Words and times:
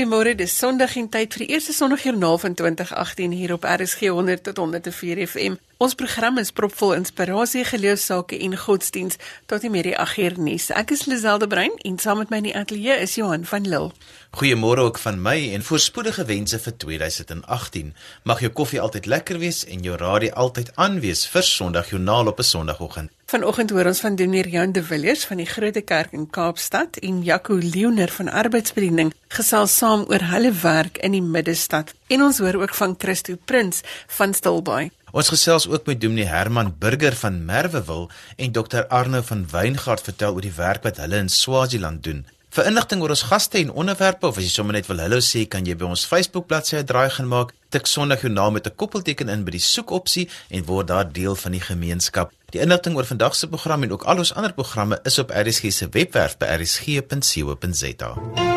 Goeiemôre, 0.00 0.32
dis 0.32 0.52
Sondag 0.56 0.94
en 0.96 1.10
tyd 1.12 1.34
vir 1.36 1.42
die 1.42 1.52
eerste 1.52 1.74
Sondagjoernaal 1.76 2.38
van 2.40 2.54
2018 2.56 3.34
hier 3.36 3.52
op 3.52 3.66
RSG 3.68 4.08
100 4.08 4.46
tot 4.46 4.56
104 4.56 5.26
FM. 5.26 5.58
Ons 5.76 5.92
program 5.94 6.38
is 6.40 6.52
propvol 6.56 6.94
inspirasie, 6.96 7.66
geloofsake 7.68 8.38
en 8.46 8.56
godsdiens 8.56 9.20
tot 9.44 9.60
die 9.60 9.68
middag 9.68 9.98
8 10.00 10.22
uur 10.24 10.38
nuus. 10.40 10.70
Ek 10.72 10.94
is 10.96 11.04
Liselde 11.04 11.50
Brein 11.52 11.76
en 11.84 12.00
saam 12.00 12.22
met 12.22 12.32
my 12.32 12.40
in 12.40 12.48
die 12.48 12.56
ateljee 12.56 12.96
is 13.04 13.18
Johan 13.20 13.44
van 13.44 13.68
Lille. 13.68 13.92
Goeiemôre 14.40 14.88
ook 14.88 15.04
van 15.04 15.20
my 15.20 15.36
en 15.52 15.68
voorspoedige 15.68 16.24
wense 16.24 16.64
vir 16.64 16.76
2018. 16.86 17.92
Mag 18.24 18.40
jou 18.40 18.52
koffie 18.56 18.80
altyd 18.80 19.04
lekker 19.04 19.44
wees 19.44 19.66
en 19.68 19.84
jou 19.84 20.00
radio 20.00 20.32
altyd 20.48 20.72
aan 20.80 21.02
wees 21.04 21.26
vir 21.28 21.44
Sondagjoernaal 21.44 22.32
op 22.32 22.40
'n 22.40 22.52
Sondagoggend. 22.56 23.12
Vanoggend 23.30 23.70
hoor 23.70 23.86
ons 23.86 24.00
van 24.02 24.16
Dominee 24.18 24.50
Jan 24.50 24.72
de 24.74 24.82
Villiers 24.82 25.20
van 25.28 25.38
die 25.38 25.46
Grote 25.46 25.84
Kerk 25.86 26.16
in 26.16 26.24
Kaapstad 26.34 26.96
en 27.06 27.20
Jaco 27.22 27.54
Leoner 27.62 28.10
van 28.10 28.26
Arbeidsbediening 28.26 29.12
gesels 29.36 29.76
saam 29.78 30.02
oor 30.10 30.24
hulle 30.32 30.50
werk 30.64 30.98
in 31.06 31.14
die 31.14 31.22
middestad. 31.22 31.92
En 32.10 32.24
ons 32.26 32.40
hoor 32.42 32.58
ook 32.58 32.74
van 32.74 32.96
Christo 32.98 33.38
Prins 33.44 33.84
van 34.16 34.34
Stilbaai. 34.34 34.90
Ons 35.14 35.30
gesels 35.30 35.68
ook 35.70 35.86
met 35.86 36.00
Dominee 36.02 36.26
Herman 36.26 36.74
Burger 36.82 37.14
van 37.22 37.38
Merwewil 37.46 38.10
en 38.36 38.50
Dr 38.58 38.82
Arno 38.88 39.22
van 39.22 39.46
Weingart 39.54 40.10
vertel 40.10 40.34
oor 40.34 40.48
die 40.48 40.56
werk 40.58 40.82
wat 40.82 40.98
hulle 40.98 41.22
in 41.22 41.30
Swaziland 41.30 42.02
doen. 42.02 42.26
Vir 42.50 42.66
inligting 42.66 42.98
oor 42.98 43.12
ons 43.14 43.28
gaste 43.30 43.60
en 43.60 43.68
onderwerpe 43.78 44.26
of 44.26 44.38
as 44.40 44.42
jy 44.42 44.50
sommer 44.50 44.74
net 44.74 44.88
wil 44.90 44.98
hallo 44.98 45.20
sê, 45.22 45.44
kan 45.46 45.62
jy 45.62 45.76
by 45.78 45.86
ons 45.86 46.02
Facebook 46.10 46.48
bladsy 46.50 46.80
'n 46.80 46.86
draai 46.86 47.10
gaan 47.14 47.30
maak. 47.30 47.54
Tik 47.70 47.86
Sondag 47.86 48.22
jou 48.22 48.32
naam 48.32 48.54
met 48.54 48.66
'n 48.66 48.74
koppelteken 48.74 49.28
in 49.28 49.44
by 49.44 49.52
die 49.52 49.62
soekopsie 49.62 50.28
en 50.50 50.64
word 50.64 50.88
daar 50.88 51.12
deel 51.12 51.36
van 51.36 51.52
die 51.52 51.60
gemeenskap. 51.60 52.32
Die 52.50 52.60
inligting 52.60 52.96
oor 52.96 53.06
vandag 53.06 53.36
se 53.36 53.46
program 53.46 53.82
en 53.82 53.92
ook 53.92 54.02
al 54.02 54.18
ons 54.18 54.34
ander 54.34 54.52
programme 54.52 54.98
is 55.04 55.18
op 55.18 55.30
RSG 55.30 55.72
se 55.72 55.88
webwerf 55.90 56.38
by 56.38 56.46
rsg.co.za. 56.46 58.49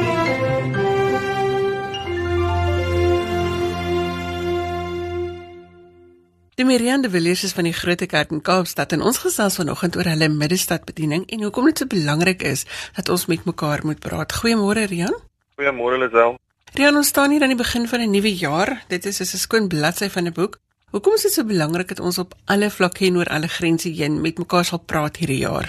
Die 6.54 6.66
Miriande 6.70 7.10
Villiers 7.10 7.42
is 7.48 7.54
van 7.58 7.66
die 7.66 7.74
Grote 7.74 8.06
Kerk 8.06 8.30
in 8.30 8.42
Kaapstad 8.46 8.92
en 8.94 9.02
ons 9.02 9.18
gesels 9.24 9.56
vanoggend 9.58 9.96
oor 9.98 10.06
hulle 10.06 10.28
middestadbediening 10.30 11.24
en 11.34 11.46
hoekom 11.48 11.66
dit 11.72 11.80
so 11.82 11.90
belangrik 11.90 12.44
is 12.46 12.62
dat 12.94 13.08
ons 13.10 13.24
met 13.32 13.48
mekaar 13.50 13.82
moet 13.90 13.98
praat. 14.04 14.36
Goeiemôre 14.38 14.84
Rian. 14.92 15.16
Goeiemôre 15.58 15.98
Lisel. 16.04 16.38
Rian, 16.78 17.00
ons 17.00 17.10
staan 17.10 17.34
hier 17.34 17.42
aan 17.42 17.56
die 17.56 17.58
begin 17.58 17.88
van 17.90 18.06
'n 18.06 18.14
nuwe 18.14 18.36
jaar. 18.38 18.84
Dit 18.88 19.06
is 19.10 19.18
soos 19.18 19.34
'n 19.34 19.42
skoon 19.46 19.68
bladsy 19.68 20.10
van 20.10 20.28
'n 20.28 20.34
boek. 20.34 20.60
Hoekom 20.92 21.14
is 21.14 21.26
dit 21.26 21.34
so 21.34 21.44
belangrik 21.44 21.88
dat 21.88 22.00
ons 22.00 22.18
op 22.18 22.36
alle 22.46 22.70
vlakke 22.70 23.06
en 23.06 23.18
oor 23.18 23.30
alle 23.34 23.48
grense 23.48 23.90
heen 23.90 24.22
met 24.22 24.38
mekaar 24.38 24.66
sal 24.66 24.80
praat 24.86 25.18
hierdie 25.18 25.42
jaar? 25.42 25.68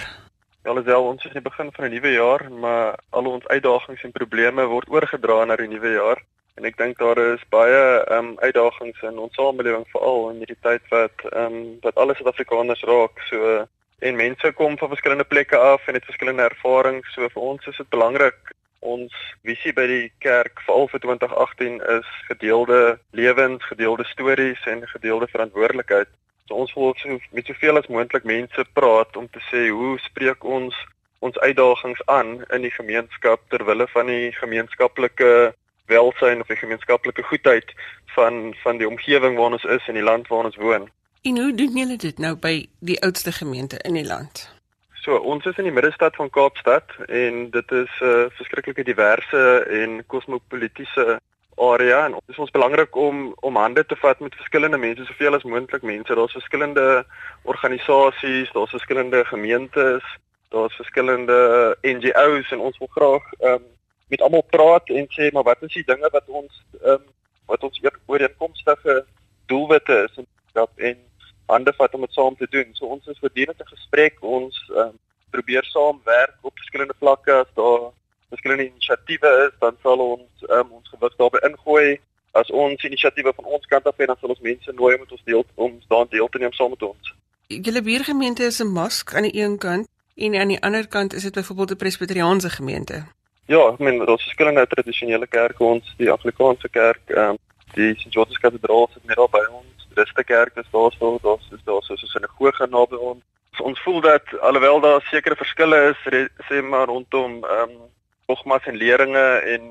Ja, 0.65 0.73
Lisel, 0.73 1.03
ons 1.03 1.25
is 1.25 1.33
aan 1.33 1.41
die 1.41 1.49
begin 1.49 1.71
van 1.71 1.85
'n 1.85 1.89
nuwe 1.89 2.11
jaar, 2.11 2.51
maar 2.51 2.99
al 3.09 3.25
ons 3.25 3.47
uitdagings 3.47 4.03
en 4.03 4.11
probleme 4.11 4.65
word 4.65 4.89
oorgedra 4.89 5.45
na 5.45 5.55
die 5.55 5.67
nuwe 5.67 5.91
jaar. 5.91 6.21
En 6.55 6.65
ek 6.67 6.77
dink 6.79 6.97
daar 6.97 7.19
is 7.19 7.41
baie 7.51 7.79
ehm 7.79 8.17
um, 8.17 8.27
uitdagings 8.39 9.01
in 9.03 9.17
ons 9.19 9.33
samelewing 9.35 9.83
veral 9.91 10.29
in 10.29 10.37
hierdie 10.43 10.61
tyd 10.67 10.83
wat 10.93 11.25
ehm 11.31 11.55
um, 11.55 11.57
wat 11.83 11.97
alles 11.99 12.17
Suid-Afrikaners 12.21 12.83
raak. 12.89 13.19
So 13.29 13.65
en 13.99 14.15
mense 14.15 14.51
kom 14.59 14.77
van 14.77 14.93
verskillende 14.93 15.27
plekke 15.27 15.57
af 15.57 15.87
en 15.87 15.97
het 15.99 16.07
verskillende 16.07 16.47
ervarings. 16.47 17.11
So 17.13 17.27
vir 17.33 17.41
ons 17.41 17.67
is 17.67 17.81
dit 17.81 17.89
belangrik 17.89 18.53
ons 18.79 19.13
visie 19.43 19.73
by 19.73 19.85
die 19.89 20.07
kerk 20.23 20.61
veral 20.67 20.87
vir 20.93 21.01
2018 21.03 21.81
is 21.97 22.09
gedeelde 22.29 22.79
lewens, 23.17 23.65
gedeelde 23.71 24.05
stories 24.11 24.61
en 24.69 24.87
gedeelde 24.93 25.27
verantwoordelikheid. 25.33 26.11
So 26.47 26.61
ons 26.61 26.73
wil 26.77 26.93
so 27.01 27.19
met 27.31 27.51
soveel 27.51 27.81
as 27.81 27.89
moontlik 27.89 28.23
mense 28.23 28.67
praat 28.77 29.17
om 29.17 29.27
te 29.27 29.41
sê 29.49 29.67
hoe 29.73 29.97
spreek 30.07 30.43
ons 30.43 30.77
ons 31.25 31.37
uitdagings 31.41 32.01
aan 32.11 32.43
in 32.53 32.61
die 32.61 32.73
gemeenskap 32.75 33.41
ter 33.49 33.63
wille 33.65 33.87
van 33.91 34.11
die 34.11 34.31
gemeenskaplike 34.39 35.29
welsyn 35.85 36.41
of 36.41 36.47
die 36.47 36.57
gemeenskaplike 36.57 37.23
goedheid 37.23 37.73
van 38.15 38.55
van 38.63 38.77
die 38.77 38.87
omgewing 38.87 39.37
waar 39.37 39.51
ons 39.51 39.63
is 39.63 39.87
en 39.87 39.93
die 39.93 40.03
land 40.03 40.27
waar 40.27 40.45
ons 40.45 40.55
woon. 40.55 40.89
En 41.21 41.37
hoe 41.37 41.53
doen 41.53 41.77
julle 41.77 41.97
dit 41.97 42.17
nou 42.17 42.35
by 42.37 42.67
die 42.79 43.01
oudste 43.01 43.31
gemeente 43.31 43.77
in 43.77 43.93
die 43.93 44.05
land? 44.05 44.49
So, 45.05 45.17
ons 45.17 45.45
is 45.45 45.57
in 45.61 45.67
die 45.67 45.73
middestad 45.73 46.15
van 46.15 46.29
Kaapstad 46.29 46.91
en 47.07 47.49
dit 47.49 47.71
is 47.71 47.91
'n 48.01 48.05
uh, 48.05 48.25
verskriklike 48.37 48.83
diverse 48.83 49.41
en 49.69 50.03
kosmopolitiese 50.07 51.19
area 51.55 52.05
en 52.05 52.11
dit 52.11 52.33
is 52.33 52.37
ons 52.37 52.51
belangrik 52.51 52.95
om 52.95 53.35
om 53.39 53.55
hande 53.55 53.85
te 53.85 53.95
vat 53.95 54.19
met 54.19 54.35
verskillende 54.35 54.77
mense, 54.77 55.05
soveel 55.05 55.35
as 55.35 55.43
moontlik 55.43 55.81
mense. 55.81 56.15
Daar's 56.15 56.31
verskillende 56.31 57.05
organisasies, 57.41 58.51
daar's 58.51 58.69
verskillende 58.69 59.25
gemeentes, 59.25 60.03
daar's 60.49 60.75
verskillende 60.75 61.77
NGO's 61.81 62.51
en 62.51 62.59
ons 62.59 62.77
wil 62.77 62.91
graag 62.91 63.23
ehm 63.39 63.53
um, 63.53 63.63
met 64.07 64.21
almal 64.21 64.45
praat 64.49 64.89
en 64.89 65.07
sê 65.09 65.31
maar 65.31 65.43
wat 65.43 65.61
is 65.61 65.73
die 65.73 65.85
dinge 65.85 66.09
wat 66.11 66.27
ons 66.27 66.63
ehm 66.81 67.01
um, 67.01 67.03
wat 67.45 67.63
ons 67.63 67.81
ooreenkomstige 68.05 69.05
doelwitte 69.45 70.07
is 70.09 70.17
en 70.17 70.25
dat 70.53 70.71
en 70.75 70.97
hande 71.45 71.73
vat 71.77 71.93
om 71.93 72.01
dit 72.01 72.13
saam 72.13 72.35
te 72.35 72.47
doen. 72.49 72.69
So 72.73 72.85
ons 72.85 73.07
is 73.07 73.19
voortdurend 73.19 73.59
in 73.59 73.73
gesprek. 73.73 74.17
Ons 74.21 74.57
ehm 74.69 74.87
um, 74.87 74.97
probeer 75.35 75.63
saam 75.67 75.99
werk 76.03 76.35
op 76.41 76.57
verskillende 76.57 76.95
vlakke 76.99 77.33
as 77.33 77.51
daar 77.53 77.89
verskillende 78.29 78.67
inisiatiewe 78.69 79.31
is, 79.47 79.55
dan 79.59 79.75
sal 79.83 79.99
ons 79.99 80.45
um, 80.49 80.71
ons 80.79 80.93
gewig 80.93 81.17
daarbey 81.21 81.41
ingooi. 81.49 81.99
As 82.39 82.51
ons 82.51 82.83
inisiatiewe 82.83 83.33
van 83.35 83.45
ons 83.57 83.65
kant 83.71 83.85
af 83.87 83.97
het, 83.97 84.07
dan 84.11 84.17
sal 84.19 84.33
ons 84.33 84.45
mense 84.47 84.71
nooi 84.79 84.93
om 84.95 85.03
met 85.03 85.11
ons 85.17 85.27
deel 85.29 85.45
om 85.55 85.75
daan 85.91 86.09
deel 86.09 86.31
te 86.31 86.41
neem 86.41 86.55
saam 86.55 86.73
met 86.75 86.87
ons. 86.87 87.13
Julle 87.47 87.81
buurgemeente 87.81 88.43
is 88.43 88.61
'n 88.61 88.71
mask 88.79 89.13
aan 89.15 89.27
die 89.27 89.35
een 89.41 89.57
kant 89.57 89.87
en 90.15 90.35
aan 90.35 90.53
die 90.53 90.61
ander 90.61 90.87
kant 90.87 91.13
is 91.13 91.23
dit 91.23 91.33
byvoorbeeld 91.33 91.71
'n 91.71 91.83
presbiteriaanse 91.83 92.49
gemeente. 92.49 93.05
Ja, 93.45 93.59
ek 93.69 93.77
meen 93.77 93.99
daar's 94.01 94.23
verskillende 94.25 94.65
tradisionele 94.67 95.27
kerke 95.29 95.63
ons, 95.63 95.89
die 95.99 96.09
Anglikaanse 96.09 96.69
kerk, 96.69 97.03
ehm 97.13 97.35
um, 97.35 97.37
die. 97.75 97.91
George's 98.09 98.39
Kathedraal 98.41 98.87
sit 98.93 99.05
daar 99.11 99.29
by 99.29 99.43
ons. 99.51 99.85
Dis 99.93 100.13
die 100.17 100.25
kerk 100.25 100.57
is 100.57 100.71
daar 100.71 100.95
so, 100.97 101.19
daar's 101.21 101.51
is 101.53 101.61
daar 101.67 101.83
so 101.85 101.93
'n 101.93 102.09
sinagoge 102.09 102.67
naby 102.69 102.95
ons. 102.95 103.21
So, 103.53 103.63
ons 103.63 103.81
voel 103.85 104.01
dat 104.01 104.39
alhoewel 104.39 104.79
daar 104.81 105.01
sekere 105.11 105.35
verskille 105.35 105.93
is, 105.93 106.29
sê 106.49 106.63
maar 106.63 106.87
rondom 106.87 107.43
ehm 107.43 107.69
um, 107.69 107.77
dogmas 108.25 108.65
en 108.65 108.75
leringe 108.75 109.27
en 109.53 109.61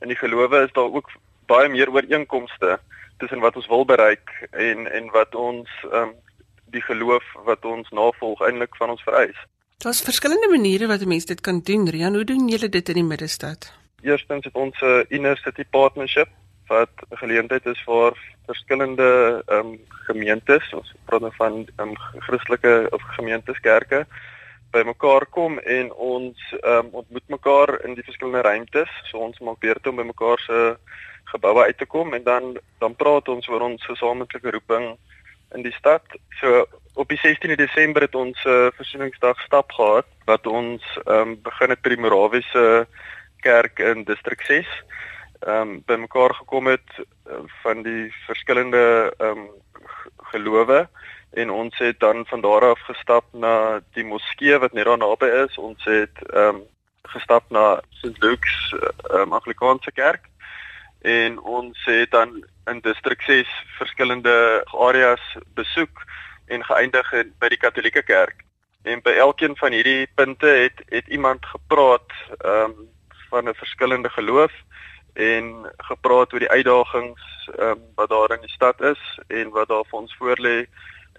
in 0.00 0.08
die 0.08 0.18
gelowe 0.18 0.64
is 0.64 0.72
daar 0.72 0.90
ook 0.90 1.10
baie 1.46 1.68
meer 1.68 1.90
ooreenkomste 1.90 2.80
tussen 3.18 3.40
wat 3.40 3.56
ons 3.56 3.66
wil 3.66 3.84
bereik 3.84 4.48
en 4.50 4.90
en 4.92 5.10
wat 5.10 5.34
ons 5.34 5.70
ehm 5.92 6.10
um, 6.10 6.14
die 6.72 6.82
geloof 6.82 7.24
wat 7.44 7.64
ons 7.64 7.88
navolg 7.90 8.40
eintlik 8.40 8.76
van 8.76 8.90
ons 8.90 9.02
vereis. 9.02 9.38
Daar's 9.82 10.00
verskillende 10.00 10.48
maniere 10.48 10.86
wat 10.86 11.00
'n 11.00 11.08
mens 11.08 11.24
dit 11.24 11.40
kan 11.40 11.60
doen. 11.60 11.88
Rian, 11.90 12.14
hoe 12.14 12.24
doen 12.24 12.48
julle 12.48 12.68
dit 12.68 12.88
in 12.88 12.94
die 12.94 13.04
middestad? 13.04 13.72
Eerstens 14.00 14.44
het 14.44 14.54
ons 14.54 14.80
'n 14.80 15.04
inner 15.08 15.36
city 15.36 15.64
partnership 15.70 16.28
wat 16.66 16.90
geleentheid 17.10 17.66
is 17.66 17.82
vir 17.84 18.16
verskillende 18.46 19.42
ehm 19.46 19.66
um, 19.66 19.80
gemeentes, 19.88 20.72
ons 20.72 20.94
praat 21.04 21.20
nou 21.20 21.32
van 21.34 21.52
ehm 21.76 21.88
um, 21.88 21.96
Christelike 22.18 22.86
of 22.90 23.02
gemeenteskerke 23.02 24.06
bymekaar 24.70 25.26
kom 25.26 25.58
en 25.58 25.92
ons 25.92 26.38
ehm 26.50 26.78
um, 26.78 26.88
ontmoet 26.92 27.28
mekaar 27.28 27.84
in 27.84 27.94
die 27.94 28.04
verskillende 28.04 28.40
ruimtes. 28.40 28.90
So 29.10 29.18
ons 29.18 29.38
maak 29.38 29.58
beurte 29.58 29.88
om 29.88 29.96
by 29.96 30.02
mekaar 30.02 30.38
se 30.38 30.76
geboue 31.24 31.64
uit 31.64 31.78
te 31.78 31.86
kom 31.86 32.14
en 32.14 32.22
dan 32.22 32.56
dan 32.78 32.94
praat 32.94 33.28
ons 33.28 33.48
oor 33.48 33.60
ons 33.60 33.84
gesamentlike 33.84 34.50
roeping 34.50 34.96
in 35.54 35.62
die 35.62 35.74
stad. 35.80 36.02
So 36.40 36.66
op 36.94 37.08
die 37.08 37.18
16de 37.18 37.54
Desember 37.54 38.02
het 38.02 38.14
ons 38.14 38.44
'n 38.44 38.48
uh, 38.48 38.66
versoeningsdag 38.74 39.40
stap 39.40 39.72
gehad 39.72 40.06
wat 40.24 40.46
ons 40.46 40.82
ehm 41.04 41.28
um, 41.28 41.42
begin 41.42 41.70
het 41.70 41.80
by 41.82 41.88
die 41.88 42.00
Morawiese 42.00 42.86
kerk 43.40 43.78
in 43.78 44.04
distrik 44.04 44.40
6. 44.40 44.66
Ehm 45.40 45.60
um, 45.60 45.82
bymekaar 45.86 46.34
gekom 46.34 46.66
het 46.66 46.90
uh, 46.98 47.34
van 47.62 47.82
die 47.82 48.14
verskillende 48.26 49.14
ehm 49.18 49.38
um, 49.38 49.48
gelowe 50.16 50.88
en 51.30 51.50
ons 51.50 51.78
het 51.78 52.00
dan 52.00 52.26
van 52.26 52.40
daar 52.40 52.64
af 52.64 52.80
gestap 52.80 53.24
na 53.32 53.80
die 53.92 54.04
moskee 54.04 54.58
wat 54.58 54.72
net 54.72 54.84
daar 54.84 54.98
naby 54.98 55.26
is. 55.26 55.58
Ons 55.58 55.84
het 55.84 56.16
ehm 56.32 56.54
um, 56.54 56.62
gestap 57.02 57.44
na 57.50 57.80
St. 57.90 58.22
Luke's 58.22 58.74
um, 59.10 59.32
Anglikaanse 59.32 59.92
kerk 59.92 60.28
en 61.00 61.38
ons 61.38 61.84
het 61.84 62.10
dan 62.10 62.44
in 62.66 62.80
distrik 62.80 63.22
6 63.22 63.48
verskillende 63.78 64.64
areas 64.66 65.36
besoek 65.54 66.04
en 66.46 66.64
geëindig 66.64 67.10
by 67.38 67.48
die 67.48 67.60
Katolieke 67.60 68.02
Kerk. 68.02 68.44
En 68.82 69.02
by 69.02 69.10
elkeen 69.10 69.56
van 69.56 69.72
hierdie 69.72 70.08
punte 70.14 70.46
het 70.46 70.82
het 70.88 71.06
iemand 71.06 71.46
gepraat 71.46 72.10
ehm 72.38 72.70
um, 72.70 72.88
van 73.30 73.48
'n 73.48 73.54
verskillende 73.54 74.08
geloof 74.08 74.52
en 75.12 75.72
gepraat 75.76 76.32
oor 76.32 76.38
die 76.38 76.56
uitdagings 76.56 77.22
ehm 77.58 77.70
um, 77.70 77.80
wat 77.94 78.08
daar 78.08 78.32
in 78.32 78.40
die 78.40 78.56
stad 78.56 78.80
is 78.80 79.20
en 79.26 79.50
wat 79.50 79.68
daar 79.68 79.84
vir 79.84 79.98
ons 79.98 80.16
voorlê 80.20 80.66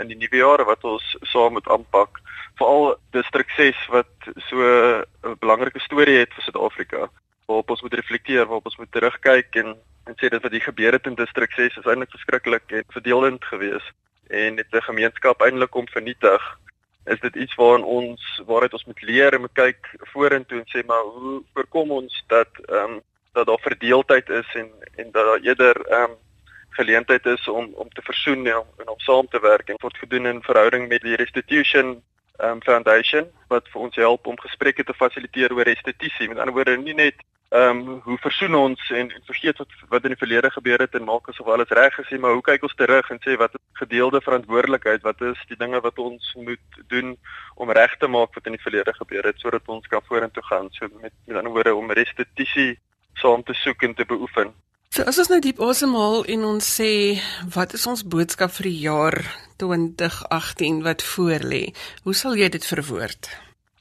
in 0.01 0.07
die 0.07 0.17
nuwe 0.17 0.37
jaar 0.37 0.65
wat 0.65 0.83
ons 0.83 1.17
saam 1.21 1.51
moet 1.51 1.69
aanpak. 1.69 2.19
Veral 2.55 2.97
distrik 3.11 3.49
6 3.49 3.87
wat 3.87 4.13
so 4.35 4.57
'n 4.59 5.37
belangrike 5.39 5.79
storie 5.79 6.17
het 6.17 6.33
vir 6.33 6.43
Suid-Afrika 6.43 7.09
waarop 7.45 7.69
ons 7.69 7.81
moet 7.81 7.93
reflekteer, 7.93 8.45
waarop 8.45 8.65
ons 8.65 8.77
moet 8.77 8.91
terugkyk 8.91 9.55
en 9.55 9.75
en 10.03 10.15
sê 10.19 10.27
dit 10.29 10.41
wat 10.41 10.51
hier 10.51 10.61
gebeur 10.61 10.91
het 10.91 11.05
in 11.05 11.15
distrik 11.15 11.51
6 11.51 11.77
is 11.77 11.85
eintlik 11.85 12.11
verskriklik 12.11 12.71
en 12.71 12.83
verdelend 12.87 13.45
geweest 13.45 13.93
en 14.27 14.55
dit 14.55 14.67
'n 14.71 14.81
gemeenskap 14.81 15.41
eintlik 15.41 15.75
om 15.75 15.87
vernietig 15.87 16.57
is 17.05 17.19
dit 17.19 17.35
iets 17.35 17.55
waaraan 17.55 17.83
ons 17.83 18.41
waaruit 18.45 18.73
ons 18.73 18.85
moet 18.85 19.01
leer 19.01 19.33
en 19.33 19.41
moet 19.41 19.53
kyk 19.53 19.89
vorentoe 19.97 20.59
en 20.59 20.69
sê 20.71 20.85
maar 20.85 21.03
hoe 21.03 21.43
voorkom 21.53 21.91
ons 21.91 22.23
dat 22.27 22.49
ehm 22.65 22.91
um, 22.91 23.01
dat 23.33 23.45
daar 23.45 23.59
verdeeldheid 23.59 24.29
is 24.29 24.49
en 24.53 24.69
en 24.95 25.11
dat 25.11 25.25
daar 25.25 25.39
eerder 25.39 25.75
ehm 25.85 26.11
um, 26.11 26.15
geleentheid 26.69 27.25
is 27.25 27.47
om 27.47 27.73
om 27.73 27.89
te 27.89 28.01
versoen 28.01 28.47
en 28.47 28.57
om, 28.57 28.67
en 28.77 28.87
om 28.87 28.99
saam 28.99 29.27
te 29.27 29.39
werk 29.39 29.69
en 29.69 29.81
word 29.81 29.97
gedoen 29.97 30.25
in 30.25 30.41
verhouding 30.41 30.87
met 30.87 31.01
die 31.01 31.15
Restitution 31.15 32.03
um, 32.39 32.61
Foundation 32.61 33.27
wat 33.47 33.67
vir 33.73 33.81
ons 33.81 33.95
help 33.95 34.27
om 34.27 34.39
gesprekke 34.39 34.83
te 34.83 34.93
fasiliteer 34.93 35.53
oor 35.53 35.67
restituisie. 35.67 36.27
Met 36.27 36.37
ander 36.37 36.55
woorde 36.55 36.77
nie 36.77 36.97
net 36.97 37.21
ehm 37.53 37.79
um, 37.79 37.99
hoe 38.03 38.17
versoen 38.17 38.55
ons 38.55 38.89
en, 38.89 39.11
en 39.13 39.25
vergeet 39.25 39.57
wat 39.61 39.73
wat 39.89 40.05
in 40.07 40.15
die 40.15 40.21
verlede 40.21 40.49
gebeur 40.51 40.81
het 40.81 40.95
en 40.97 41.03
maak 41.05 41.27
asof 41.29 41.47
alles 41.53 41.69
reg 41.69 41.99
is, 42.01 42.09
maar 42.17 42.33
hoe 42.33 42.41
kyk 42.41 42.63
ons 42.65 42.75
terug 42.75 43.09
en 43.13 43.19
sê 43.21 43.35
wat 43.37 43.53
is 43.53 43.61
gedeelde 43.81 44.21
verantwoordelikheid? 44.21 45.05
Wat 45.05 45.21
is 45.21 45.43
die 45.51 45.57
dinge 45.57 45.81
wat 45.81 45.99
ons 46.01 46.33
moet 46.33 46.81
doen 46.87 47.13
om 47.55 47.71
reg 47.71 47.93
te 47.97 48.07
maak 48.07 48.33
wat 48.33 48.49
in 48.49 48.57
die 48.57 48.65
verlede 48.65 48.93
gebeur 48.97 49.29
het 49.29 49.39
sodat 49.39 49.69
ons 49.69 49.87
kan 49.87 50.01
vorentoe 50.07 50.43
gaan? 50.49 50.71
So 50.73 50.89
met 51.01 51.13
met 51.27 51.37
ander 51.37 51.53
woorde 51.53 51.75
om 51.75 51.91
restituisie 51.91 52.79
saam 53.21 53.43
te 53.43 53.53
soek 53.53 53.83
en 53.83 53.93
te 53.93 54.05
beoefen. 54.05 54.53
So 54.93 55.01
as 55.09 55.17
ons 55.17 55.31
nou 55.31 55.39
diep 55.41 55.57
asemhaal 55.65 56.19
en 56.29 56.43
ons 56.45 56.65
sê 56.77 57.17
wat 57.55 57.71
is 57.73 57.87
ons 57.89 58.03
boodskap 58.05 58.51
vir 58.59 58.67
die 58.67 58.81
jaar 58.83 59.15
2018 59.57 60.83
wat 60.85 61.01
voorlê? 61.01 61.61
Hoe 62.05 62.13
sal 62.13 62.37
jy 62.37 62.45
dit 62.53 62.67
verwoord? 62.69 63.25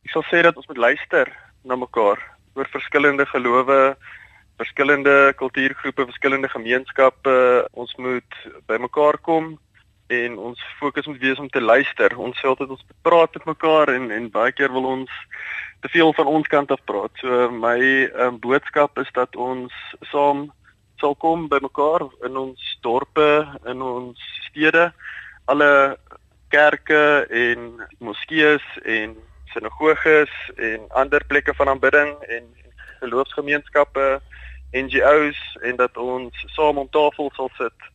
Ek 0.08 0.14
sal 0.14 0.24
sê 0.30 0.40
dat 0.46 0.56
ons 0.56 0.70
moet 0.70 0.80
luister 0.86 1.28
na 1.68 1.76
mekaar 1.76 2.22
oor 2.56 2.70
verskillende 2.72 3.26
gelowe, 3.28 3.76
verskillende 4.62 5.34
kultuurgroepe, 5.42 6.06
verskillende 6.14 6.48
gemeenskappe. 6.48 7.36
Ons 7.76 7.92
moet 8.00 8.40
bymekaar 8.72 9.20
kom 9.20 9.52
en 10.08 10.40
ons 10.40 10.64
fokus 10.80 11.12
moet 11.12 11.20
wees 11.26 11.44
om 11.44 11.52
te 11.52 11.60
luister. 11.60 12.16
Ons 12.16 12.40
sê 12.40 12.48
altyd 12.48 12.72
ons 12.72 12.88
praat 13.04 13.36
met 13.36 13.52
mekaar 13.52 13.92
en 13.98 14.08
en 14.16 14.32
baie 14.32 14.56
keer 14.56 14.72
wil 14.72 14.88
ons 14.94 15.20
te 15.84 15.92
veel 15.92 16.16
van 16.16 16.34
ons 16.38 16.50
kant 16.56 16.72
af 16.72 16.80
praat. 16.88 17.12
So 17.20 17.52
my 17.52 18.08
um, 18.16 18.40
boodskap 18.40 18.96
is 19.04 19.12
dat 19.12 19.36
ons 19.36 19.76
saam 20.08 20.48
sal 21.02 21.16
kom 21.18 21.48
by 21.50 21.58
mekaar 21.62 22.06
in 22.26 22.38
ons 22.38 22.62
dorpe, 22.86 23.28
in 23.66 23.82
ons 23.82 24.18
stede, 24.46 24.86
alle 25.50 25.98
kerke 26.54 27.26
en 27.26 27.72
moskeeë 27.98 28.60
en 28.96 29.16
sinagoges 29.52 30.32
en 30.56 30.86
ander 31.02 31.24
plekke 31.26 31.54
van 31.58 31.72
aanbidding 31.72 32.14
en 32.36 32.46
geloofsgemeenskappe, 33.02 34.20
NGOs 34.72 35.40
en 35.66 35.76
dat 35.80 35.98
ons 36.00 36.44
saam 36.54 36.78
om 36.80 36.88
tafel 36.94 37.32
sal 37.36 37.50
sit 37.58 37.90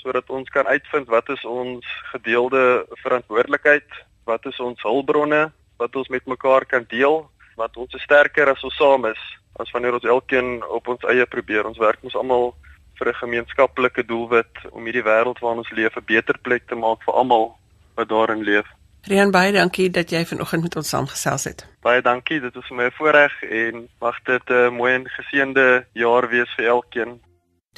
sodat 0.00 0.30
ons 0.32 0.48
kan 0.48 0.66
uitvind 0.66 1.08
wat 1.12 1.28
is 1.28 1.42
ons 1.44 1.84
gedeelde 2.08 2.86
verantwoordelikheid, 3.02 3.84
wat 4.24 4.46
is 4.48 4.56
ons 4.64 4.80
hulpbronne 4.82 5.50
wat 5.80 5.96
ons 5.96 6.08
met 6.12 6.24
mekaar 6.28 6.66
kan 6.68 6.84
deel, 6.88 7.22
want 7.56 7.76
ons 7.76 7.94
is 7.94 8.02
sterker 8.02 8.48
as 8.48 8.64
ons 8.64 8.76
saam 8.76 9.06
is 9.06 9.20
as 9.60 9.70
wanneer 9.70 9.94
ons 9.94 10.04
elkeen 10.04 10.64
op 10.64 10.88
ons 10.88 11.06
eie 11.12 11.26
probeer. 11.26 11.66
Ons 11.66 11.78
werk 11.78 12.02
mos 12.02 12.16
almal 12.16 12.54
vir 12.98 13.08
'n 13.08 13.20
gemeenskaplike 13.22 14.04
doelwit 14.04 14.54
om 14.70 14.84
hierdie 14.84 15.04
wêreld 15.04 15.40
waarin 15.40 15.62
ons 15.64 15.70
leef 15.70 15.96
'n 15.96 16.04
beter 16.04 16.38
plek 16.38 16.66
te 16.68 16.74
maak 16.74 17.02
vir 17.02 17.14
almal 17.14 17.56
wat 17.96 18.08
daarin 18.08 18.42
leef. 18.42 18.66
Rian 19.08 19.30
baie 19.30 19.52
dankie 19.52 19.90
dat 19.90 20.10
jy 20.10 20.26
vanoggend 20.26 20.62
met 20.62 20.76
ons 20.76 20.88
saamgesels 20.88 21.44
het. 21.44 21.66
Baie 21.80 22.02
dankie, 22.02 22.40
dit 22.40 22.54
was 22.54 22.66
vir 22.68 22.76
my 22.76 22.84
'n 22.84 22.96
voorreg 22.98 23.42
en 23.42 23.88
mag 24.00 24.22
dit 24.24 24.50
'n 24.50 24.74
mooi 24.74 24.92
en 24.94 25.08
geseënde 25.08 25.86
jaar 25.92 26.28
wees 26.28 26.50
vir 26.56 26.66
elkeen. 26.66 27.20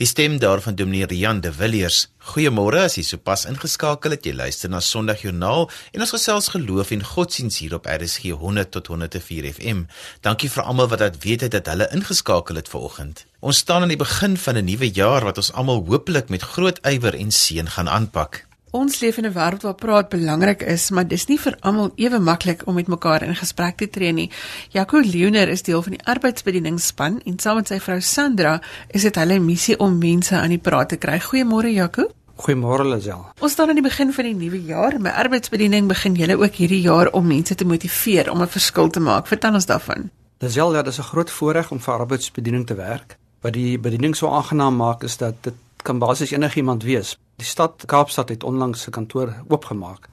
Die 0.00 0.06
stem 0.06 0.38
daarvan 0.38 0.74
Dominee 0.74 1.04
Rian 1.04 1.40
de 1.44 1.50
Villiers. 1.52 2.06
Goeiemôre 2.32 2.78
as 2.80 2.94
jy 2.96 3.02
sopas 3.04 3.42
ingeskakel 3.44 4.14
het. 4.14 4.24
Jy 4.24 4.32
luister 4.32 4.70
na 4.72 4.78
Sondagjoernaal 4.80 5.66
en 5.92 6.04
ons 6.04 6.14
gesels 6.14 6.48
geloof 6.54 6.94
en 6.96 7.04
godsdiens 7.04 7.58
hier 7.60 7.74
op 7.76 7.84
RSG 7.84 8.32
100 8.40 8.72
tot 8.72 8.88
104 8.88 9.50
FM. 9.50 9.82
Dankie 10.24 10.48
vir 10.54 10.64
almal 10.64 10.88
wat 10.88 11.04
dit 11.04 11.18
weet 11.26 11.44
het 11.44 11.52
dat 11.58 11.68
hulle 11.68 11.90
ingeskakel 11.92 12.56
het 12.56 12.72
vanoggend. 12.72 13.26
Ons 13.44 13.60
staan 13.66 13.84
aan 13.84 13.92
die 13.92 14.00
begin 14.00 14.38
van 14.40 14.56
'n 14.56 14.64
nuwe 14.64 14.88
jaar 14.88 15.28
wat 15.28 15.36
ons 15.36 15.52
almal 15.52 15.84
hopelik 15.84 16.32
met 16.32 16.48
groot 16.56 16.80
ywer 16.88 17.14
en 17.14 17.30
seën 17.30 17.68
gaan 17.68 17.88
aanpak. 17.88 18.46
Ons 18.72 19.02
leef 19.02 19.18
in 19.20 19.26
'n 19.26 19.32
wêreld 19.32 19.62
waar 19.62 19.74
praat 19.74 20.08
belangrik 20.08 20.62
is, 20.62 20.90
maar 20.90 21.06
dis 21.08 21.26
nie 21.28 21.38
vir 21.38 21.56
almal 21.60 21.92
ewe 21.96 22.18
maklik 22.18 22.62
om 22.66 22.74
met 22.74 22.86
mekaar 22.88 23.22
in 23.22 23.36
gesprek 23.36 23.76
te 23.76 23.88
tree 23.90 24.12
nie. 24.12 24.30
Jaco 24.70 25.00
Leoner 25.00 25.48
is 25.48 25.62
deel 25.62 25.82
van 25.82 25.92
die 25.92 26.06
arbeidsbedieningspan 26.06 27.20
en 27.24 27.38
saam 27.38 27.56
met 27.56 27.68
sy 27.68 27.80
vrou 27.80 28.00
Sandra 28.00 28.62
is 28.88 29.02
dit 29.02 29.14
hulle 29.14 29.38
missie 29.38 29.78
om 29.78 29.98
mense 29.98 30.36
aan 30.36 30.48
die 30.48 30.58
praat 30.58 30.88
te 30.88 30.96
kry. 30.96 31.20
Goeiemôre 31.20 31.72
Jaco. 31.72 32.08
Goeiemôre 32.36 32.84
Lazel. 32.84 33.26
Ons 33.40 33.52
staan 33.52 33.68
aan 33.68 33.74
die 33.74 33.88
begin 33.88 34.12
van 34.12 34.24
die 34.24 34.34
nuwe 34.34 34.62
jaar. 34.64 35.00
My 35.00 35.10
arbeidsbediening 35.10 35.88
begin 35.88 36.14
julle 36.14 36.38
ook 36.38 36.54
hierdie 36.54 36.80
jaar 36.80 37.12
om 37.12 37.26
mense 37.26 37.54
te 37.54 37.64
motiveer 37.64 38.30
om 38.30 38.40
'n 38.40 38.48
verskil 38.48 38.88
te 38.88 39.00
maak. 39.00 39.26
Vertel 39.26 39.54
ons 39.54 39.66
daarvan. 39.66 40.10
Lazel, 40.38 40.74
ja, 40.74 40.82
dis 40.82 40.98
'n 40.98 41.02
groot 41.12 41.30
voorreg 41.30 41.70
om 41.70 41.80
vir 41.80 41.94
arbeidsbediening 41.94 42.66
te 42.66 42.74
werk. 42.74 43.18
Wat 43.40 43.52
die 43.52 43.78
bediening 43.78 44.16
so 44.16 44.28
aangenaam 44.28 44.76
maak 44.76 45.02
is 45.02 45.16
dat 45.16 45.34
dit 45.42 45.54
kan 45.82 45.98
basies 45.98 46.30
enigiemand 46.30 46.82
wees. 46.82 47.18
Die 47.42 47.50
stad 47.50 47.82
Kaapstad 47.90 48.28
het 48.30 48.44
onlangs 48.44 48.86
'n 48.86 48.90
kantoor 48.90 49.34
oopgemaak. 49.48 50.08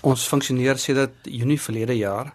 Ons 0.00 0.26
funksioneer 0.26 0.78
sedert 0.78 1.14
Junie 1.22 1.60
verlede 1.60 1.96
jaar. 1.96 2.34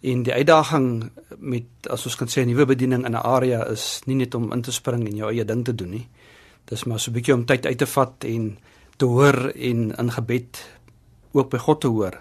En 0.00 0.22
die 0.22 0.32
uitdaging 0.32 1.10
met 1.38 1.64
as 1.90 2.04
ons 2.04 2.16
kan 2.16 2.28
sê 2.28 2.40
'n 2.42 2.46
nuwe 2.46 2.66
bediening 2.66 3.04
in 3.04 3.12
'n 3.12 3.26
area 3.36 3.66
is 3.66 4.00
nie 4.06 4.16
net 4.16 4.34
om 4.34 4.52
in 4.52 4.62
te 4.62 4.72
spring 4.72 5.06
en 5.06 5.16
jou 5.16 5.30
eie 5.30 5.44
ding 5.44 5.64
te 5.64 5.74
doen 5.74 5.90
nie. 5.90 6.08
Dis 6.64 6.84
maar 6.84 7.00
so 7.00 7.10
'n 7.10 7.14
bietjie 7.14 7.34
om 7.34 7.44
tyd 7.44 7.66
uit 7.66 7.78
te 7.78 7.86
vat 7.86 8.24
en 8.24 8.58
te 8.96 9.04
hoor 9.04 9.50
en 9.50 9.96
in 9.96 10.10
gebed 10.10 10.68
ook 11.32 11.50
by 11.50 11.58
God 11.58 11.80
te 11.80 11.86
hoor 11.86 12.18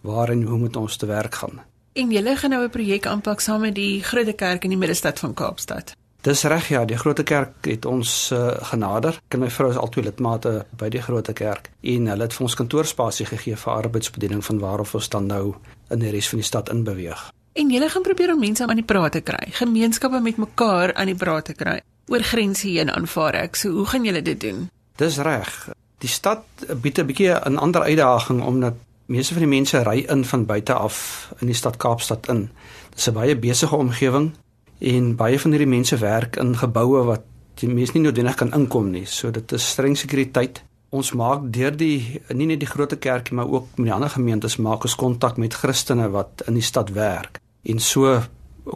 waarin 0.00 0.42
hoe 0.42 0.58
moet 0.58 0.76
ons 0.76 0.96
te 0.96 1.06
werk 1.06 1.34
gaan. 1.34 1.60
En 1.92 2.10
julle 2.10 2.36
gaan 2.36 2.50
nou 2.50 2.64
'n 2.64 2.70
projek 2.70 3.06
aanpak 3.06 3.40
saam 3.40 3.60
met 3.60 3.74
die 3.74 4.02
Grote 4.02 4.32
Kerk 4.32 4.64
in 4.64 4.70
die 4.70 4.78
middestad 4.78 5.18
van 5.18 5.34
Kaapstad. 5.34 5.96
Dis 6.20 6.42
reg 6.44 6.66
ja, 6.68 6.82
die 6.84 6.98
Grote 7.00 7.22
Kerk 7.24 7.64
het 7.64 7.86
ons 7.88 8.10
uh, 8.36 8.50
genader. 8.68 9.16
Ek 9.24 9.38
en 9.38 9.40
my 9.40 9.48
vrou 9.48 9.70
is 9.72 9.78
altyd 9.80 10.10
lidmate 10.10 10.50
by 10.76 10.90
die 10.92 11.00
Grote 11.00 11.32
Kerk 11.32 11.70
en 11.80 12.10
hulle 12.12 12.26
het 12.26 12.34
vir 12.36 12.44
ons 12.44 12.56
kantoorspasie 12.58 13.24
gegee 13.30 13.56
vir 13.56 13.72
arbeidsbediening 13.72 14.42
van 14.44 14.58
waar 14.60 14.82
ons 14.84 15.08
dan 15.08 15.30
nou 15.30 15.54
in 15.88 16.02
die 16.02 16.10
res 16.12 16.28
van 16.28 16.42
die 16.42 16.48
stad 16.48 16.68
inbeweeg. 16.68 17.30
En 17.56 17.72
julle 17.72 17.88
gaan 17.88 18.04
probeer 18.04 18.34
om 18.34 18.44
mense 18.44 18.66
aan 18.66 18.82
die 18.82 18.84
praat 18.84 19.16
te 19.16 19.22
kry, 19.24 19.48
gemeenskappe 19.62 20.20
met 20.20 20.36
mekaar 20.36 20.92
aan 20.92 21.08
die 21.08 21.16
praat 21.16 21.48
te 21.48 21.56
kry 21.56 21.78
oor 22.12 22.26
grense 22.26 22.68
heen 22.68 22.92
aanvaar 22.92 23.40
ek. 23.40 23.56
So 23.56 23.72
hoe 23.78 23.86
gaan 23.88 24.04
julle 24.04 24.20
dit 24.20 24.40
doen? 24.44 24.68
Dis 25.00 25.16
reg. 25.24 25.56
Die 26.04 26.12
stad 26.12 26.44
bied 26.82 27.00
'n 27.00 27.06
bietjie 27.06 27.32
'n 27.32 27.56
ander 27.56 27.88
uitdaging 27.88 28.44
omdat 28.44 28.76
meeste 29.06 29.32
van 29.32 29.48
die 29.48 29.56
mense 29.56 29.82
ry 29.82 30.04
in 30.08 30.24
van 30.24 30.44
buite 30.44 30.74
af 30.74 31.32
in 31.40 31.46
die 31.46 31.56
stad 31.56 31.76
Kaapstad 31.76 32.28
in. 32.28 32.50
Dis 32.94 33.08
'n 33.08 33.14
baie 33.14 33.36
besige 33.36 33.76
omgewing 33.76 34.32
en 34.80 35.12
baie 35.16 35.38
van 35.38 35.54
hierdie 35.54 35.68
mense 35.68 35.96
werk 36.00 36.38
in 36.40 36.56
geboue 36.56 37.04
wat 37.08 37.26
die 37.60 37.68
mense 37.68 37.94
nie 37.94 38.06
noodwendig 38.06 38.38
kan 38.40 38.52
inkom 38.56 38.90
nie. 38.92 39.06
So 39.06 39.30
dit 39.34 39.52
is 39.52 39.68
streng 39.74 39.96
sekuriteit. 39.98 40.62
Ons 40.90 41.12
maak 41.14 41.44
deur 41.54 41.76
die 41.76 42.20
nie 42.34 42.48
net 42.50 42.62
die 42.62 42.70
groot 42.70 42.96
kerkie 42.98 43.36
maar 43.36 43.50
ook 43.50 43.76
met 43.76 43.90
die 43.90 43.94
ander 43.94 44.10
gemeentes 44.10 44.56
maak 44.58 44.86
ons 44.88 44.96
kontak 44.98 45.38
met 45.38 45.54
Christene 45.54 46.08
wat 46.10 46.42
in 46.48 46.58
die 46.58 46.66
stad 46.66 46.90
werk. 46.96 47.38
En 47.62 47.78
so 47.78 48.16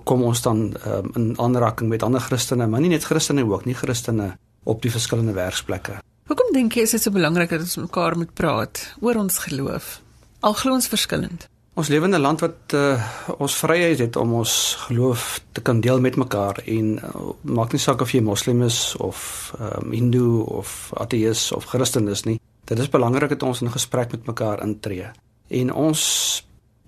kom 0.05 0.23
ons 0.27 0.43
dan 0.43 0.75
um, 0.87 1.11
in 1.17 1.33
aanraking 1.41 1.89
met 1.89 2.03
ander 2.03 2.21
Christene, 2.21 2.67
maar 2.67 2.83
nie 2.83 2.93
net 2.93 3.05
Christene 3.05 3.45
ook, 3.47 3.65
nie 3.65 3.77
Christene 3.77 4.35
op 4.65 4.83
die 4.83 4.93
verskillende 4.93 5.35
werksplekke. 5.37 6.01
Hoekom 6.29 6.55
dink 6.57 6.77
jy 6.77 6.87
is 6.87 6.95
dit 6.97 7.05
so 7.05 7.13
belangrik 7.13 7.53
dat 7.53 7.65
ons 7.67 7.77
mekaar 7.83 8.17
moet 8.17 8.33
praat 8.35 8.81
oor 9.05 9.21
ons 9.21 9.43
geloof? 9.45 9.99
Al 10.45 10.57
glo 10.57 10.77
ons 10.77 10.89
verskillend. 10.89 11.49
Ons 11.75 11.89
lewe 11.91 12.07
in 12.07 12.15
'n 12.15 12.21
land 12.21 12.41
wat 12.41 12.73
uh, 12.75 13.03
ons 13.39 13.55
vryheid 13.55 13.99
het 13.99 14.17
om 14.17 14.33
ons 14.33 14.77
geloof 14.87 15.41
te 15.53 15.61
kan 15.61 15.81
deel 15.81 16.01
met 16.01 16.17
mekaar 16.17 16.63
en 16.65 16.99
uh, 16.99 17.35
maak 17.43 17.73
nie 17.73 17.81
saak 17.83 18.01
of 18.01 18.13
jy 18.15 18.21
moslim 18.23 18.63
is 18.63 18.95
of 18.97 19.51
um, 19.61 19.91
hindoe 19.91 20.47
of 20.47 20.93
ateïs 20.95 21.53
of 21.53 21.65
christen 21.65 22.09
is 22.09 22.23
nie. 22.25 22.39
Dit 22.65 22.79
is 22.79 22.89
belangrik 22.89 23.29
dat 23.29 23.43
ons 23.43 23.61
in 23.61 23.75
gesprek 23.75 24.15
met 24.15 24.27
mekaar 24.27 24.63
intree. 24.63 25.11
En 25.49 25.73
ons 25.73 26.01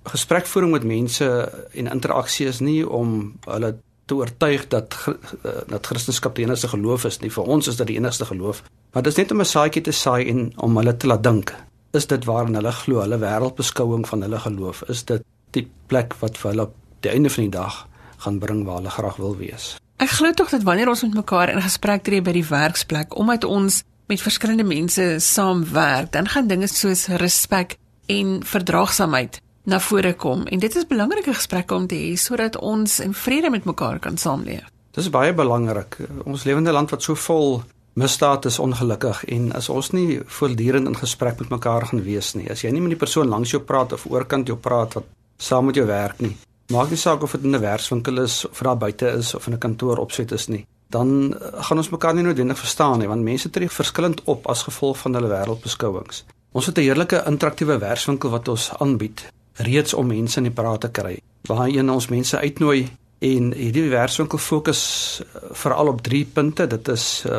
gesprekvoering 0.06 0.72
met 0.72 0.84
mense 0.84 1.26
en 1.74 1.90
interaksie 1.90 2.46
is 2.46 2.60
nie 2.60 2.88
om 2.88 3.34
hulle 3.44 3.74
te 4.06 4.14
oortuig 4.14 4.68
dat 4.68 4.94
uh, 5.08 5.66
dat 5.66 5.86
Christendom 5.86 6.34
die 6.34 6.44
enigste 6.46 6.68
geloof 6.68 7.04
is 7.04 7.18
nie. 7.18 7.30
Vir 7.30 7.42
ons 7.42 7.66
is 7.66 7.76
dit 7.76 7.86
die 7.86 7.98
enigste 7.98 8.24
geloof. 8.24 8.62
Maar 8.92 9.02
dit 9.02 9.12
is 9.12 9.18
net 9.18 9.30
om 9.30 9.40
'n 9.40 9.44
saadjie 9.44 9.82
te 9.82 9.92
saai 9.92 10.30
en 10.30 10.52
om 10.56 10.76
hulle 10.76 10.96
te 10.96 11.06
laat 11.06 11.22
dink 11.22 11.56
is 11.92 12.06
dit 12.06 12.24
waarin 12.24 12.54
hulle 12.58 12.72
glo, 12.72 13.00
hulle 13.00 13.18
wêreldbeskouing 13.18 14.06
van 14.08 14.22
hulle 14.26 14.38
geloof, 14.38 14.82
is 14.92 15.04
dit 15.04 15.24
die 15.56 15.66
plek 15.86 16.14
wat 16.20 16.38
vir 16.38 16.50
hulle 16.50 16.68
op 16.68 16.74
die 17.04 17.12
einde 17.12 17.30
van 17.30 17.46
die 17.46 17.54
dag 17.54 17.86
gaan 18.24 18.38
bring 18.38 18.64
waar 18.64 18.80
hulle 18.80 18.90
graag 18.90 19.16
wil 19.22 19.36
wees. 19.36 19.76
Ek 20.02 20.12
glo 20.12 20.32
tog 20.36 20.50
dat 20.52 20.64
wanneer 20.66 20.90
ons 20.92 21.02
met 21.06 21.14
mekaar 21.22 21.52
in 21.52 21.62
gesprek 21.64 22.04
tree 22.04 22.20
by 22.20 22.34
die 22.36 22.44
werksplek, 22.44 23.16
omdat 23.16 23.44
ons 23.44 23.82
met 24.06 24.22
verskillende 24.22 24.66
mense 24.66 25.16
saamwerk, 25.24 26.12
dan 26.12 26.28
gaan 26.28 26.46
dinge 26.46 26.68
soos 26.68 27.06
respek 27.22 27.78
en 28.12 28.40
verdraagsaamheid 28.44 29.40
na 29.66 29.80
vore 29.82 30.12
kom 30.14 30.44
en 30.46 30.62
dit 30.62 30.76
is 30.78 30.86
belangrike 30.86 31.34
gesprekke 31.34 31.74
om 31.74 31.86
te 31.90 31.98
hê 31.98 32.12
sodat 32.20 32.58
ons 32.62 33.00
in 33.02 33.14
vrede 33.14 33.50
met 33.50 33.66
mekaar 33.66 33.98
kan 33.98 34.18
saamleef. 34.20 34.68
Dis 34.96 35.10
baie 35.12 35.34
belangrik. 35.36 35.98
Ons 36.24 36.46
lewende 36.48 36.72
land 36.72 36.92
wat 36.94 37.02
so 37.02 37.18
vol 37.26 37.58
Misdaad 37.96 38.44
is 38.44 38.58
ongelukkig 38.58 39.24
en 39.24 39.52
as 39.56 39.68
ons 39.72 39.90
nie 39.96 40.20
voortdurend 40.38 40.86
in 40.86 40.96
gesprek 40.96 41.38
met 41.40 41.48
mekaar 41.48 41.86
gaan 41.88 42.02
wees 42.04 42.34
nie, 42.34 42.50
as 42.52 42.60
jy 42.60 42.70
nie 42.70 42.82
met 42.84 42.92
die 42.92 43.00
persoon 43.00 43.28
langs 43.32 43.54
jou 43.54 43.62
praat 43.64 43.92
of 43.96 44.04
oorkant 44.10 44.46
jou 44.46 44.58
praat 44.60 44.98
wat 44.98 45.06
saam 45.38 45.64
met 45.70 45.76
jou 45.80 45.86
werk 45.86 46.20
nie, 46.20 46.36
maak 46.72 46.90
nie 46.92 47.00
saak 47.00 47.22
of 47.22 47.32
dit 47.32 47.44
in 47.44 47.56
'n 47.56 47.60
werkswinkel 47.60 48.22
is 48.22 48.44
of 48.44 48.60
daar 48.62 48.76
buite 48.76 49.08
is 49.08 49.34
of 49.34 49.46
in 49.46 49.54
'n 49.54 49.58
kantoor 49.58 49.98
opset 49.98 50.32
is 50.32 50.48
nie. 50.48 50.66
dan 50.88 51.34
uh, 51.34 51.62
gaan 51.66 51.80
ons 51.82 51.90
mekaar 51.90 52.14
nie 52.14 52.24
noodwendig 52.26 52.58
verstaan 52.58 53.00
nie 53.02 53.08
want 53.10 53.26
mense 53.26 53.50
tree 53.50 53.70
verskillend 53.70 54.22
op 54.24 54.46
as 54.50 54.62
gevolg 54.68 54.98
van 54.98 55.18
hulle 55.18 55.30
wêreldbeskouings. 55.32 56.24
Ons 56.52 56.66
het 56.66 56.78
'n 56.78 56.86
heerlike 56.86 57.24
interaktiewe 57.26 57.78
werkswinkel 57.78 58.30
wat 58.30 58.48
ons 58.48 58.70
aanbied 58.78 59.26
reeds 59.56 59.94
om 59.94 60.06
mense 60.06 60.36
in 60.36 60.44
die 60.44 60.52
praat 60.52 60.80
te 60.80 60.88
kry. 60.88 61.18
Waarheen 61.48 61.90
ons 61.90 62.08
mense 62.08 62.38
uitnooi 62.38 62.88
en 63.18 63.52
hierdie 63.52 63.90
werkswinkel 63.90 64.38
fokus 64.38 64.82
uh, 65.20 65.40
veral 65.52 65.88
op 65.88 66.02
3 66.02 66.24
punte. 66.32 66.66
Dit 66.66 66.88
is 66.88 67.24
uh, 67.26 67.38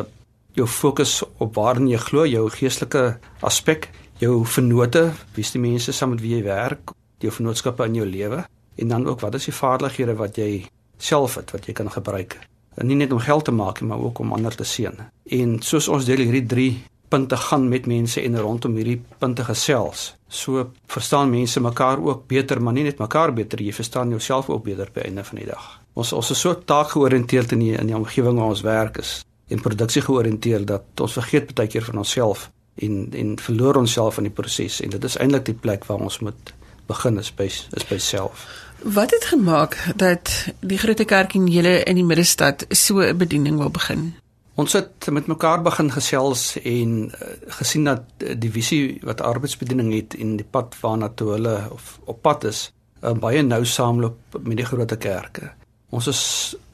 jou 0.56 0.66
fokus 0.66 1.22
op 1.38 1.54
waarin 1.58 1.88
jy 1.90 1.98
glo, 2.02 2.26
jou 2.26 2.48
geestelike 2.50 3.18
aspek, 3.46 3.88
jou 4.18 4.42
vennote, 4.46 5.08
wie 5.34 5.44
is 5.44 5.54
die 5.54 5.62
mense 5.62 5.92
saam 5.94 6.14
met 6.14 6.22
wie 6.24 6.36
jy 6.36 6.42
werk, 6.46 6.92
jou 7.22 7.32
vennootskappe 7.34 7.86
in 7.86 7.98
jou 8.00 8.06
lewe 8.06 8.44
en 8.78 8.92
dan 8.92 9.06
ook 9.06 9.22
wat 9.24 9.34
is 9.34 9.48
die 9.48 9.54
vaardighede 9.54 10.14
wat 10.18 10.38
jy 10.38 10.68
self 11.02 11.38
het 11.38 11.50
wat 11.54 11.66
jy 11.66 11.74
kan 11.74 11.90
gebruik. 11.90 12.36
En 12.78 12.86
nie 12.86 12.98
net 12.98 13.12
om 13.12 13.18
geld 13.22 13.44
te 13.44 13.54
maak 13.54 13.80
nie, 13.80 13.88
maar 13.90 14.02
ook 14.02 14.20
om 14.22 14.32
ander 14.32 14.54
te 14.54 14.66
seën. 14.66 14.94
En 15.34 15.58
soos 15.66 15.88
ons 15.90 16.06
deel 16.06 16.22
hierdie 16.28 16.46
3 16.46 16.68
punte 17.08 17.36
gaan 17.40 17.68
met 17.68 17.88
mense 17.90 18.22
en 18.22 18.38
rondom 18.38 18.76
hierdie 18.78 19.00
punte 19.18 19.44
gesels. 19.44 20.12
So 20.28 20.68
verstaan 20.86 21.32
mense 21.32 21.60
mekaar 21.60 21.98
ook 22.04 22.26
beter, 22.30 22.62
maar 22.62 22.76
nie 22.76 22.84
net 22.86 23.00
mekaar 23.02 23.32
beter, 23.34 23.62
jy 23.62 23.72
verstaan 23.72 24.12
jouself 24.14 24.50
ook 24.50 24.62
beter 24.66 24.92
by 24.94 25.08
einde 25.08 25.24
van 25.24 25.40
die 25.42 25.48
dag. 25.48 25.70
Ons 25.98 26.12
ons 26.12 26.30
is 26.30 26.40
so 26.40 26.54
taakgeoriënteerd 26.54 27.56
in 27.56 27.64
die 27.64 27.72
in 27.78 27.90
die 27.90 27.96
omgewing 27.96 28.38
waar 28.38 28.54
ons 28.54 28.62
werk 28.66 29.00
is 29.02 29.18
en 29.48 29.60
produksie 29.60 30.02
georiënteerd 30.02 30.66
dat 30.66 31.00
ons 31.00 31.12
vergeet 31.12 31.54
baie 31.54 31.68
keer 31.68 31.84
van 31.84 32.04
onsself 32.04 32.50
en 32.74 33.08
en 33.12 33.34
verloor 33.38 33.76
onsself 33.76 34.18
in 34.20 34.28
die 34.28 34.34
proses 34.34 34.80
en 34.80 34.94
dit 34.94 35.04
is 35.04 35.16
eintlik 35.16 35.44
die 35.44 35.58
plek 35.66 35.84
waar 35.88 36.04
ons 36.04 36.18
moet 36.18 36.54
begin 36.88 37.18
is 37.18 37.30
by 37.34 37.48
is 37.48 37.86
by 37.88 37.98
self. 37.98 38.46
Wat 38.82 39.10
het 39.10 39.24
gemaak 39.24 39.76
dat 39.96 40.30
die 40.60 40.78
groot 40.78 41.04
kerk 41.04 41.34
in 41.34 41.48
julle 41.50 41.82
in 41.82 41.98
die 41.98 42.06
middestad 42.06 42.64
so 42.70 43.00
'n 43.00 43.16
bediening 43.16 43.58
wil 43.58 43.70
begin? 43.70 44.14
Ons 44.54 44.72
het 44.72 45.06
met 45.10 45.26
mekaar 45.26 45.62
begin 45.62 45.90
gesels 45.90 46.58
en 46.62 47.12
uh, 47.14 47.28
gesien 47.46 47.84
dat 47.84 48.02
die 48.18 48.50
visie 48.50 48.98
wat 49.02 49.20
arbeidsbediening 49.20 49.92
het 49.94 50.14
en 50.14 50.36
die 50.36 50.46
pad 50.50 50.74
waarna 50.80 51.08
toe 51.08 51.30
hulle 51.32 51.68
of 51.70 52.00
op 52.04 52.22
pad 52.22 52.44
is, 52.44 52.72
uh, 53.02 53.12
baie 53.12 53.42
nou 53.42 53.64
saamloop 53.64 54.18
met 54.42 54.56
die 54.56 54.66
groot 54.66 54.98
kerke. 54.98 55.52
Ons 55.90 56.06
is 56.06 56.22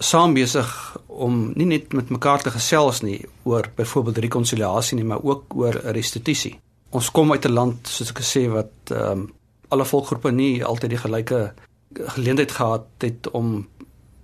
saam 0.03 0.35
besig 0.35 0.97
om 1.07 1.53
nie 1.55 1.67
net 1.71 1.93
met 1.95 2.11
mekaar 2.11 2.43
te 2.43 2.51
gesels 2.51 3.03
nie 3.03 3.21
oor 3.45 3.69
byvoorbeeld 3.77 4.19
rekonsiliasie 4.19 4.99
nie, 4.99 5.07
maar 5.07 5.23
ook 5.23 5.55
oor 5.55 5.79
restituisie. 5.95 6.57
Ons 6.91 7.11
kom 7.11 7.33
uit 7.33 7.47
'n 7.47 7.53
land 7.53 7.87
soos 7.87 8.11
ek 8.11 8.19
gesê 8.19 8.49
wat 8.51 8.91
ehm 8.91 9.11
um, 9.11 9.33
alle 9.69 9.85
volkgroepe 9.85 10.31
nie 10.31 10.65
altyd 10.65 10.91
die 10.91 10.99
gelyke 10.99 11.53
geleentheid 11.95 12.53
gehad 12.53 12.87
het 12.99 13.31
om 13.31 13.67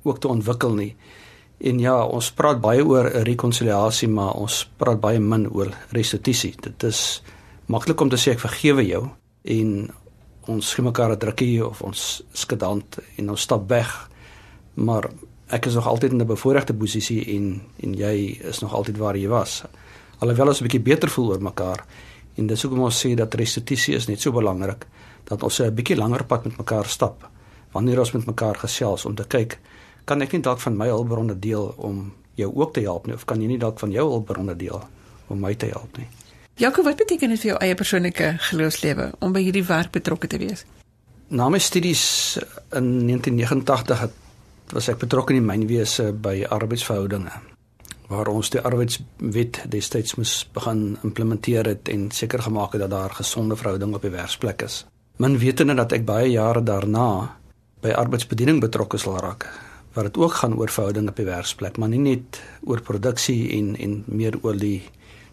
ook 0.02 0.18
te 0.20 0.28
ontwikkel 0.28 0.74
nie. 0.74 0.96
En 1.60 1.78
ja, 1.78 2.04
ons 2.04 2.30
praat 2.32 2.60
baie 2.60 2.84
oor 2.86 3.04
rekonsiliasie, 3.04 4.08
maar 4.08 4.32
ons 4.34 4.70
praat 4.76 5.00
baie 5.00 5.18
min 5.20 5.44
oor 5.52 5.74
restituisie. 5.92 6.54
Dit 6.60 6.82
is 6.82 7.22
maklik 7.66 8.00
om 8.00 8.08
te 8.08 8.16
sê 8.16 8.32
ek 8.32 8.40
vergewe 8.40 8.86
jou 8.86 9.08
en 9.44 9.90
ons 10.48 10.74
gee 10.74 10.84
mekaar 10.84 11.12
'n 11.12 11.18
drukkie 11.18 11.66
of 11.66 11.82
ons 11.82 12.22
skedant 12.32 12.98
en 13.16 13.30
ons 13.30 13.40
stap 13.40 13.68
weg. 13.68 14.09
Maar 14.80 15.10
ek 15.52 15.66
is 15.68 15.76
nog 15.76 15.86
altyd 15.86 16.12
in 16.12 16.22
'n 16.22 16.26
bevoordeelde 16.26 16.74
posisie 16.74 17.24
en 17.36 17.62
en 17.80 17.94
jy 17.94 18.40
is 18.40 18.60
nog 18.60 18.74
altyd 18.74 18.96
waar 18.96 19.16
jy 19.16 19.28
was. 19.28 19.62
Alhoewel 20.18 20.48
ons 20.48 20.60
'n 20.60 20.66
bietjie 20.68 20.80
beter 20.80 21.08
voel 21.08 21.28
oor 21.28 21.42
mekaar 21.42 21.84
en 22.40 22.46
dis 22.46 22.62
hoekom 22.62 22.86
ons 22.86 23.00
sê 23.04 23.12
dat 23.18 23.34
restituisie 23.38 23.94
is 23.98 24.08
net 24.08 24.22
so 24.22 24.32
belangrik 24.32 24.86
dat 25.28 25.42
ons 25.42 25.60
'n 25.60 25.74
bietjie 25.74 25.96
langer 25.96 26.24
pad 26.24 26.44
met 26.44 26.56
mekaar 26.56 26.86
stap 26.86 27.28
wanneer 27.72 27.98
ons 27.98 28.12
met 28.12 28.26
mekaar 28.26 28.56
gesels 28.56 29.04
om 29.04 29.14
te 29.14 29.24
kyk 29.24 29.58
kan 30.04 30.22
ek 30.22 30.32
nie 30.32 30.42
dalk 30.42 30.60
van 30.60 30.76
my 30.76 30.88
hulpbronne 30.88 31.38
deel 31.38 31.74
om 31.76 32.12
jou 32.34 32.50
ook 32.54 32.74
te 32.74 32.80
help 32.80 33.06
nie 33.06 33.14
of 33.14 33.24
kan 33.24 33.40
jy 33.40 33.46
nie 33.46 33.58
dalk 33.58 33.78
van 33.78 33.90
jou 33.90 34.08
hulpbronne 34.08 34.56
deel 34.56 34.82
om 35.28 35.40
my 35.40 35.54
te 35.54 35.66
help 35.66 35.98
nie 35.98 36.08
Jakob 36.54 36.84
wat 36.84 36.96
beteken 36.96 37.28
dit 37.28 37.40
vir 37.40 37.50
jou 37.50 37.58
eie 37.60 37.74
persoonlike 37.74 38.34
geloofslewe 38.38 39.12
om 39.20 39.32
by 39.32 39.40
hierdie 39.40 39.64
werk 39.64 39.90
betrokke 39.90 40.26
te 40.26 40.38
wees 40.38 40.64
Na 41.30 41.48
my 41.48 41.58
studies 41.58 42.38
in 42.74 43.06
1989 43.06 44.00
het 44.00 44.14
was 44.72 44.88
ek 44.88 45.00
betrokke 45.02 45.34
in 45.34 45.40
die 45.40 45.46
mynwese 45.46 46.10
by 46.12 46.44
arbeidsverhoudinge 46.46 47.32
waar 48.10 48.28
ons 48.32 48.50
die 48.50 48.60
arbeidswet 48.66 49.60
destyds 49.70 50.16
moes 50.18 50.32
begin 50.54 50.96
implementeer 51.06 51.68
het 51.70 51.88
en 51.92 52.08
seker 52.10 52.42
gemaak 52.42 52.74
het 52.74 52.82
dat 52.82 52.90
daar 52.90 53.14
gesonde 53.14 53.56
verhoudinge 53.56 54.00
op 54.00 54.02
die 54.02 54.10
werksplek 54.10 54.64
is. 54.66 54.84
Men 55.22 55.38
wetende 55.38 55.76
dat 55.78 55.94
ek 55.94 56.06
baie 56.08 56.32
jare 56.32 56.62
daarna 56.66 57.36
by 57.84 57.94
arbeidsbediening 57.94 58.58
betrokke 58.60 58.98
sal 58.98 59.20
raak 59.22 59.46
waar 59.94 60.06
dit 60.06 60.18
ook 60.18 60.34
gaan 60.42 60.56
oor 60.58 60.70
verhoudinge 60.70 61.10
op 61.10 61.22
die 61.22 61.28
werksplek 61.28 61.78
maar 61.78 61.90
nie 61.92 62.02
net 62.02 62.40
oor 62.66 62.82
produksie 62.82 63.50
en 63.58 63.76
en 63.78 64.02
meer 64.06 64.38
oor 64.42 64.58
die 64.58 64.82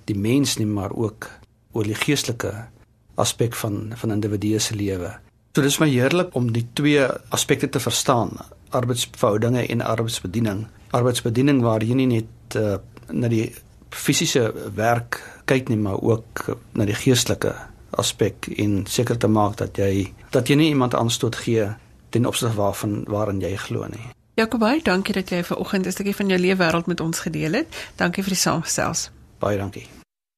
die 0.05 0.17
mens 0.17 0.57
nie 0.61 0.69
maar 0.69 0.93
ook 0.93 1.29
oor 1.73 1.85
die 1.85 1.97
geestelike 1.97 2.53
aspek 3.17 3.57
van 3.57 3.93
van 3.97 4.13
individue 4.13 4.59
se 4.59 4.75
lewe. 4.75 5.17
So 5.57 5.63
dis 5.65 5.79
my 5.81 5.87
heerlik 5.89 6.35
om 6.37 6.51
die 6.53 6.67
twee 6.77 7.01
aspekte 7.33 7.65
te 7.73 7.79
verstaan, 7.81 8.35
arbeidsverhoudinge 8.77 9.63
en 9.73 9.81
arbeidsbediening. 9.81 10.67
Arbeidsbediening 10.93 11.63
waar 11.65 11.81
jy 11.81 11.97
nie 11.97 12.05
net 12.11 12.57
uh, 12.61 12.75
na 13.09 13.31
die 13.33 13.47
fisiese 13.89 14.51
werk 14.77 15.17
kyk 15.49 15.73
nie 15.73 15.79
maar 15.81 15.97
ook 15.97 16.43
na 16.77 16.85
die 16.85 16.93
geestelike 16.93 17.55
aspek 17.97 18.51
en 18.53 18.83
seker 18.85 19.17
te 19.17 19.31
maak 19.33 19.57
dat 19.57 19.81
jy 19.81 20.11
dat 20.29 20.45
jy 20.45 20.61
nie 20.61 20.69
iemand 20.75 20.93
aanstoot 20.93 21.41
gee 21.41 21.65
ten 22.13 22.29
opsigte 22.29 22.53
waarvan 22.61 22.99
waarin 23.09 23.41
jy 23.41 23.55
glo 23.57 23.89
nie. 23.89 24.11
Jakob, 24.37 24.61
baie 24.61 24.85
dankie 24.85 25.17
dat 25.17 25.33
jy 25.33 25.41
vanoggend 25.41 25.87
'n 25.87 25.91
stukkie 25.91 26.19
van 26.21 26.29
jou 26.29 26.39
lewe 26.39 26.61
wêreld 26.61 26.85
met 26.85 27.01
ons 27.01 27.19
gedeel 27.19 27.65
het. 27.65 27.89
Dankie 27.95 28.21
vir 28.23 28.37
die 28.37 28.43
saamgesels. 28.45 29.09
Baie 29.39 29.57
dankie. 29.57 29.89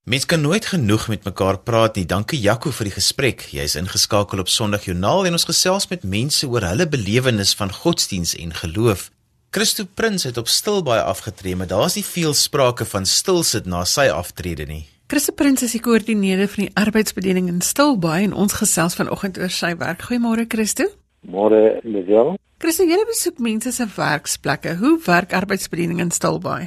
Mens 0.09 0.25
kan 0.25 0.41
nooit 0.41 0.65
genoeg 0.65 1.07
met 1.07 1.23
mekaar 1.23 1.59
praat 1.61 1.95
nie. 1.95 2.05
Dankie 2.05 2.39
Jaco 2.41 2.71
vir 2.73 2.87
die 2.87 2.93
gesprek. 2.95 3.43
Jy's 3.53 3.75
ingeskakel 3.77 4.39
op 4.41 4.47
Sondag 4.49 4.87
Joernaal 4.87 5.27
en 5.29 5.37
ons 5.37 5.45
gesels 5.45 5.85
met 5.91 6.01
mense 6.01 6.47
oor 6.49 6.65
hulle 6.65 6.87
belewenis 6.89 7.51
van 7.59 7.69
godsdiens 7.69 8.31
en 8.33 8.55
geloof. 8.57 9.11
Christo 9.53 9.85
Prins 9.85 10.25
het 10.25 10.41
op 10.41 10.49
Stilbaai 10.49 10.97
afgetree, 11.03 11.53
maar 11.55 11.69
daar's 11.69 11.99
nie 11.99 12.05
veel 12.07 12.33
sprake 12.33 12.89
van 12.89 13.05
stilsit 13.05 13.69
na 13.69 13.83
sy 13.85 14.07
aftrede 14.09 14.65
nie. 14.65 14.81
Christo 15.13 15.37
Prins 15.37 15.61
is 15.69 15.77
die 15.77 15.83
koördineerder 15.85 16.49
van 16.55 16.65
die 16.65 16.73
arbeidsbediening 16.73 17.53
in 17.53 17.61
Stilbaai 17.61 18.23
en 18.31 18.33
ons 18.33 18.57
gesels 18.63 18.97
vanoggend 18.97 19.37
oor 19.37 19.53
sy 19.53 19.75
werk. 19.77 20.09
Goeiemôre 20.09 20.49
Christo. 20.49 20.89
Môre, 21.21 21.83
Lisel. 21.85 22.33
Christo, 22.57 22.89
jy 22.89 22.97
besoek 23.13 23.37
mense 23.45 23.77
se 23.77 23.85
werksplekke. 23.93 24.79
Hoe 24.81 24.97
werk 25.05 25.37
arbeidsbediening 25.37 26.01
in 26.01 26.09
Stilbaai? 26.09 26.63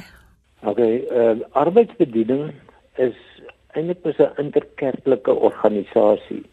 Okay, 0.63 1.03
uh, 1.11 1.41
arbeidsbediening 1.51 2.53
is 2.95 3.17
eintlik 3.73 4.05
'n 4.05 4.33
interkerklike 4.43 5.33
organisasie. 5.33 6.43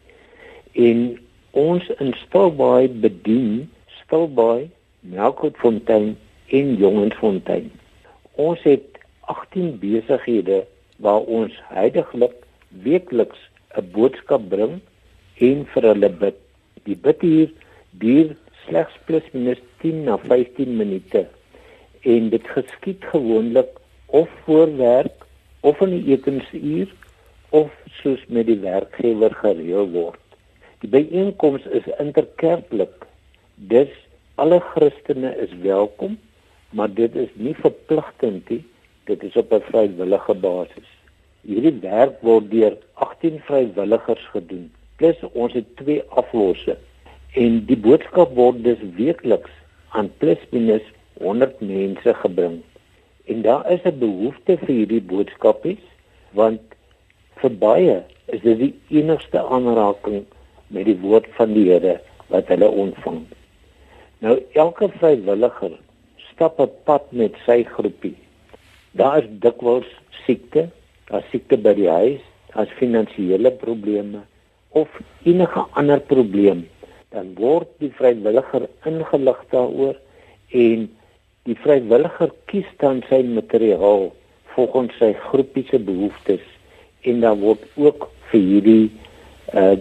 En 0.71 1.19
ons 1.51 1.83
in 1.99 2.13
Stilbaai 2.25 2.87
bedien 2.87 3.69
Stilbaai, 4.03 4.69
Melkfontein 4.99 6.17
en 6.47 6.75
Jongensfontein. 6.75 7.71
Ons 8.35 8.61
het 8.63 8.99
18 9.21 9.79
besighede 9.79 10.65
waar 10.97 11.23
ons 11.39 11.53
heidaglik 11.69 12.35
weekliks 12.83 13.39
'n 13.77 13.91
boodskap 13.91 14.49
bring 14.49 14.79
en 15.35 15.65
vir 15.73 15.83
hulle 15.83 16.09
bid. 16.09 16.37
Die 16.83 16.95
bid 16.95 17.21
hier 17.21 17.49
duur 17.91 18.35
slegs 18.65 18.95
plus 19.05 19.23
minus 19.33 19.61
10 19.81 20.03
na 20.03 20.17
15 20.17 20.77
minute 20.77 21.27
en 22.01 22.29
dit 22.29 22.47
geskied 22.47 23.03
gewoonlik 23.13 23.69
of 24.05 24.29
voor 24.45 24.77
werk 24.77 25.25
of 25.59 25.81
in 25.81 25.89
die 25.89 26.13
etensuur 26.15 26.87
of 27.51 27.71
soos 28.01 28.21
met 28.27 28.47
die 28.47 28.59
werkgewer 28.63 29.33
gereël 29.43 29.89
word. 29.91 30.19
Die 30.81 30.89
byeenkoms 30.89 31.65
is 31.77 31.87
interkerklik. 31.99 33.05
Dus 33.71 33.91
alle 34.41 34.59
Christene 34.71 35.33
is 35.43 35.51
welkom, 35.61 36.17
maar 36.71 36.93
dit 36.93 37.15
is 37.15 37.29
nie 37.33 37.55
verpligtend 37.59 38.49
nie. 38.49 38.63
Dit 39.09 39.23
is 39.23 39.35
op 39.35 39.51
'n 39.53 39.67
vrywillige 39.67 40.33
basis. 40.33 40.87
Hierdie 41.41 41.79
werk 41.81 42.21
word 42.21 42.51
deur 42.51 42.77
18 42.93 43.39
vrywilligers 43.45 44.25
gedoen. 44.31 44.71
Plus 44.95 45.17
ons 45.33 45.53
het 45.53 45.75
twee 45.75 46.03
aflosse 46.09 46.77
en 47.33 47.65
die 47.65 47.77
boodskap 47.77 48.35
word 48.35 48.63
dus 48.63 48.79
weekliks 48.95 49.51
aan 49.89 50.11
plus 50.17 50.39
minus 50.51 50.83
100 51.19 51.59
mense 51.59 52.13
gebring. 52.13 52.61
En 53.25 53.41
daar 53.41 53.71
is 53.71 53.83
'n 53.83 53.99
behoefte 53.99 54.57
vir 54.57 54.75
hierdie 54.75 55.01
boodskapies 55.01 55.83
want 56.31 56.61
vir 57.41 57.53
baie 57.61 57.97
is 58.35 58.41
dit 58.45 58.57
die 58.59 58.73
enigste 59.01 59.41
aanraking 59.41 60.23
met 60.71 60.87
die 60.87 60.97
woord 61.01 61.27
van 61.37 61.53
die 61.55 61.67
Here 61.69 61.97
wat 62.31 62.51
hulle 62.53 62.69
ontvang. 62.83 63.23
Nou 64.23 64.37
elke 64.53 64.89
vrywilliger 64.99 65.77
stap 66.31 66.59
'n 66.59 66.69
pad 66.85 67.11
met 67.11 67.33
sy 67.45 67.63
groepie. 67.63 68.15
Daar 68.93 69.23
is 69.23 69.29
dikwels 69.39 69.89
siekte, 70.25 70.69
daar 71.09 71.23
siekte 71.31 71.57
by 71.57 71.73
die 71.73 71.89
huis, 71.89 72.21
daar's 72.53 72.71
finansiële 72.79 73.51
probleme 73.51 74.21
of 74.69 74.87
enige 75.23 75.65
ander 75.73 75.99
probleem 75.99 76.67
dan 77.11 77.33
word 77.35 77.67
die 77.79 77.91
vrywilliger 77.91 78.69
ingelig 78.85 79.39
daaroor 79.51 79.95
en 80.51 80.89
Die 81.49 81.55
vrywilliger 81.57 82.29
kies 82.51 82.67
dan 82.77 82.99
sy 83.09 83.23
materiaal 83.25 84.11
volgens 84.53 84.93
sy 85.01 85.07
groepie 85.23 85.63
se 85.71 85.79
behoeftes 85.81 86.43
en 87.01 87.23
dan 87.23 87.39
word 87.39 87.63
ook 87.75 88.09
vir 88.31 88.45
hierdie 88.51 88.91
uh 89.53 89.77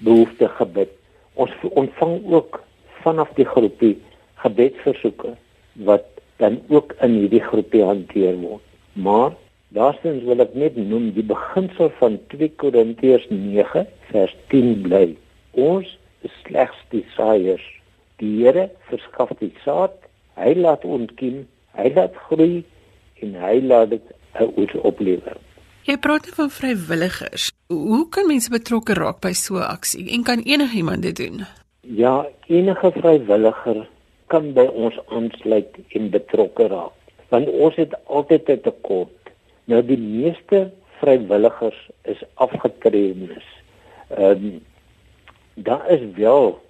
behoefte 0.00 0.48
gebid. 0.56 0.88
Ons 1.36 1.52
ontvang 1.76 2.14
ook 2.32 2.62
vanaf 3.04 3.28
die 3.36 3.44
groepie 3.44 3.98
gebedsversoeke 4.40 5.34
wat 5.84 6.06
dan 6.40 6.56
ook 6.68 6.94
in 7.04 7.18
hierdie 7.20 7.42
groepie 7.44 7.82
hanteer 7.84 8.38
word. 8.40 8.64
Maar 8.92 9.34
laastens 9.76 10.24
wil 10.24 10.40
ek 10.40 10.54
net 10.56 10.78
noem 10.80 11.10
die 11.16 11.26
beginsel 11.26 11.92
van 11.98 12.16
2 12.32 12.48
Korintiërs 12.62 13.28
9 13.28 13.84
vers 14.08 14.32
10 14.54 14.80
bly. 14.86 15.04
Ons 15.52 15.92
is 16.24 16.32
slegs 16.46 16.80
die 16.94 17.04
saaiers. 17.16 17.66
Die 18.20 18.32
Here 18.40 18.68
verskaf 18.88 19.32
die 19.40 19.52
saad, 19.64 19.96
hy 20.40 20.54
laat 20.56 20.84
ontkiem, 20.84 21.44
hy 21.76 21.92
laat 21.96 22.16
groei 22.28 22.64
en 23.24 23.36
hy 23.44 23.60
laat 23.64 23.92
dit 23.94 24.12
uit 24.40 24.74
oplewer. 24.80 25.36
Jy 25.90 25.96
praat 25.98 26.28
nou 26.28 26.36
van 26.36 26.50
vrywilligers. 26.54 27.48
Hoe 27.66 28.04
kan 28.14 28.28
mense 28.30 28.50
betrokke 28.52 28.94
raak 28.94 29.16
by 29.24 29.32
so 29.34 29.56
'n 29.58 29.70
aksie 29.74 30.04
en 30.14 30.22
kan 30.22 30.38
enigiemand 30.46 31.02
dit 31.02 31.16
doen? 31.16 31.40
Ja, 32.02 32.26
enige 32.46 32.90
vrywilliger 32.94 33.88
kan 34.26 34.52
by 34.52 34.66
ons 34.84 34.98
aansluit 35.08 35.72
en 35.88 36.10
betrokke 36.10 36.68
raak. 36.70 36.94
Want 37.28 37.48
ons 37.48 37.74
het 37.74 37.96
altyd 38.06 38.48
'n 38.48 38.60
tekort. 38.60 39.30
Nou 39.64 39.82
die 39.82 39.98
meeste 39.98 40.70
vrywilligers 41.00 41.80
is 42.04 42.22
afgetrainees. 42.34 43.48
Ehm 44.08 44.30
um, 44.30 44.60
daar 45.54 45.90
is 45.90 46.04
wel 46.14 46.60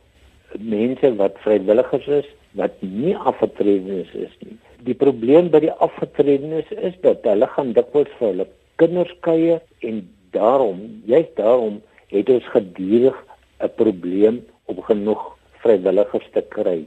mense 0.58 1.16
wat 1.16 1.36
vrywilligers 1.44 2.06
is 2.06 2.28
wat 2.52 2.72
nie 2.80 3.16
afgetrainees 3.16 4.12
is 4.14 4.34
nie. 4.38 4.56
Die 4.82 4.94
probleem 4.94 5.50
by 5.50 5.60
die 5.60 5.72
afgetrainees 5.72 6.70
is 6.70 6.94
dat 7.00 7.18
hulle 7.22 7.46
gaan 7.46 7.72
dikwels 7.72 8.16
vir 8.18 8.28
hulle 8.28 8.46
kinders 8.80 9.12
kuier 9.20 9.60
en 9.84 10.00
daarom, 10.34 11.02
juist 11.04 11.37
daarom 11.37 11.80
het 12.10 12.30
ons 12.32 12.46
gedurig 12.54 13.16
'n 13.60 13.72
probleem 13.76 14.40
om 14.64 14.82
genoeg 14.82 15.37
vrywilligers 15.62 16.28
te 16.32 16.42
kry. 16.49 16.87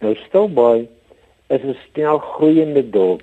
Nou 0.00 0.14
Stilbaai 0.14 0.88
is 1.48 1.62
'n 1.62 1.76
snel 1.90 2.18
groeiende 2.18 2.90
dorp 2.90 3.22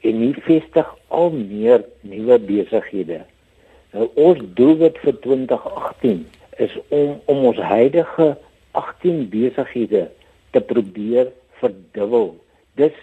en 0.00 0.14
hier 0.24 0.40
vestig 0.40 0.88
al 1.08 1.30
meer 1.30 1.84
nuwe 2.00 2.38
besighede. 2.38 3.24
Nou 3.92 4.08
ons 4.14 4.38
doelwit 4.54 4.98
vir 4.98 5.18
2018 5.20 6.26
is 6.56 6.78
om 6.88 7.20
om 7.24 7.44
ons 7.44 7.56
huidige 7.56 8.36
18 8.70 9.28
besighede 9.28 10.10
te 10.50 10.60
probeer 10.60 11.32
verdubbel. 11.50 12.36
Dis 12.74 12.94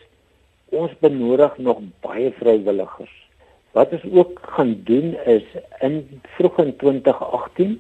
ons 0.69 0.91
benodig 0.99 1.57
nog 1.57 1.79
baie 2.01 2.31
vrywilligers. 2.31 3.24
Wat 3.75 3.91
ons 3.91 4.03
ook 4.11 4.39
gaan 4.55 4.81
doen 4.87 5.17
is 5.25 5.43
in 5.83 6.21
vroeg 6.37 6.59
in 6.63 6.75
2018 6.79 7.73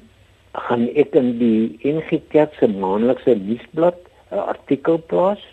gaan 0.67 0.87
ek 0.91 1.13
in 1.15 1.29
die 1.39 1.77
NG 1.87 2.17
Kerk 2.33 2.57
se 2.59 2.67
maandelikse 2.67 3.35
nuusblad 3.39 3.99
'n 4.31 4.41
artikel 4.43 4.99
plaas 5.11 5.43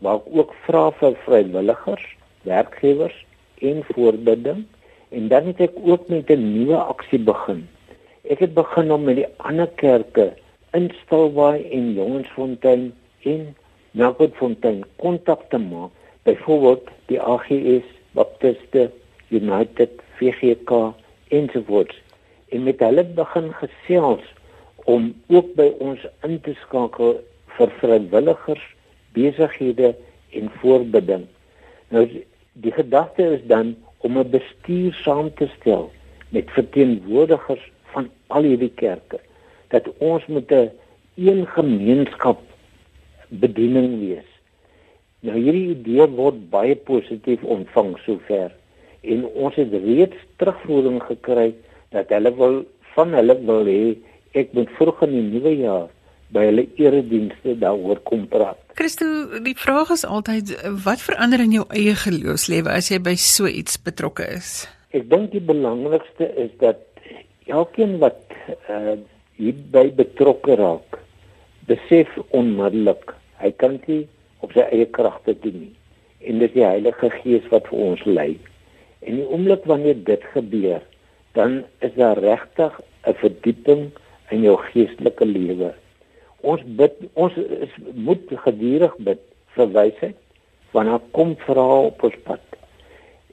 waar 0.00 0.22
ek 0.22 0.30
ook 0.40 0.54
vra 0.64 0.84
vir 1.00 1.16
vrywilligers, 1.24 2.06
werkgewers 2.48 3.18
en 3.60 3.82
voorbidding 3.90 4.64
en 5.10 5.28
dan 5.28 5.52
het 5.52 5.60
ek 5.68 5.76
ook 5.84 6.08
met 6.08 6.30
'n 6.30 6.48
nuwe 6.54 6.76
aksie 6.76 7.20
begin. 7.20 7.68
Ek 8.24 8.40
het 8.40 8.54
begin 8.54 8.92
om 8.92 9.04
met 9.04 9.16
die 9.16 9.28
ander 9.36 9.68
kerke 9.84 10.32
in 10.72 10.90
Stilbaai 11.02 11.68
en 11.76 11.92
Jongensfontein 11.94 12.92
en 13.24 13.54
Melkfontein 13.90 14.84
kontak 14.96 15.40
te 15.50 15.58
maak, 15.58 15.90
byvoorbeeld 16.22 16.88
die 17.06 17.20
AGS, 17.20 17.86
Baptiste, 18.14 18.90
United, 19.30 19.90
VGK 20.18 20.94
ensovoorts. 21.28 22.02
En 22.48 22.62
met 22.62 22.78
hulle 22.78 23.04
begin 23.04 23.52
gesels 23.54 24.24
om 24.84 25.12
ook 25.26 25.54
by 25.54 25.68
ons 25.78 26.06
in 26.26 26.40
te 26.40 26.54
skakel 26.64 27.20
vir 27.56 27.72
vrywilligers, 27.78 28.62
besighede 29.14 29.94
en 30.34 30.50
voorbidding. 30.60 31.26
Nou 31.94 32.06
die 32.52 32.72
gedagte 32.74 33.26
is 33.36 33.42
dan 33.46 33.74
om 33.98 34.18
'n 34.18 34.30
bestuur 34.30 34.92
saam 35.04 35.34
te 35.34 35.48
stel 35.58 35.90
met 36.28 36.50
verteenwoordigers 36.50 37.70
van 37.92 38.10
al 38.26 38.42
hierdie 38.42 38.74
kerke 38.74 39.20
dat 39.68 39.90
ons 39.98 40.26
met 40.26 40.50
'n 40.52 40.70
een 41.14 41.46
gemeenskap 41.46 42.40
bediening 43.28 43.98
wees. 44.00 44.30
Nou 45.20 45.38
hierdie 45.38 45.68
idee 45.68 46.06
word 46.06 46.50
baie 46.50 46.76
positief 46.76 47.42
ontvang 47.42 47.98
sover 47.98 48.50
en 49.02 49.24
ons 49.28 49.54
het 49.56 49.72
reeds 49.72 50.16
terugvoering 50.40 51.00
gekry 51.08 51.50
dat 51.94 52.12
hulle 52.14 52.32
wil 52.36 52.60
van 52.94 53.14
hulle 53.16 53.36
wil 53.48 53.68
hê 53.68 53.96
ek 54.38 54.52
moet 54.56 54.70
vroeg 54.78 55.06
in 55.06 55.16
die 55.16 55.26
nuwe 55.30 55.54
jaar 55.58 55.88
by 56.34 56.44
hulle 56.46 56.66
eredienste 56.78 57.56
daaroor 57.58 57.98
kom 58.06 58.26
praat. 58.30 58.58
Christo, 58.78 59.06
die 59.42 59.56
vraag 59.58 59.90
is 59.90 60.04
altyd 60.06 60.52
wat 60.84 61.02
verander 61.02 61.42
in 61.42 61.56
jou 61.58 61.64
eie 61.74 61.96
geloofslewe 61.98 62.70
as 62.70 62.90
jy 62.92 63.00
by 63.02 63.16
so 63.18 63.50
iets 63.50 63.80
betrokke 63.82 64.28
is? 64.36 64.68
Ek 64.94 65.08
dink 65.10 65.34
die 65.34 65.42
belangrikste 65.42 66.30
is 66.38 66.52
dat 66.62 66.86
elkeen 67.50 67.98
wat 68.02 68.22
uh, 68.70 68.94
hierby 69.40 69.88
betrokke 69.98 70.54
raak, 70.60 71.00
besef 71.66 72.10
onmiddellik 72.36 73.14
hy 73.40 73.50
kan 73.58 73.78
nie 73.86 74.04
op 74.44 74.54
sy 74.54 74.64
eie 74.70 74.86
kragte 74.94 75.34
doen 75.42 75.64
nie. 75.66 75.74
En 76.20 76.40
dit 76.42 76.50
is 76.50 76.56
die 76.56 76.66
Heilige 76.66 77.10
Gees 77.20 77.46
wat 77.52 77.68
vir 77.70 77.84
ons 77.90 78.02
lei. 78.06 78.32
En 79.00 79.16
die 79.16 79.26
oomblik 79.28 79.64
wanneer 79.64 80.04
dit 80.04 80.24
gebeur, 80.34 80.82
dan 81.32 81.64
is 81.78 81.94
daar 81.94 82.18
regtig 82.18 82.80
'n 83.06 83.14
verdieping 83.14 83.90
in 84.30 84.42
jou 84.42 84.56
geestelike 84.70 85.26
lewe. 85.26 85.74
Ons 86.40 86.62
bid, 86.64 86.92
ons 87.12 87.34
is, 87.36 87.72
moet 87.94 88.22
gedurig 88.28 88.96
bid 88.98 89.20
vir 89.56 89.72
wysheid 89.72 90.16
wanneer 90.70 91.00
kom 91.10 91.34
vrae 91.36 91.86
op 91.90 92.02
ons 92.02 92.18
pad. 92.24 92.40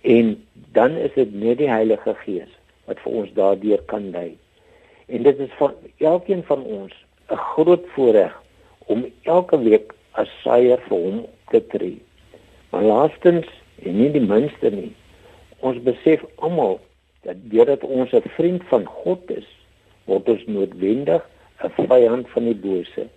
En 0.02 0.34
dan 0.72 0.98
is 0.98 1.14
dit 1.14 1.34
net 1.34 1.58
die 1.58 1.70
Heilige 1.70 2.16
Gees 2.24 2.52
wat 2.86 3.00
vir 3.04 3.12
ons 3.22 3.34
daardeur 3.34 3.82
kan 3.92 4.10
lei. 4.12 4.38
En 5.08 5.24
dit 5.24 5.40
is 5.40 5.54
van 5.60 5.74
elkeen 5.98 6.44
van 6.44 6.64
ons 6.64 6.94
'n 7.30 7.36
groot 7.36 7.86
voorreg 7.96 8.34
om 8.88 9.06
elke 9.24 9.60
week 9.60 9.94
as 10.12 10.30
saier 10.44 10.80
vir 10.88 10.98
hom 10.98 11.26
te 11.52 11.68
tree. 11.68 12.02
Maar 12.70 12.84
laastens 12.84 13.48
en 13.84 13.98
nie 13.98 14.12
die 14.12 14.24
minste 14.24 14.70
nie, 14.70 14.94
ons 15.60 15.80
besef 15.84 16.24
almal 16.36 16.80
dat 17.26 17.36
deurdat 17.52 17.84
ons 17.84 18.12
'n 18.12 18.30
vriend 18.38 18.64
van 18.70 18.86
God 18.86 19.32
is, 19.32 19.48
word 20.06 20.30
ons 20.30 20.46
noodwendig 20.46 21.24
'n 21.64 21.72
vyand 21.88 22.30
van 22.30 22.44
die 22.44 22.56
bose. 22.56 23.08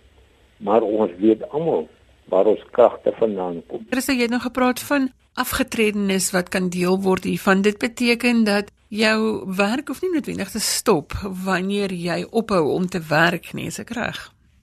Maar 0.56 0.82
ons 0.82 1.10
weet 1.18 1.48
almal 1.50 1.88
waar 2.24 2.46
ons 2.46 2.64
kragte 2.70 3.12
vandaan 3.12 3.62
kom. 3.66 3.86
Chris, 3.90 4.06
jy 4.06 4.20
het 4.20 4.30
nou 4.30 4.40
gepraat 4.40 4.80
van 4.80 5.10
afgetredenes 5.34 6.30
wat 6.30 6.48
kan 6.48 6.68
deel 6.68 7.00
word 7.00 7.24
hiervan. 7.24 7.62
Dit 7.62 7.78
beteken 7.78 8.44
dat 8.44 8.70
jou 8.88 9.46
werk 9.56 9.88
hoef 9.88 10.02
nie 10.02 10.12
noodwendig 10.12 10.50
te 10.50 10.60
stop 10.60 11.12
wanneer 11.44 11.92
jy 11.92 12.24
ophou 12.30 12.72
om 12.74 12.86
te 12.86 13.00
werk 13.08 13.52
nie, 13.52 13.66
is 13.66 13.78
ek 13.78 13.90
reg? 13.90 14.18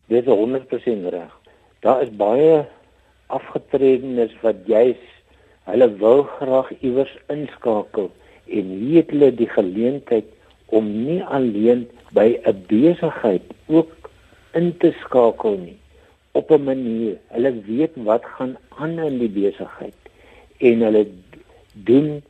Dis 0.08 0.26
100% 0.26 1.10
reg. 1.10 1.32
Daar 1.80 2.02
is 2.02 2.12
baie 2.12 2.66
afgetredenes 3.28 4.36
wat 4.42 4.56
juis 4.66 5.00
hulle 5.68 5.88
wil 6.02 6.24
graag 6.38 6.72
iewers 6.80 7.14
inskakel 7.34 8.10
en 8.48 8.70
hier 8.82 9.02
het 9.02 9.12
hulle 9.12 9.32
die 9.36 9.50
geleentheid 9.52 10.30
om 10.78 10.88
nie 11.08 11.20
alleen 11.24 11.88
by 12.16 12.40
'n 12.44 12.64
besigheid 12.68 13.44
ook 13.68 14.10
in 14.54 14.72
te 14.78 14.94
skakel 15.04 15.58
nie 15.58 15.78
op 16.32 16.52
'n 16.52 16.64
manier. 16.64 17.18
Hulle 17.28 17.52
weet 17.68 17.94
wat 17.96 18.24
gaan 18.26 18.58
aan 18.70 19.00
in 19.00 19.18
die 19.20 19.30
besigheid 19.30 20.00
en 20.58 20.82
hulle 20.82 21.08
doen 21.74 22.24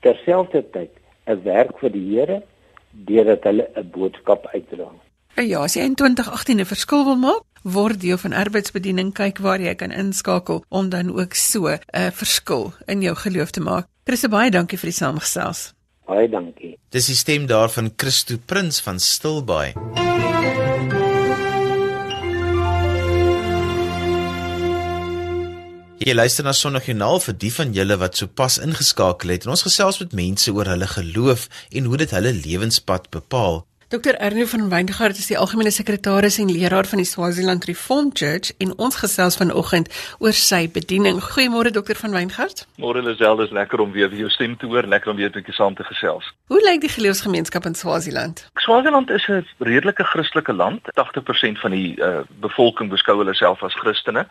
terselfdertyd 0.00 0.90
'n 1.26 1.42
werk 1.42 1.78
vir 1.78 1.90
die 1.90 2.06
Here 2.10 2.42
deurdat 2.90 3.44
hulle 3.44 3.68
'n 3.74 3.90
boodskap 3.90 4.46
uitdra. 4.46 4.88
Ja, 5.34 5.62
as 5.62 5.74
jy 5.74 5.82
in 5.82 5.94
2018 5.94 6.60
'n 6.60 6.64
verskil 6.64 7.04
wil 7.04 7.16
maak, 7.16 7.42
word 7.62 8.00
deel 8.00 8.18
van 8.18 8.32
arbeidsbediening 8.32 9.12
kyk 9.14 9.38
waar 9.38 9.60
jy 9.60 9.74
kan 9.74 9.90
inskakel 9.90 10.64
om 10.68 10.88
dan 10.88 11.12
ook 11.12 11.34
so 11.34 11.68
'n 11.68 12.12
verskil 12.12 12.72
in 12.86 13.02
jou 13.02 13.14
geloof 13.14 13.50
te 13.50 13.60
maak. 13.60 13.86
Chris, 14.04 14.26
baie 14.26 14.50
dankie 14.50 14.78
vir 14.78 14.90
die 14.90 14.98
saamgesels. 14.98 15.72
Baie 16.06 16.28
dankie. 16.28 16.78
Dis 16.90 17.06
die 17.06 17.16
stem 17.16 17.46
daarvan 17.46 17.92
Christo 17.96 18.36
Prins 18.46 18.80
van 18.80 18.98
Stilbaai. 19.00 19.74
Jy 26.02 26.16
luister 26.18 26.42
na 26.42 26.50
Sondagjoernaal 26.50 27.20
vir 27.22 27.34
die 27.38 27.50
van 27.54 27.70
julle 27.76 27.94
wat 28.00 28.16
sopas 28.18 28.56
ingeskakel 28.58 29.30
het. 29.30 29.44
En 29.46 29.52
ons 29.54 29.62
gesels 29.62 30.00
met 30.02 30.16
mense 30.18 30.50
oor 30.50 30.66
hulle 30.66 30.88
geloof 30.90 31.44
en 31.70 31.84
hoe 31.84 32.00
dit 32.02 32.10
hulle 32.10 32.32
lewenspad 32.34 33.06
bepaal. 33.14 33.62
Dr. 33.92 34.14
Ernie 34.18 34.46
van 34.46 34.68
Weingart 34.68 35.18
is 35.20 35.26
die 35.28 35.36
algemene 35.36 35.70
sekretaris 35.70 36.38
en 36.40 36.48
leraar 36.48 36.86
van 36.88 37.02
die 37.02 37.06
Swaziland 37.06 37.66
Reformed 37.68 38.16
Church 38.18 38.54
en 38.56 38.70
ons 38.80 38.96
gesels 38.96 39.36
vanoggend 39.36 39.90
oor 40.18 40.32
sy 40.32 40.62
bediening. 40.72 41.18
Goeiemôre 41.34 41.68
Dr. 41.76 41.98
van 42.00 42.16
Weingart. 42.16 42.62
Môre 42.80 43.02
Lisel, 43.04 43.42
is 43.44 43.52
lekker 43.52 43.82
om 43.84 43.92
weer 43.92 44.14
jou 44.16 44.30
stem 44.32 44.54
te 44.56 44.64
hoor, 44.66 44.88
lekker 44.88 45.12
om 45.12 45.16
weer 45.20 45.28
'n 45.28 45.36
bietjie 45.36 45.52
saam 45.52 45.74
te 45.74 45.84
gesels. 45.84 46.24
Hoe 46.48 46.62
lyk 46.64 46.80
die 46.80 46.88
geloofsgemeenskap 46.88 47.66
in 47.66 47.74
Swaziland? 47.74 48.48
Swaziland 48.54 49.10
is 49.10 49.28
'n 49.28 49.44
redelike 49.58 50.04
Christelike 50.04 50.52
land. 50.52 50.80
80% 50.96 51.60
van 51.60 51.70
die 51.70 52.00
uh, 52.00 52.24
bevolking 52.40 52.88
beskou 52.88 53.18
hulle 53.18 53.34
self 53.34 53.62
as 53.62 53.74
Christene. 53.74 54.26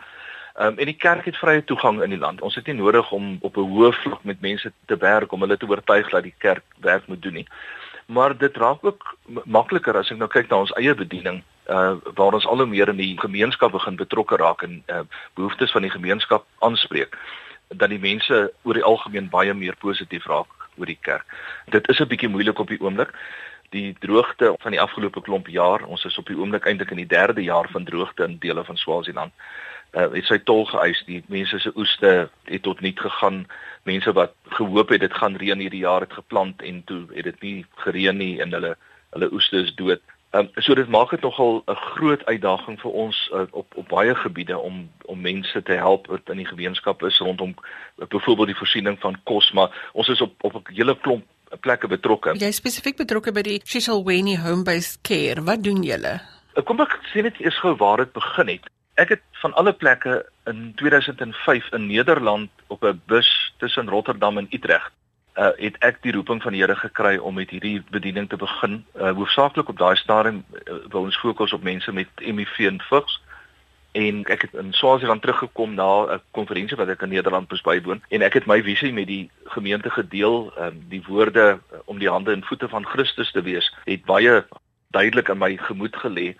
Um, 0.58 0.78
en 0.78 0.86
die 0.86 0.98
kerk 0.98 1.24
het 1.24 1.36
vrye 1.36 1.64
toegang 1.64 2.02
in 2.02 2.10
die 2.10 2.18
land. 2.18 2.40
Ons 2.40 2.54
het 2.54 2.66
nie 2.66 2.74
nodig 2.74 3.12
om 3.12 3.38
op 3.40 3.56
'n 3.56 3.70
hoë 3.70 3.92
vlak 3.92 4.24
met 4.24 4.40
mense 4.40 4.72
te 4.86 4.96
werk 4.96 5.32
om 5.32 5.40
hulle 5.40 5.56
te 5.56 5.66
oortuig 5.66 6.10
dat 6.10 6.22
die 6.22 6.34
kerk 6.38 6.64
werk 6.80 7.06
moet 7.06 7.22
doen 7.22 7.32
nie 7.32 7.46
maar 8.12 8.36
dit 8.38 8.56
raak 8.56 8.84
ook 8.84 9.16
makliker 9.44 9.96
as 9.96 10.10
ek 10.10 10.18
nou 10.20 10.28
kyk 10.28 10.50
na 10.50 10.62
ons 10.64 10.74
eie 10.80 10.94
bediening 10.94 11.42
uh 11.70 11.94
waar 12.18 12.34
ons 12.38 12.46
al 12.46 12.60
hoe 12.62 12.66
meer 12.66 12.90
in 12.92 13.00
die 13.00 13.14
gemeenskap 13.20 13.72
begin 13.72 13.96
betrokke 13.96 14.36
raak 14.36 14.64
en 14.66 14.82
uh 14.88 15.04
behoeftes 15.38 15.72
van 15.72 15.86
die 15.86 15.94
gemeenskap 15.94 16.46
aanspreek 16.58 17.16
dat 17.68 17.88
die 17.88 18.02
mense 18.02 18.52
oor 18.62 18.74
die 18.74 18.84
algemeen 18.84 19.30
baie 19.30 19.54
meer 19.54 19.76
positief 19.80 20.26
raak 20.26 20.68
oor 20.76 20.88
die 20.88 20.98
kerk. 21.00 21.24
Dit 21.70 21.88
is 21.88 22.00
'n 22.00 22.08
bietjie 22.08 22.28
moeilik 22.28 22.58
op 22.58 22.68
die 22.68 22.80
oomblik. 22.80 23.12
Die 23.70 23.96
droogte 24.00 24.54
van 24.60 24.70
die 24.70 24.80
afgelope 24.80 25.22
klomp 25.22 25.48
jaar, 25.48 25.84
ons 25.84 26.04
is 26.04 26.18
op 26.18 26.26
die 26.26 26.36
oomblik 26.36 26.66
eintlik 26.66 26.90
in 26.90 27.06
die 27.06 27.12
3de 27.16 27.42
jaar 27.42 27.68
van 27.72 27.84
droogte 27.84 28.24
in 28.24 28.38
dele 28.38 28.64
van 28.64 28.76
Swaziland 28.76 29.32
uh, 29.92 30.08
het 30.12 30.24
sy 30.24 30.38
tol 30.38 30.64
geëis. 30.64 31.02
Die 31.06 31.22
mense 31.26 31.58
se 31.58 31.72
oeste 31.76 32.30
het 32.44 32.62
tot 32.62 32.80
niet 32.80 33.00
gegaan. 33.00 33.46
Mense 33.82 34.12
wat 34.12 34.34
gehoop 34.44 34.88
het 34.88 35.00
dit 35.00 35.14
gaan 35.14 35.36
reën 35.36 35.58
hierdie 35.58 35.84
jaar 35.84 36.00
het 36.00 36.12
geplant 36.12 36.62
en 36.62 36.82
toe 36.84 37.06
het 37.14 37.24
dit 37.24 37.40
nie 37.42 37.66
gereën 37.84 38.16
nie 38.16 38.40
en 38.40 38.52
hulle 38.52 38.76
hulle 39.12 39.32
oeste 39.32 39.56
is 39.56 39.74
dood. 39.74 40.00
Um, 40.32 40.48
so 40.64 40.74
dit 40.74 40.88
maak 40.88 41.10
dit 41.10 41.20
nogal 41.20 41.62
'n 41.68 41.74
groot 41.74 42.24
uitdaging 42.24 42.80
vir 42.80 42.90
ons 42.90 43.30
uh, 43.34 43.44
op 43.50 43.74
op 43.76 43.88
baie 43.88 44.14
gebiede 44.14 44.58
om 44.58 44.88
om 45.04 45.20
mense 45.20 45.62
te 45.62 45.72
help 45.72 46.06
wat 46.06 46.30
in 46.30 46.36
die 46.36 46.46
gemeenskap 46.46 47.02
is 47.02 47.18
rondom 47.18 47.54
uh, 47.98 48.06
byvoorbeeld 48.06 48.46
die 48.46 48.56
voorsiening 48.56 49.00
van 49.00 49.16
kos, 49.24 49.52
maar 49.52 49.90
ons 49.92 50.08
is 50.08 50.20
op 50.20 50.32
op 50.40 50.54
'n 50.54 50.74
hele 50.74 50.96
klomp 50.96 51.24
plekke 51.60 51.88
betrokke. 51.88 52.32
Jy 52.38 52.50
spesifiek 52.50 52.96
betrokke 52.96 53.32
by 53.32 53.42
die 53.42 53.60
Shishalweni 53.64 54.38
Home 54.40 54.62
Based 54.62 55.02
Care. 55.02 55.42
Wat 55.42 55.62
doen 55.62 55.82
julle? 55.82 56.20
Kom 56.64 56.80
ek 56.80 56.98
sê 57.12 57.22
net 57.22 57.40
eers 57.40 57.58
gou 57.60 57.76
waar 57.76 57.96
dit 57.96 58.12
begin 58.12 58.48
het. 58.48 58.70
Ek 59.00 59.08
het 59.08 59.22
van 59.42 59.54
alle 59.54 59.72
plekke 59.72 60.26
in 60.44 60.72
2005 60.76 61.72
in 61.72 61.86
Nederland 61.86 62.50
op 62.66 62.84
'n 62.84 63.00
bus 63.06 63.54
tussen 63.58 63.88
Rotterdam 63.88 64.38
en 64.38 64.46
Utrecht 64.50 64.92
uh 65.34 65.48
het 65.56 65.76
ek 65.80 66.02
die 66.04 66.12
roeping 66.12 66.42
van 66.42 66.52
die 66.52 66.60
Here 66.60 66.76
gekry 66.76 67.16
om 67.16 67.34
met 67.34 67.50
hierdie 67.50 67.82
bediening 67.90 68.28
te 68.28 68.36
begin. 68.36 68.84
Uh 68.94 69.12
hoofsaaklik 69.16 69.68
op 69.68 69.78
daai 69.78 69.96
stadium 69.96 70.44
uh, 70.52 70.74
wou 70.92 71.04
ons 71.04 71.18
fokus 71.18 71.52
op 71.52 71.62
mense 71.62 71.92
met 71.92 72.08
HIV 72.16 72.58
en 72.68 72.80
vigs. 72.80 73.20
En 73.92 74.24
ek 74.24 74.42
het 74.42 74.54
in 74.54 74.72
Swaziland 74.72 75.22
teruggekom 75.22 75.74
na 75.74 75.88
'n 76.04 76.20
konferensie 76.30 76.76
wat 76.76 76.88
ek 76.88 77.02
in 77.02 77.08
Nederland 77.08 77.50
moes 77.50 77.64
bywoon 77.64 78.02
en 78.08 78.22
ek 78.22 78.32
het 78.32 78.46
my 78.46 78.62
visie 78.62 78.92
met 78.92 79.06
die 79.06 79.30
gemeente 79.44 79.90
gedeel. 79.90 80.52
Um 80.58 80.84
die 80.88 81.02
woorde 81.08 81.58
uh, 81.58 81.78
om 81.84 81.98
die 81.98 82.10
hande 82.10 82.32
en 82.32 82.44
voete 82.44 82.68
van 82.68 82.86
Christus 82.86 83.32
te 83.32 83.42
wees 83.42 83.72
het 83.84 84.04
baie 84.04 84.44
duidelik 84.90 85.28
in 85.28 85.38
my 85.38 85.56
gemoed 85.56 85.96
gelê 85.96 86.36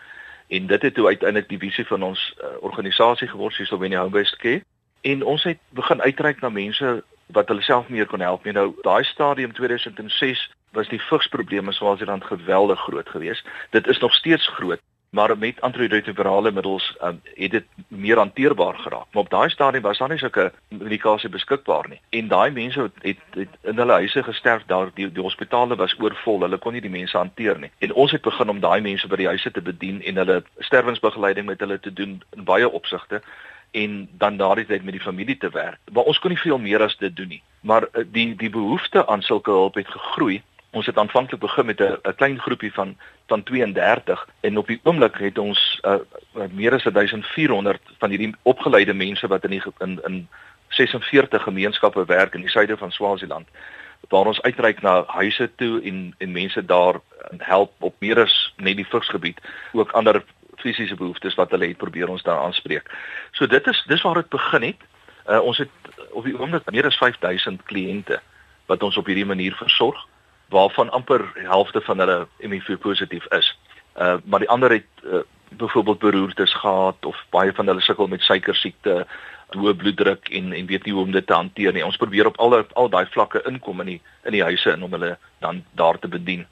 en 0.52 0.66
dit 0.66 0.82
het 0.82 0.94
toe 0.94 1.06
uiteindelik 1.06 1.48
die 1.48 1.58
visie 1.58 1.86
van 1.86 2.02
ons 2.02 2.20
uh, 2.36 2.48
organisasie 2.60 3.28
geword 3.28 3.54
soos 3.56 3.72
Wenie 3.80 3.98
Homebased 3.98 4.36
Care 4.36 4.64
en 5.00 5.24
ons 5.24 5.44
het 5.48 5.58
begin 5.72 6.02
uitreik 6.02 6.40
na 6.40 6.50
mense 6.52 7.02
wat 7.32 7.48
hulle 7.48 7.64
self 7.64 7.88
meer 7.88 8.06
kon 8.06 8.20
help. 8.20 8.44
Nou 8.44 8.74
daai 8.84 9.04
stadium 9.08 9.52
2006 9.56 10.42
was 10.76 10.88
die 10.92 11.00
vigsprobleme 11.00 11.72
soos 11.72 11.98
dit 11.98 12.08
dan 12.08 12.24
geweldig 12.24 12.80
groot 12.80 13.08
geweest. 13.08 13.48
Dit 13.70 13.86
is 13.86 13.98
nog 13.98 14.14
steeds 14.14 14.48
groot 14.58 14.80
maar 15.12 15.38
met 15.38 15.60
antiretrovirale 15.60 16.52
middels 16.52 16.96
um, 17.04 17.20
het 17.34 17.50
dit 17.50 17.64
meer 17.88 18.16
hanteerbaar 18.16 18.74
geraak. 18.74 19.06
Maar 19.10 19.22
op 19.22 19.30
daai 19.30 19.50
stadium 19.50 19.82
was 19.82 19.98
daar 19.98 20.08
nie 20.08 20.18
sulke 20.18 20.52
medikasie 20.68 21.28
beskikbaar 21.28 21.88
nie. 21.88 22.00
En 22.08 22.28
daai 22.28 22.50
mense 22.50 22.80
het, 22.80 22.92
het, 23.02 23.18
het 23.30 23.48
in 23.60 23.76
hulle 23.76 23.92
huise 23.92 24.22
gesterf 24.22 24.62
daar 24.66 24.90
die, 24.94 25.12
die 25.12 25.22
hospitale 25.22 25.76
was 25.76 25.94
oorvol. 26.00 26.40
Hulle 26.40 26.58
kon 26.58 26.72
nie 26.72 26.80
die 26.80 26.90
mense 26.90 27.16
hanteer 27.16 27.58
nie. 27.58 27.70
En 27.78 27.92
ons 27.92 28.10
het 28.10 28.22
begin 28.22 28.48
om 28.48 28.60
daai 28.60 28.80
mense 28.80 29.08
by 29.08 29.18
die 29.20 29.28
huise 29.28 29.50
te 29.50 29.60
bedien 29.60 30.00
en 30.02 30.16
hulle 30.16 30.42
sterwensbegeleiding 30.58 31.46
met 31.46 31.60
hulle 31.60 31.80
te 31.80 31.92
doen 31.92 32.22
in 32.36 32.44
baie 32.48 32.68
opsigte 32.68 33.20
en 33.70 34.08
dan 34.16 34.36
daardie 34.36 34.66
tyd 34.66 34.84
met 34.84 34.96
die 34.96 35.04
familie 35.04 35.36
te 35.36 35.50
werk. 35.52 35.78
Maar 35.92 36.08
ons 36.08 36.18
kon 36.18 36.32
nie 36.32 36.40
veel 36.40 36.58
meer 36.58 36.82
as 36.82 36.96
dit 36.96 37.16
doen 37.16 37.28
nie. 37.28 37.42
Maar 37.60 37.88
uh, 37.92 38.04
die 38.08 38.32
die 38.36 38.50
behoefte 38.50 39.06
aan 39.06 39.22
sulke 39.22 39.50
hulp 39.50 39.74
het 39.74 39.88
gegroei 39.88 40.40
Ons 40.72 40.86
het 40.86 40.98
aanvanklik 40.98 41.40
begin 41.40 41.66
met 41.66 41.80
'n 41.80 42.14
klein 42.16 42.38
groepie 42.40 42.72
van 42.72 42.96
van 43.26 43.42
32 43.42 44.28
en 44.40 44.56
op 44.56 44.66
die 44.66 44.80
oomblik 44.82 45.16
het 45.18 45.38
ons 45.38 45.80
uh, 45.82 45.94
meer 46.50 46.72
as 46.72 46.82
1400 46.82 47.80
van 47.98 48.10
hierdie 48.10 48.34
opgeleide 48.42 48.94
mense 48.94 49.26
wat 49.26 49.44
in 49.44 49.50
die, 49.50 49.62
in 49.78 50.00
in 50.04 50.28
46 50.68 51.42
gemeenskappe 51.42 52.04
werk 52.04 52.34
in 52.34 52.40
die 52.40 52.50
suide 52.50 52.76
van 52.76 52.92
Swaziland 52.92 53.48
waar 54.08 54.26
ons 54.26 54.42
uitreik 54.42 54.82
na 54.82 55.04
huise 55.06 55.50
toe 55.54 55.82
en 55.82 56.14
en 56.18 56.32
mense 56.32 56.64
daar 56.64 57.00
help 57.38 57.72
op 57.78 57.94
meer 57.98 58.20
as 58.20 58.54
net 58.56 58.76
die 58.76 58.88
vigsgebied 58.88 59.40
ook 59.72 59.90
ander 59.90 60.24
fisiese 60.56 60.94
behoeftes 60.94 61.34
wat 61.34 61.50
hulle 61.50 61.66
het 61.66 61.76
probeer 61.76 62.08
ons 62.08 62.22
daar 62.22 62.38
aanspreek. 62.38 62.90
So 63.30 63.46
dit 63.46 63.66
is 63.66 63.84
dis 63.86 64.02
waar 64.02 64.14
dit 64.14 64.28
begin 64.28 64.62
het. 64.62 64.80
Uh, 65.26 65.40
ons 65.40 65.58
het 65.58 65.70
op 66.10 66.24
die 66.24 66.38
oomblik 66.38 66.70
meer 66.70 66.86
as 66.86 66.96
5000 66.96 67.62
kliënte 67.62 68.20
wat 68.66 68.82
ons 68.82 68.96
op 68.96 69.06
hierdie 69.06 69.26
manier 69.26 69.54
versorg 69.54 70.06
waarvan 70.52 70.90
amper 70.90 71.24
die 71.34 71.48
helfte 71.48 71.80
van 71.80 71.98
hulle 71.98 72.26
HIV 72.38 72.78
positief 72.78 73.26
is. 73.32 73.52
Uh 73.96 74.16
maar 74.24 74.44
die 74.44 74.52
ander 74.52 74.70
het 74.70 75.04
uh, 75.04 75.24
byvoorbeeld 75.56 75.98
beroertes 75.98 76.54
gehad 76.54 77.06
of 77.06 77.24
baie 77.30 77.52
van 77.52 77.66
hulle 77.66 77.80
sukkel 77.80 78.08
met 78.08 78.22
suiker 78.22 78.56
siekte, 78.56 79.06
hoë 79.52 79.74
bloeddruk 79.76 80.30
en 80.32 80.52
en 80.56 80.66
weet 80.66 80.84
nie 80.84 80.94
hoe 80.96 81.04
om 81.04 81.12
dit 81.12 81.26
te 81.26 81.36
hanteer 81.36 81.72
nie. 81.72 81.84
Ons 81.84 82.00
probeer 82.00 82.26
op 82.30 82.38
al 82.40 82.56
al 82.72 82.88
daai 82.88 83.06
vlakke 83.12 83.42
inkom 83.48 83.80
in 83.84 83.90
die 83.94 84.00
in 84.24 84.36
die 84.36 84.42
huise 84.42 84.72
en 84.72 84.82
om 84.82 84.96
hulle 84.96 85.16
dan 85.44 85.64
daar 85.76 85.98
te 85.98 86.08
bedien. 86.08 86.46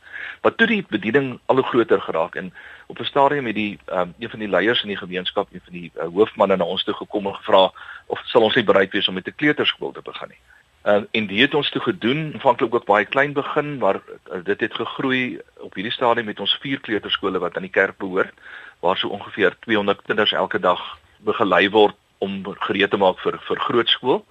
Wat 0.44 0.56
toe 0.56 0.66
die 0.66 0.84
bediening 0.88 1.38
al 1.46 1.60
hoe 1.60 1.64
groter 1.72 2.00
geraak 2.00 2.36
en 2.36 2.52
op 2.86 3.00
'n 3.00 3.04
stadium 3.04 3.46
het 3.46 3.54
die 3.54 3.78
um, 3.92 4.14
een 4.18 4.30
van 4.30 4.38
die 4.38 4.48
leiers 4.48 4.82
in 4.82 4.88
die 4.88 5.02
gemeenskap, 5.02 5.48
een 5.52 5.64
van 5.64 5.72
die 5.72 5.90
uh, 5.94 6.08
hoofmanne 6.12 6.56
na 6.56 6.64
ons 6.64 6.84
toe 6.84 6.94
gekom 6.94 7.26
en 7.26 7.34
gevra 7.34 7.70
of 8.06 8.20
sal 8.24 8.42
ons 8.42 8.54
nie 8.54 8.64
bereid 8.64 8.92
wees 8.92 9.08
om 9.08 9.14
met 9.14 9.26
'n 9.26 9.34
kleuterskool 9.36 9.92
te 9.92 10.02
begin 10.02 10.28
nie. 10.28 10.40
Uh, 10.84 11.02
en 11.10 11.26
dit 11.26 11.38
het 11.38 11.54
ons 11.54 11.70
toe 11.70 11.82
gedoen, 11.82 12.30
aanvanklik 12.32 12.74
ook 12.74 12.84
baie 12.88 13.04
klein 13.04 13.32
begin, 13.32 13.76
maar 13.78 14.00
uh, 14.32 14.44
dit 14.44 14.60
het 14.60 14.74
gegroei 14.74 15.40
op 15.60 15.74
hierdie 15.74 15.92
stadium 15.92 16.24
met 16.24 16.40
ons 16.40 16.56
vier 16.62 16.80
kleuterskole 16.80 17.38
wat 17.38 17.56
aan 17.56 17.66
die 17.68 17.74
kerk 17.74 17.98
behoort, 18.00 18.32
waar 18.80 18.96
so 18.96 19.08
ongeveer 19.08 19.56
200 19.60 20.02
kinders 20.02 20.32
elke 20.32 20.58
dag 20.58 20.80
begelei 21.18 21.68
word 21.70 21.96
om 22.18 22.40
gereed 22.64 22.90
te 22.90 22.96
maak 22.96 23.20
vir 23.20 23.36
vir 23.44 23.60
grootskool. 23.60 24.24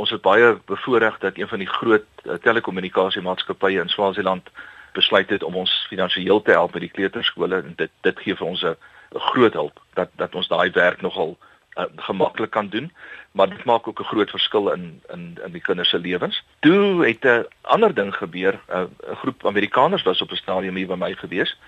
Ons 0.00 0.14
is 0.16 0.24
baie 0.24 0.54
bevoorreg 0.66 1.18
dat 1.20 1.36
een 1.36 1.48
van 1.48 1.60
die 1.60 1.68
groot 1.68 2.08
uh, 2.24 2.40
telekommunikasiemaatskappye 2.40 3.84
in 3.84 3.92
Swaziland 3.92 4.48
besluit 4.96 5.28
het 5.30 5.42
om 5.42 5.60
ons 5.60 5.72
finansiëel 5.88 6.42
te 6.42 6.56
help 6.56 6.72
met 6.72 6.88
die 6.88 6.94
kleuterskole 6.96 7.60
en 7.60 7.76
dit 7.76 7.92
dit 8.00 8.24
gee 8.24 8.36
vir 8.36 8.46
ons 8.46 8.64
'n 8.64 8.76
groot 9.12 9.52
hulp 9.52 9.80
dat 9.94 10.08
dat 10.16 10.34
ons 10.34 10.48
daai 10.48 10.70
werk 10.70 11.02
nogal 11.02 11.36
uh, 11.74 11.84
gemaklik 11.96 12.50
kan 12.50 12.68
doen, 12.68 12.92
maar 13.32 13.48
dit 13.48 13.64
maak 13.64 13.88
ook 13.88 14.00
'n 14.00 14.04
groot 14.12 14.30
verskil 14.30 14.72
in 14.72 15.02
in 15.12 15.38
in 15.44 15.52
die 15.52 15.60
kinders 15.60 15.88
se 15.88 15.98
lewens. 15.98 16.44
Toe 16.60 17.06
het 17.06 17.24
'n 17.24 17.46
ander 17.60 17.94
ding 17.94 18.14
gebeur. 18.14 18.60
'n 18.68 18.76
uh, 18.76 19.16
Groep 19.16 19.46
Amerikaners 19.46 20.02
was 20.02 20.22
op 20.22 20.30
'n 20.30 20.36
stadium 20.36 20.76
hier 20.76 20.86
by 20.86 20.94
my 20.94 21.14
gewees 21.14 21.58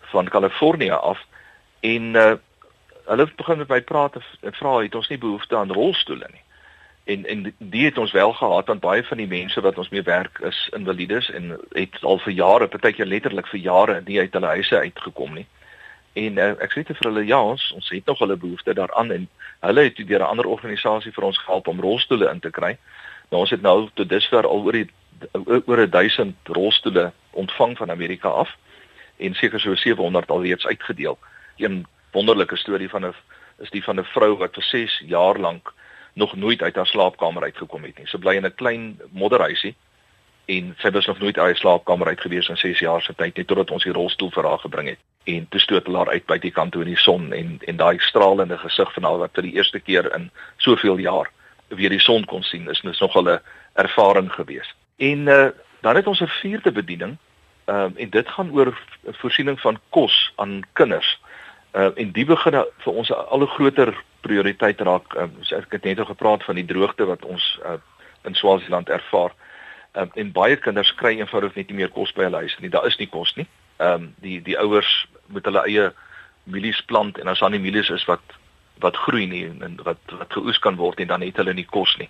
van 0.00 0.28
Kalifornië 0.28 0.90
af 0.90 1.26
en 1.80 2.02
uh, 2.02 2.32
hulle 3.04 3.24
het 3.24 3.36
begin 3.36 3.58
met 3.58 3.68
my 3.68 3.80
praat 3.80 4.16
en 4.40 4.54
vra 4.54 4.78
het 4.78 4.94
ons 4.94 5.08
nie 5.08 5.18
behoefte 5.18 5.56
aan 5.56 5.72
rolstoele 5.72 6.28
nie. 6.30 6.42
En 7.04 7.26
en 7.26 7.54
die 7.58 7.84
het 7.84 7.98
ons 7.98 8.12
wel 8.12 8.32
gehad 8.32 8.66
want 8.66 8.80
baie 8.80 9.04
van 9.04 9.16
die 9.16 9.26
mense 9.26 9.60
wat 9.60 9.78
ons 9.78 9.88
mee 9.88 10.02
werk 10.02 10.38
is 10.38 10.68
invalides 10.72 11.30
en 11.30 11.58
het 11.72 11.98
al 12.02 12.18
vir 12.18 12.32
jare, 12.32 12.68
partykeer 12.68 13.06
letterlik 13.06 13.46
vir 13.46 13.60
jare 13.60 14.02
nie 14.04 14.18
uit 14.20 14.32
hulle 14.32 14.46
huise 14.46 14.78
uitgekom 14.78 15.34
nie. 15.34 15.46
En 16.12 16.38
uh, 16.38 16.50
ek 16.60 16.74
sê 16.74 16.82
te 16.84 16.94
vir 16.94 17.08
hulle 17.08 17.24
ja, 17.24 17.40
ons 17.40 17.72
ons 17.72 17.88
het 17.88 18.06
nog 18.06 18.18
hulle 18.18 18.36
behoefte 18.36 18.74
daaraan 18.76 19.12
en 19.12 19.28
hulle 19.64 19.84
het 19.88 19.96
deur 19.96 20.20
'n 20.20 20.32
ander 20.32 20.46
organisasie 20.46 21.12
vir 21.12 21.24
ons 21.24 21.38
gehelp 21.38 21.68
om 21.68 21.80
rolstoele 21.80 22.30
in 22.30 22.40
te 22.40 22.50
kry. 22.50 22.76
Nou 23.30 23.40
ons 23.40 23.50
het 23.50 23.62
nou 23.62 23.88
tot 23.94 24.08
dusver 24.08 24.46
al 24.46 24.64
oor 24.64 24.72
die 24.72 24.88
oor 25.66 25.88
1000 25.90 26.36
rolstoele 26.44 27.12
ontvang 27.30 27.76
van 27.76 27.90
Amerika 27.90 28.28
af 28.28 28.50
en 29.16 29.34
seker 29.34 29.60
so 29.60 29.74
700 29.74 30.30
alreeds 30.30 30.66
uitgedeel. 30.66 31.18
Een 31.56 31.86
wonderlike 32.12 32.56
storie 32.56 32.88
van 32.88 33.06
'n 33.06 33.14
is 33.58 33.70
die 33.70 33.84
van 33.84 34.00
'n 34.00 34.04
vrou 34.04 34.36
wat 34.36 34.54
vir 34.54 34.62
6 34.62 35.02
jaar 35.06 35.38
lank 35.38 35.72
nog 36.12 36.36
nooit 36.36 36.62
uit 36.62 36.76
haar 36.76 36.86
slaapkamer 36.86 37.42
uitgekom 37.42 37.82
het 37.82 37.98
nie. 37.98 38.06
Sy 38.06 38.18
bly 38.18 38.34
in 38.34 38.46
'n 38.46 38.54
klein 38.54 39.00
modderhuisie 39.10 39.74
en 40.46 40.74
sy 40.78 40.90
was 40.90 41.06
nog 41.06 41.18
nooit 41.18 41.38
uit 41.38 41.44
haar 41.46 41.56
slaapkamer 41.56 42.06
uit 42.06 42.20
gewees 42.20 42.48
in 42.48 42.56
6 42.56 42.78
jaar 42.78 43.02
se 43.02 43.14
tyd 43.14 43.36
net 43.36 43.46
totdat 43.46 43.70
ons 43.70 43.84
die 43.84 43.92
rolstoel 43.92 44.30
vir 44.30 44.48
haar 44.48 44.58
gebring 44.58 44.88
het 44.88 44.98
en 45.24 45.46
toe 45.48 45.60
stoot 45.60 45.86
hulle 45.86 45.98
haar 45.98 46.10
uit 46.10 46.26
by 46.26 46.38
die 46.38 46.50
kant 46.50 46.72
toe 46.72 46.82
in 46.82 46.94
die 46.94 47.02
son 47.04 47.32
en 47.32 47.58
en 47.66 47.76
daai 47.76 47.98
stralende 47.98 48.58
gesig 48.58 48.92
van 48.94 49.04
haar 49.04 49.18
wat 49.18 49.34
vir 49.34 49.42
die 49.42 49.54
eerste 49.54 49.80
keer 49.80 50.14
in 50.14 50.30
soveel 50.56 50.98
jaar 50.98 51.30
weer 51.68 51.90
die 51.90 52.02
son 52.02 52.24
kon 52.24 52.42
sien 52.42 52.68
is 52.70 52.82
net 52.82 53.00
nogal 53.00 53.28
'n 53.28 53.40
ervaring 53.74 54.32
gewees. 54.32 54.74
En 54.96 55.26
uh, 55.26 55.48
dan 55.80 55.96
het 55.96 56.06
ons 56.06 56.20
'n 56.20 56.26
vierde 56.42 56.72
bediening 56.72 57.16
Ehm 57.64 57.78
um, 57.78 57.92
en 57.96 58.10
dit 58.10 58.28
gaan 58.28 58.50
oor 58.52 58.78
voorsiening 59.04 59.60
van 59.60 59.78
kos 59.88 60.32
aan 60.36 60.62
kinders. 60.72 61.20
Ehm 61.70 61.84
uh, 61.84 61.90
en 61.94 62.10
die 62.10 62.24
begin 62.24 62.64
vir 62.78 62.92
ons 62.92 63.08
'n 63.08 63.12
al 63.14 63.46
groter 63.46 64.04
prioriteit 64.20 64.80
raak. 64.80 65.14
Um, 65.14 65.36
ek 65.48 65.72
het 65.72 65.84
net 65.84 65.98
al 65.98 66.04
gepraat 66.04 66.44
van 66.44 66.54
die 66.54 66.64
droogte 66.64 67.04
wat 67.04 67.24
ons 67.24 67.60
uh, 67.64 67.72
in 68.22 68.34
Swaziland 68.34 68.88
ervaar. 68.88 69.32
Um, 69.92 70.08
en 70.14 70.32
baie 70.32 70.56
kinders 70.56 70.94
kry 70.96 71.18
eenvoudig 71.18 71.54
net 71.54 71.68
nie 71.68 71.82
meer 71.82 71.90
kos 71.92 72.14
by 72.16 72.24
hulle 72.24 72.44
huis 72.46 72.54
nie. 72.60 72.70
Daar 72.72 72.86
is 72.88 72.96
nie 72.96 73.10
kos 73.12 73.34
nie. 73.36 73.46
Ehm 73.76 73.94
um, 73.94 74.14
die 74.24 74.38
die 74.40 74.56
ouers 74.58 74.92
moet 75.26 75.44
hulle 75.44 75.64
eie 75.68 75.90
mielies 76.44 76.80
plant 76.88 77.18
en 77.18 77.28
as 77.28 77.42
daar 77.44 77.52
nie 77.52 77.60
mielies 77.60 77.90
is 77.92 78.06
wat 78.08 78.38
wat 78.80 78.96
groei 78.96 79.26
nie 79.28 79.44
en 79.46 79.76
wat 79.84 80.00
wat 80.18 80.32
geoes 80.32 80.58
kan 80.58 80.76
word 80.80 81.00
en 81.00 81.12
dan 81.12 81.20
het 81.20 81.36
hulle 81.36 81.54
nie 81.54 81.68
kos 81.68 81.92
nie. 82.00 82.08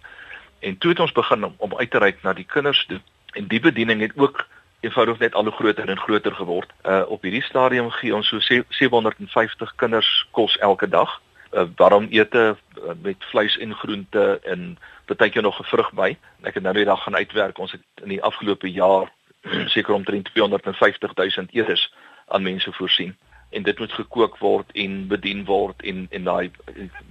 En 0.63 0.79
toe 0.79 0.93
het 0.95 1.03
ons 1.03 1.13
begin 1.13 1.45
om, 1.45 1.55
om 1.59 1.75
uit 1.79 1.91
te 1.91 1.99
reik 1.99 2.23
na 2.23 2.33
die 2.33 2.47
kinders 2.47 2.85
toe. 2.87 3.01
En 3.35 3.49
die 3.51 3.61
bediening 3.61 4.01
het 4.01 4.15
ook 4.17 4.47
eenvoudig 4.81 5.19
net 5.19 5.35
al 5.35 5.51
hoe 5.51 5.53
groter 5.59 5.89
en 5.89 5.99
groter 5.99 6.35
geword. 6.35 6.71
Uh 6.87 7.03
op 7.09 7.23
hierdie 7.23 7.43
stadium 7.43 7.91
gee 7.91 8.15
ons 8.15 8.29
so 8.29 8.39
750 8.69 9.75
kinders 9.77 10.27
kos 10.31 10.57
elke 10.59 10.89
dag. 10.89 11.21
Uh 11.53 11.69
warm 11.77 12.07
ete 12.11 12.57
uh, 12.79 12.93
met 13.03 13.25
vleis 13.31 13.59
en 13.59 13.75
groente 13.75 14.41
en 14.43 14.79
baie 15.13 15.31
keer 15.31 15.43
nog 15.43 15.61
'n 15.61 15.69
vrug 15.69 15.93
by. 15.93 16.17
Ek 16.43 16.55
het 16.55 16.63
nou 16.63 16.75
die 16.75 16.85
dag 16.85 17.03
gaan 17.03 17.17
uitwerk. 17.17 17.59
Ons 17.59 17.73
het 17.73 17.83
in 18.03 18.09
die 18.09 18.23
afgelope 18.23 18.71
jaar 18.71 19.13
seker 19.75 19.95
omtrent 19.95 20.25
250 20.25 21.15
000 21.15 21.47
etes 21.51 21.93
aan 22.29 22.43
mense 22.43 22.73
voorsien 22.73 23.17
en 23.53 23.63
dit 23.63 23.79
moet 23.79 23.93
gekook 23.93 24.39
word 24.39 24.71
en 24.73 24.95
bedien 25.09 25.45
word 25.45 25.83
en 25.83 26.07
en 26.11 26.25
daai 26.25 26.51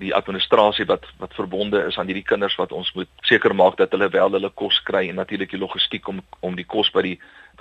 die 0.02 0.14
administrasie 0.18 0.86
wat 0.90 1.06
wat 1.22 1.36
verbonde 1.38 1.84
is 1.90 1.98
aan 1.98 2.10
hierdie 2.10 2.26
kinders 2.32 2.56
wat 2.62 2.72
ons 2.72 2.92
moet 2.98 3.10
seker 3.30 3.56
maak 3.56 3.78
dat 3.78 3.94
hulle 3.94 4.10
wel 4.10 4.32
hulle 4.38 4.50
kos 4.64 4.80
kry 4.90 5.04
en 5.10 5.22
natuurlik 5.22 5.54
die 5.54 5.62
logistiek 5.62 6.08
om 6.08 6.22
om 6.40 6.58
die 6.58 6.66
kos 6.76 6.90
by 6.96 7.04
die 7.06 7.18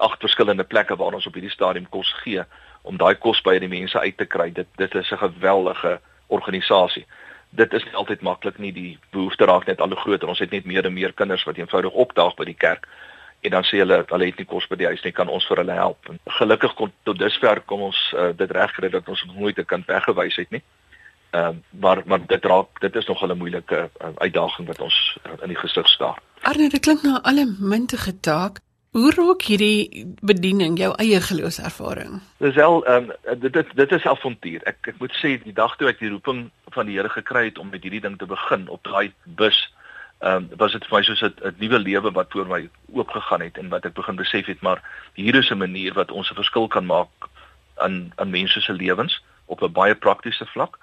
agt 0.08 0.24
verskillende 0.24 0.64
plekke 0.64 0.96
waar 0.96 1.18
ons 1.18 1.28
op 1.28 1.36
hierdie 1.36 1.52
stadium 1.52 1.88
kos 1.96 2.12
gee 2.22 2.44
om 2.82 2.96
daai 2.96 3.14
kos 3.14 3.42
by 3.44 3.58
die 3.58 3.72
mense 3.72 4.00
uit 4.00 4.16
te 4.16 4.28
kry 4.36 4.48
dit 4.60 4.68
dit 4.80 4.94
is 5.02 5.12
'n 5.12 5.24
geweldige 5.26 5.98
organisasie. 6.30 7.06
Dit 7.50 7.72
is 7.72 7.84
nie 7.84 7.94
altyd 7.98 8.20
maklik 8.22 8.58
nie. 8.58 8.72
Die 8.72 8.98
behoefte 9.10 9.44
raak 9.44 9.66
net 9.66 9.80
al 9.80 9.94
hoe 9.94 10.02
groter. 10.02 10.28
Ons 10.28 10.38
het 10.38 10.50
net 10.50 10.64
meer 10.64 10.86
en 10.86 10.94
meer 10.94 11.12
kinders 11.12 11.44
wat 11.44 11.58
eenvoudig 11.58 11.92
opdaag 11.92 12.36
by 12.38 12.44
die 12.44 12.58
kerk 12.58 12.86
en 13.40 13.50
dan 13.50 13.64
sê 13.64 13.80
hulle 13.80 14.02
hulle 14.06 14.28
het 14.28 14.40
nie 14.40 14.48
kos 14.48 14.66
by 14.68 14.76
die 14.80 14.88
huis 14.90 15.02
nie 15.04 15.14
kan 15.16 15.28
ons 15.32 15.46
vir 15.48 15.62
hulle 15.62 15.76
help? 15.76 16.08
En 16.12 16.20
gelukkig 16.38 16.74
kon 16.76 16.92
tot 17.08 17.18
dusver 17.18 17.62
kom 17.72 17.86
ons 17.88 18.00
uh, 18.12 18.30
dit 18.36 18.50
regkry 18.56 18.90
dat 18.92 19.08
ons 19.08 19.24
nooit 19.32 19.58
'n 19.58 19.64
kind 19.64 19.86
weggewys 19.86 20.36
het 20.36 20.50
nie. 20.50 20.62
Ehm 21.30 21.56
uh, 21.56 21.80
maar 21.80 22.02
maar 22.04 22.26
dit 22.26 22.44
raak 22.44 22.80
dit 22.80 22.96
is 22.96 23.06
nog 23.06 23.22
'n 23.22 23.38
moeilike 23.38 23.90
uh, 23.90 24.08
uitdaging 24.16 24.66
wat 24.66 24.80
ons 24.80 25.18
uh, 25.26 25.32
in 25.42 25.48
die 25.48 25.56
gesig 25.56 25.88
staar. 25.88 26.18
Arne 26.42 26.68
dit 26.68 26.80
klink 26.80 27.02
na 27.02 27.20
alle 27.22 27.46
muntige 27.58 28.20
taak 28.20 28.60
Hoe 28.90 29.12
raak 29.14 29.44
hierdie 29.46 30.06
bediening 30.26 30.74
jou 30.78 30.88
eie 30.98 31.20
geloofservaring? 31.22 32.16
Dis 32.42 32.56
wel 32.58 32.80
ehm 32.90 33.10
um, 33.10 33.38
dit 33.40 33.52
dit 33.52 33.68
dit 33.78 33.92
is 33.92 34.06
avontuur. 34.12 34.64
Ek 34.66 34.88
ek 34.90 34.96
moet 34.98 35.14
sê 35.14 35.36
die 35.44 35.54
dag 35.54 35.76
toe 35.78 35.86
ek 35.92 36.00
die 36.02 36.10
roeping 36.10 36.48
van 36.74 36.90
die 36.90 36.96
Here 36.98 37.12
gekry 37.12 37.44
het 37.44 37.60
om 37.62 37.70
met 37.70 37.86
hierdie 37.86 38.02
ding 38.02 38.16
te 38.18 38.26
begin 38.26 38.66
op 38.68 38.82
daai 38.90 39.12
bus, 39.38 39.60
ehm 40.26 40.42
um, 40.42 40.48
was 40.58 40.74
dit 40.74 40.88
vir 40.88 40.96
my 40.96 41.02
soos 41.06 41.22
'n 41.22 41.54
nuwe 41.62 41.78
lewe 41.78 42.10
wat 42.18 42.34
voor 42.34 42.50
my 42.50 42.68
oopgegaan 42.90 43.46
het 43.46 43.62
en 43.62 43.70
wat 43.70 43.86
ek 43.86 43.94
begin 43.94 44.18
besef 44.18 44.50
het 44.50 44.60
maar 44.60 44.82
hier 45.14 45.38
is 45.38 45.50
'n 45.54 45.62
manier 45.62 45.94
wat 45.94 46.10
ons 46.10 46.30
'n 46.30 46.40
verskil 46.42 46.66
kan 46.66 46.86
maak 46.86 47.30
aan 47.78 48.12
aan 48.16 48.30
mense 48.30 48.60
se 48.60 48.72
lewens 48.72 49.22
op 49.46 49.62
'n 49.62 49.72
baie 49.72 49.94
praktiese 49.94 50.46
vlak. 50.46 50.78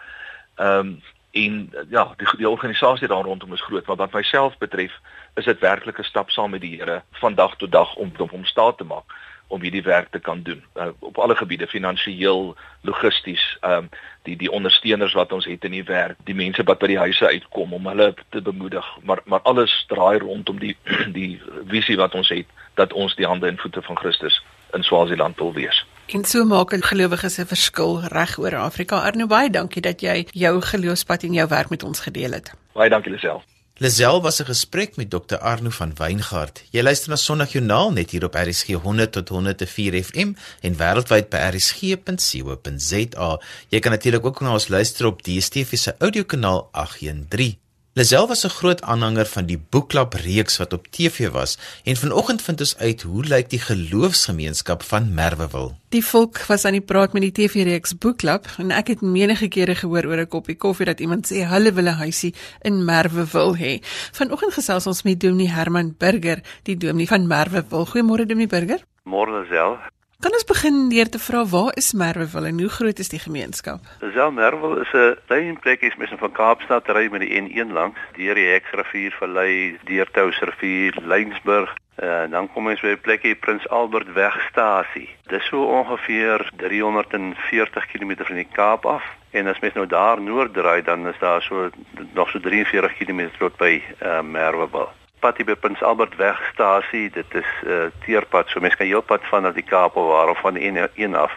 Ehm 0.55 0.79
um, 0.79 1.01
en 1.45 1.69
ja, 1.89 2.03
die 2.17 2.27
die 2.37 2.49
organisasie 2.49 3.07
daar 3.07 3.23
rondom 3.23 3.53
is 3.53 3.61
groot, 3.61 3.85
maar 3.85 3.95
wat 3.95 4.13
myself 4.13 4.57
betref, 4.57 4.93
is 5.35 5.45
dit 5.45 5.59
werklik 5.59 5.99
'n 5.99 6.03
stap 6.03 6.29
saam 6.29 6.51
met 6.51 6.61
die 6.61 6.77
Here 6.77 7.01
van 7.11 7.35
dag 7.35 7.55
tot 7.55 7.71
dag 7.71 7.95
om 7.95 8.11
om 8.17 8.29
hom 8.29 8.45
staat 8.45 8.77
te 8.77 8.83
maak 8.83 9.17
om 9.47 9.61
hierdie 9.61 9.83
werk 9.83 10.11
te 10.11 10.19
kan 10.19 10.41
doen 10.43 10.63
uh, 10.75 10.87
op 10.99 11.17
alle 11.17 11.35
gebiede 11.35 11.67
finansiëel, 11.67 12.55
logisties, 12.81 13.57
ehm 13.61 13.87
um, 13.87 13.89
die 14.27 14.35
die 14.35 14.51
ondersteuners 14.51 15.13
wat 15.13 15.31
ons 15.31 15.45
het 15.45 15.63
in 15.63 15.71
die 15.71 15.83
werk, 15.83 16.17
die 16.27 16.35
mense 16.35 16.63
wat 16.67 16.79
by 16.79 16.87
die 16.91 16.99
huise 16.99 17.27
uitkom 17.27 17.73
om 17.73 17.87
hulle 17.87 18.13
te 18.29 18.41
bemoedig, 18.41 18.87
maar 19.03 19.21
maar 19.25 19.41
alles 19.41 19.85
draai 19.87 20.19
rondom 20.19 20.59
die 20.59 20.75
die 21.19 21.41
visie 21.67 21.97
wat 21.97 22.15
ons 22.15 22.29
het 22.29 22.47
dat 22.75 22.93
ons 22.93 23.15
die 23.15 23.25
hande 23.25 23.47
en 23.47 23.57
voete 23.57 23.81
van 23.81 23.97
Christus 23.97 24.43
in 24.73 24.83
Swaziland 24.83 25.37
wil 25.37 25.53
wees. 25.53 25.85
En 26.07 26.25
so 26.25 26.45
maak 26.45 26.73
'n 26.73 26.83
gelowige 26.83 27.29
se 27.29 27.45
verskil 27.45 28.01
reg 28.01 28.39
oor 28.39 28.55
Afrika. 28.55 28.99
Arno 28.99 29.27
baie 29.27 29.49
dankie 29.49 29.81
dat 29.81 30.01
jy 30.01 30.27
jou 30.31 30.61
geloofspad 30.61 31.23
en 31.23 31.33
jou 31.33 31.47
werk 31.47 31.69
met 31.69 31.83
ons 31.83 31.99
gedeel 31.99 32.31
het. 32.31 32.51
Baie 32.73 32.89
dankie 32.89 33.11
Lisel. 33.11 33.43
Lisel 33.77 34.21
was 34.21 34.39
'n 34.39 34.45
gesprek 34.45 34.95
met 34.95 35.09
Dr 35.09 35.37
Arno 35.37 35.69
van 35.69 35.91
Weingart. 35.95 36.63
Jy 36.71 36.81
luister 36.81 37.09
na 37.09 37.15
Sondagjoernaal 37.15 37.91
net 37.91 38.11
hier 38.11 38.23
op 38.23 38.35
RSG 38.35 38.67
100 38.67 39.11
tot 39.11 39.29
104 39.29 40.03
FM 40.03 40.33
en 40.61 40.77
wêreldwyd 40.77 41.29
by 41.29 41.37
rsg.co.za. 41.37 43.39
Jy 43.69 43.79
kan 43.79 43.91
natuurlik 43.91 44.25
ook 44.25 44.41
na 44.41 44.51
ons 44.51 44.67
luister 44.67 45.05
op 45.05 45.23
DStv 45.23 45.77
se 45.77 45.95
audiokanaal 45.97 46.69
813. 46.71 47.57
Lazel 47.97 48.27
was 48.27 48.45
'n 48.45 48.49
groot 48.49 48.81
aanhanger 48.81 49.25
van 49.25 49.45
die 49.45 49.57
boekklub 49.69 50.13
reeks 50.13 50.57
wat 50.57 50.73
op 50.73 50.87
TV 50.87 51.29
was 51.31 51.57
en 51.83 51.95
vanoggend 51.95 52.41
vind 52.41 52.59
ons 52.59 52.77
uit 52.77 53.01
hoe 53.01 53.23
lyk 53.23 53.49
die 53.49 53.59
geloofsgemeenskap 53.59 54.83
van 54.83 55.13
Merwewil. 55.13 55.77
Die 55.89 56.05
volk 56.05 56.37
was 56.45 56.65
aan 56.65 56.77
die 56.77 56.81
praat 56.81 57.13
met 57.13 57.21
die 57.21 57.31
TV 57.31 57.53
reeks 57.63 57.97
boekklub 57.97 58.45
en 58.57 58.71
ek 58.71 58.87
het 58.87 59.01
menige 59.01 59.47
kere 59.47 59.75
gehoor 59.75 60.05
oor 60.05 60.21
'n 60.21 60.27
koppie 60.27 60.57
koffie 60.57 60.85
dat 60.85 60.99
iemand 60.99 61.31
sê 61.31 61.47
hulle 61.47 61.73
wil 61.73 61.87
'n 61.87 62.01
huisie 62.03 62.35
in 62.61 62.85
Merwewil 62.85 63.55
hê. 63.57 63.81
Vanoggend 64.11 64.53
gesels 64.53 64.87
ons 64.87 65.03
met 65.03 65.19
Dominee 65.19 65.49
Herman 65.49 65.95
Burger, 65.97 66.41
die 66.63 66.77
dominee 66.77 67.07
van 67.07 67.27
Merwewil. 67.27 67.85
Goeiemôre 67.85 68.25
Dominee 68.25 68.47
Burger. 68.47 68.79
Môre 69.05 69.31
Lazel. 69.31 69.96
Kan 70.17 70.33
ons 70.33 70.47
begin 70.49 70.87
deur 70.89 71.09
te 71.13 71.19
vra 71.21 71.43
waar 71.45 71.75
is 71.77 71.91
Merwewil 71.93 72.47
en 72.49 72.59
hoe 72.63 72.69
groot 72.73 72.99
is 73.03 73.11
die 73.13 73.19
gemeenskap? 73.21 73.83
Wel 74.15 74.31
Merwewil 74.31 74.79
is 74.81 74.93
'n 74.93 75.17
klein 75.27 75.59
plekkie 75.59 75.91
is 75.93 76.13
van 76.19 76.31
Kaapstad 76.31 76.89
ry 76.89 77.05
met 77.11 77.21
die 77.21 77.37
N1 77.41 77.71
langs 77.71 77.99
deur 78.15 78.33
die 78.35 78.47
Heksrivier 78.49 79.11
verlei 79.11 79.77
deur 79.83 80.09
Touwsrivier, 80.11 80.97
Lynsburg 81.05 81.75
en 81.95 82.25
uh, 82.25 82.31
dan 82.31 82.49
kom 82.53 82.67
ons 82.67 82.81
by 82.81 82.97
'n 82.97 83.01
plekkie 83.01 83.35
Prins 83.35 83.69
Albert 83.69 84.13
Wegstasie. 84.13 85.09
Dis 85.27 85.45
so 85.45 85.63
ongeveer 85.79 86.49
340 86.55 87.85
km 87.85 88.23
van 88.23 88.35
die 88.35 88.51
Kaap 88.51 88.85
af. 88.85 89.03
En 89.31 89.47
as 89.47 89.59
mens 89.59 89.73
nou 89.73 89.87
daar 89.87 90.21
noord 90.21 90.53
draai 90.53 90.81
dan 90.81 91.07
is 91.07 91.19
daar 91.19 91.41
so 91.41 91.69
nog 92.13 92.29
so 92.29 92.39
43 92.39 92.97
km 92.97 93.29
tot 93.37 93.57
by 93.57 93.83
uh, 94.01 94.21
Merwewil 94.21 94.89
pad 95.19 95.37
hier 95.37 95.45
by 95.45 95.55
Prins 95.55 95.81
Albert 95.81 96.15
wegstasie. 96.15 97.09
Dit 97.09 97.33
is 97.33 97.49
'n 97.63 97.69
uh, 97.69 97.85
teerpad. 98.05 98.49
So 98.49 98.59
mense 98.59 98.77
kan 98.77 98.87
heelpad 98.87 99.21
van 99.29 99.41
na 99.41 99.51
die 99.51 99.63
Kaap 99.63 99.95
of 99.95 100.07
waar 100.07 100.29
of 100.29 100.39
van 100.39 100.55
een 100.55 100.89
een 100.95 101.15
af 101.15 101.33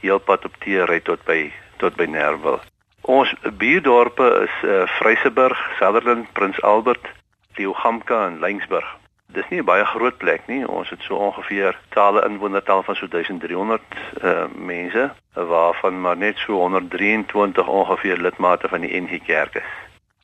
heelpad 0.00 0.44
op 0.44 0.54
teer 0.58 0.84
ry 0.84 1.00
tot 1.00 1.24
by 1.24 1.52
tot 1.76 1.96
by 1.96 2.04
Nerwil. 2.04 2.60
Ons 3.00 3.34
buurdorpe 3.58 4.48
is 4.48 4.68
uh, 4.68 4.86
Vryseburg, 4.86 5.58
Sutherland, 5.78 6.32
Prins 6.32 6.60
Albert, 6.62 7.06
Leeugamka 7.56 8.26
en 8.26 8.40
Lyngsburg. 8.40 8.96
Dis 9.26 9.48
nie 9.50 9.60
'n 9.60 9.64
baie 9.64 9.84
groot 9.84 10.16
plek 10.16 10.46
nie. 10.46 10.68
Ons 10.68 10.90
het 10.90 11.02
so 11.02 11.14
ongeveer 11.14 11.78
tale 11.88 12.24
inwonertal 12.24 12.82
van 12.82 12.94
so 12.94 13.06
1300 13.08 13.82
uh, 14.22 14.44
mense 14.54 15.12
waarvan 15.32 16.00
maar 16.00 16.16
net 16.16 16.38
so 16.38 16.52
123 16.52 17.66
ongeveer 17.66 18.16
lidmate 18.16 18.68
van 18.68 18.80
die 18.80 19.00
NG 19.00 19.22
Kerk 19.26 19.54
is. 19.54 19.70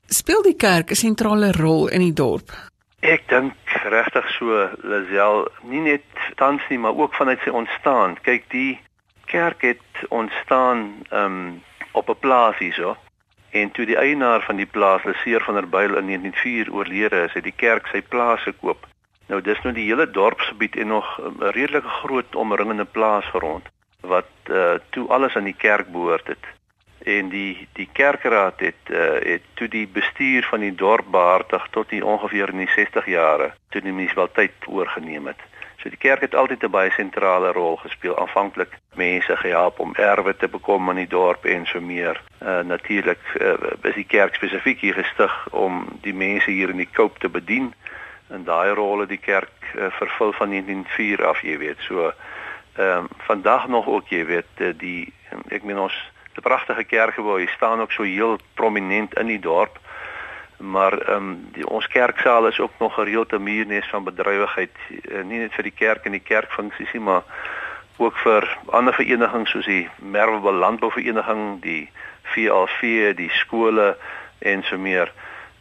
Speel 0.07 0.43
die 0.43 0.57
kerk 0.57 0.91
'n 0.91 0.95
sentrale 0.95 1.53
rol 1.53 1.89
in 1.89 2.01
die 2.01 2.13
dorp? 2.13 2.70
Ek 3.01 3.23
dink 3.29 3.55
regtig 3.89 4.27
so 4.37 4.69
Lazel 4.85 5.47
nie 5.65 5.81
net 5.81 6.05
tans 6.37 6.63
nie 6.69 6.79
maar 6.79 6.97
ook 6.97 7.15
vanuit 7.17 7.41
sy 7.41 7.51
ontstaan. 7.51 8.19
Kyk, 8.27 8.45
die 8.53 8.81
kerk 9.25 9.63
het 9.65 10.03
ontstaan 10.09 11.07
um 11.11 11.63
op 11.93 12.11
'n 12.11 12.21
plaas 12.21 12.59
hierso 12.59 12.97
en 13.51 13.71
toe 13.71 13.87
die 13.87 13.97
eienaar 13.97 14.43
van 14.43 14.57
die 14.57 14.67
plaas, 14.67 15.05
Leseer 15.05 15.43
van 15.43 15.55
der 15.55 15.69
Byl 15.69 15.97
in 15.97 16.07
1904 16.07 16.73
oorlede 16.73 17.25
is, 17.25 17.33
het 17.33 17.45
die 17.45 17.57
kerk 17.57 17.87
sy 17.87 18.03
plaas 18.03 18.43
gekoop. 18.43 18.87
Nou 19.27 19.41
dis 19.41 19.63
nou 19.63 19.75
die 19.75 19.89
hele 19.89 20.11
dorpsgebied 20.11 20.77
en 20.77 20.87
nog 20.87 21.19
'n 21.19 21.51
redelike 21.57 21.89
groot 21.89 22.35
omringende 22.35 22.85
plaas 22.85 23.25
gerond 23.25 23.69
wat 24.01 24.31
uh 24.51 24.75
toe 24.91 25.09
alles 25.09 25.37
aan 25.37 25.45
die 25.45 25.57
kerk 25.59 25.93
behoort 25.93 26.27
het 26.27 26.45
en 27.05 27.29
die 27.29 27.69
die 27.73 27.89
kerkraad 27.93 28.61
het 28.61 28.91
uh, 28.91 29.21
het 29.25 29.43
toe 29.55 29.69
die 29.69 29.87
bestuur 29.89 30.47
van 30.51 30.61
die 30.61 30.75
dorp 30.75 31.07
behartig 31.11 31.67
tot 31.71 31.89
die 31.89 32.05
ongeveer 32.05 32.49
in 32.49 32.65
die 32.65 32.73
60 32.75 33.07
jare 33.07 33.53
toe 33.69 33.81
die 33.81 33.93
munisipaliteit 33.93 34.67
oorgeneem 34.67 35.27
het. 35.27 35.41
So 35.83 35.89
die 35.89 35.99
kerk 35.99 36.21
het 36.21 36.35
altyd 36.35 36.63
'n 36.65 36.71
baie 36.71 36.91
sentrale 36.91 37.53
rol 37.53 37.77
gespeel. 37.77 38.19
Aanvanklik 38.19 38.77
mense 38.95 39.37
gehelp 39.37 39.79
om 39.79 39.95
erwe 39.95 40.37
te 40.37 40.49
bekom 40.49 40.91
in 40.91 40.97
die 40.97 41.09
dorp 41.09 41.45
en 41.45 41.67
so 41.67 41.81
meer. 41.81 42.21
Uh, 42.43 42.61
Natuurlik 42.61 43.21
uh, 43.41 43.55
is 43.83 43.95
die 43.95 44.05
kerk 44.05 44.35
spesifiek 44.35 44.81
hier 44.81 44.95
gestig 44.95 45.49
om 45.51 45.99
die 46.01 46.15
mense 46.15 46.51
hier 46.51 46.69
in 46.69 46.77
die 46.77 46.89
Kaap 46.93 47.19
te 47.19 47.29
bedien 47.29 47.75
en 48.29 48.45
daai 48.45 48.71
rol 48.71 49.01
het 49.01 49.09
die 49.09 49.25
kerk 49.25 49.73
uh, 49.75 49.87
vervul 49.91 50.33
van 50.33 50.49
1904 50.49 51.27
af, 51.27 51.41
jy 51.41 51.59
weet. 51.59 51.79
So 51.81 52.13
ehm 52.77 53.05
uh, 53.05 53.05
vandag 53.17 53.69
nog 53.69 53.87
ook, 53.87 54.09
jy 54.09 54.25
weet, 54.27 54.79
die 54.79 55.13
ek 55.49 55.63
meen 55.63 55.79
ons 55.79 56.11
'n 56.35 56.43
pragtige 56.43 56.85
kerkgebou. 56.85 57.41
Hy 57.41 57.47
staan 57.47 57.81
ook 57.81 57.93
so 57.93 58.03
heel 58.03 58.39
prominent 58.55 59.15
in 59.19 59.27
die 59.27 59.41
dorp. 59.41 59.79
Maar 60.57 60.99
ehm 60.99 61.17
um, 61.17 61.49
die 61.53 61.69
ons 61.69 61.87
kerksaal 61.87 62.47
is 62.47 62.61
ook 62.61 62.73
nog 62.79 62.99
'n 62.99 63.43
muurnes 63.43 63.89
van 63.89 64.05
bedrywigheid, 64.05 64.77
uh, 64.89 65.23
nie 65.23 65.39
net 65.39 65.55
vir 65.55 65.63
die 65.63 65.79
kerk 65.79 66.05
en 66.05 66.13
die 66.13 66.27
kerkfunksies 66.33 66.93
nie, 66.93 67.03
maar 67.03 67.23
ook 67.97 68.17
vir 68.17 68.59
ander 68.67 68.95
verenigings 68.95 69.51
soos 69.51 69.65
die 69.65 69.89
Merwe 69.97 70.53
Landbouvereniging, 70.53 71.63
die 71.63 71.91
VLV, 72.23 73.15
die 73.15 73.31
skole 73.31 73.97
en 74.39 74.63
so 74.63 74.79
meer. 74.79 75.13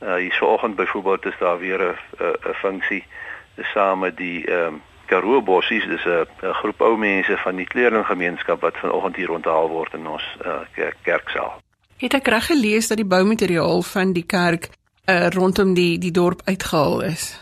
Uh 0.01 0.15
hier 0.15 0.33
vanoggend 0.33 0.75
byvoorbeeld 0.75 1.25
is 1.25 1.37
daar 1.39 1.59
weer 1.59 1.81
'n 1.81 1.95
'n 2.49 2.53
funksie 2.53 3.03
saam 3.73 3.99
met 3.99 4.17
die 4.17 4.45
ehm 4.45 4.65
um, 4.65 4.81
Karoo 5.09 5.41
Bossies, 5.41 5.85
dis 5.89 6.05
'n 6.05 6.53
groep 6.61 6.81
ou 6.81 6.97
mense 6.97 7.37
van 7.37 7.55
die 7.55 7.65
kleringgemeenskap 7.65 8.61
wat 8.61 8.77
vanoggend 8.77 9.15
hier 9.15 9.31
onthaal 9.31 9.69
word 9.69 9.93
in 9.93 10.07
ons 10.07 10.25
uh, 10.45 10.61
kerk, 10.75 10.97
kerksaal. 11.01 11.57
Het 11.97 12.13
ek 12.13 12.27
reg 12.27 12.45
gelees 12.45 12.87
dat 12.87 12.97
die 12.97 13.09
boumateriaal 13.09 13.81
van 13.81 14.13
die 14.13 14.23
kerk 14.23 14.69
uh, 15.09 15.27
rondom 15.33 15.73
die 15.73 15.97
die 15.97 16.11
dorp 16.11 16.41
uitgehaal 16.45 17.01
is? 17.01 17.33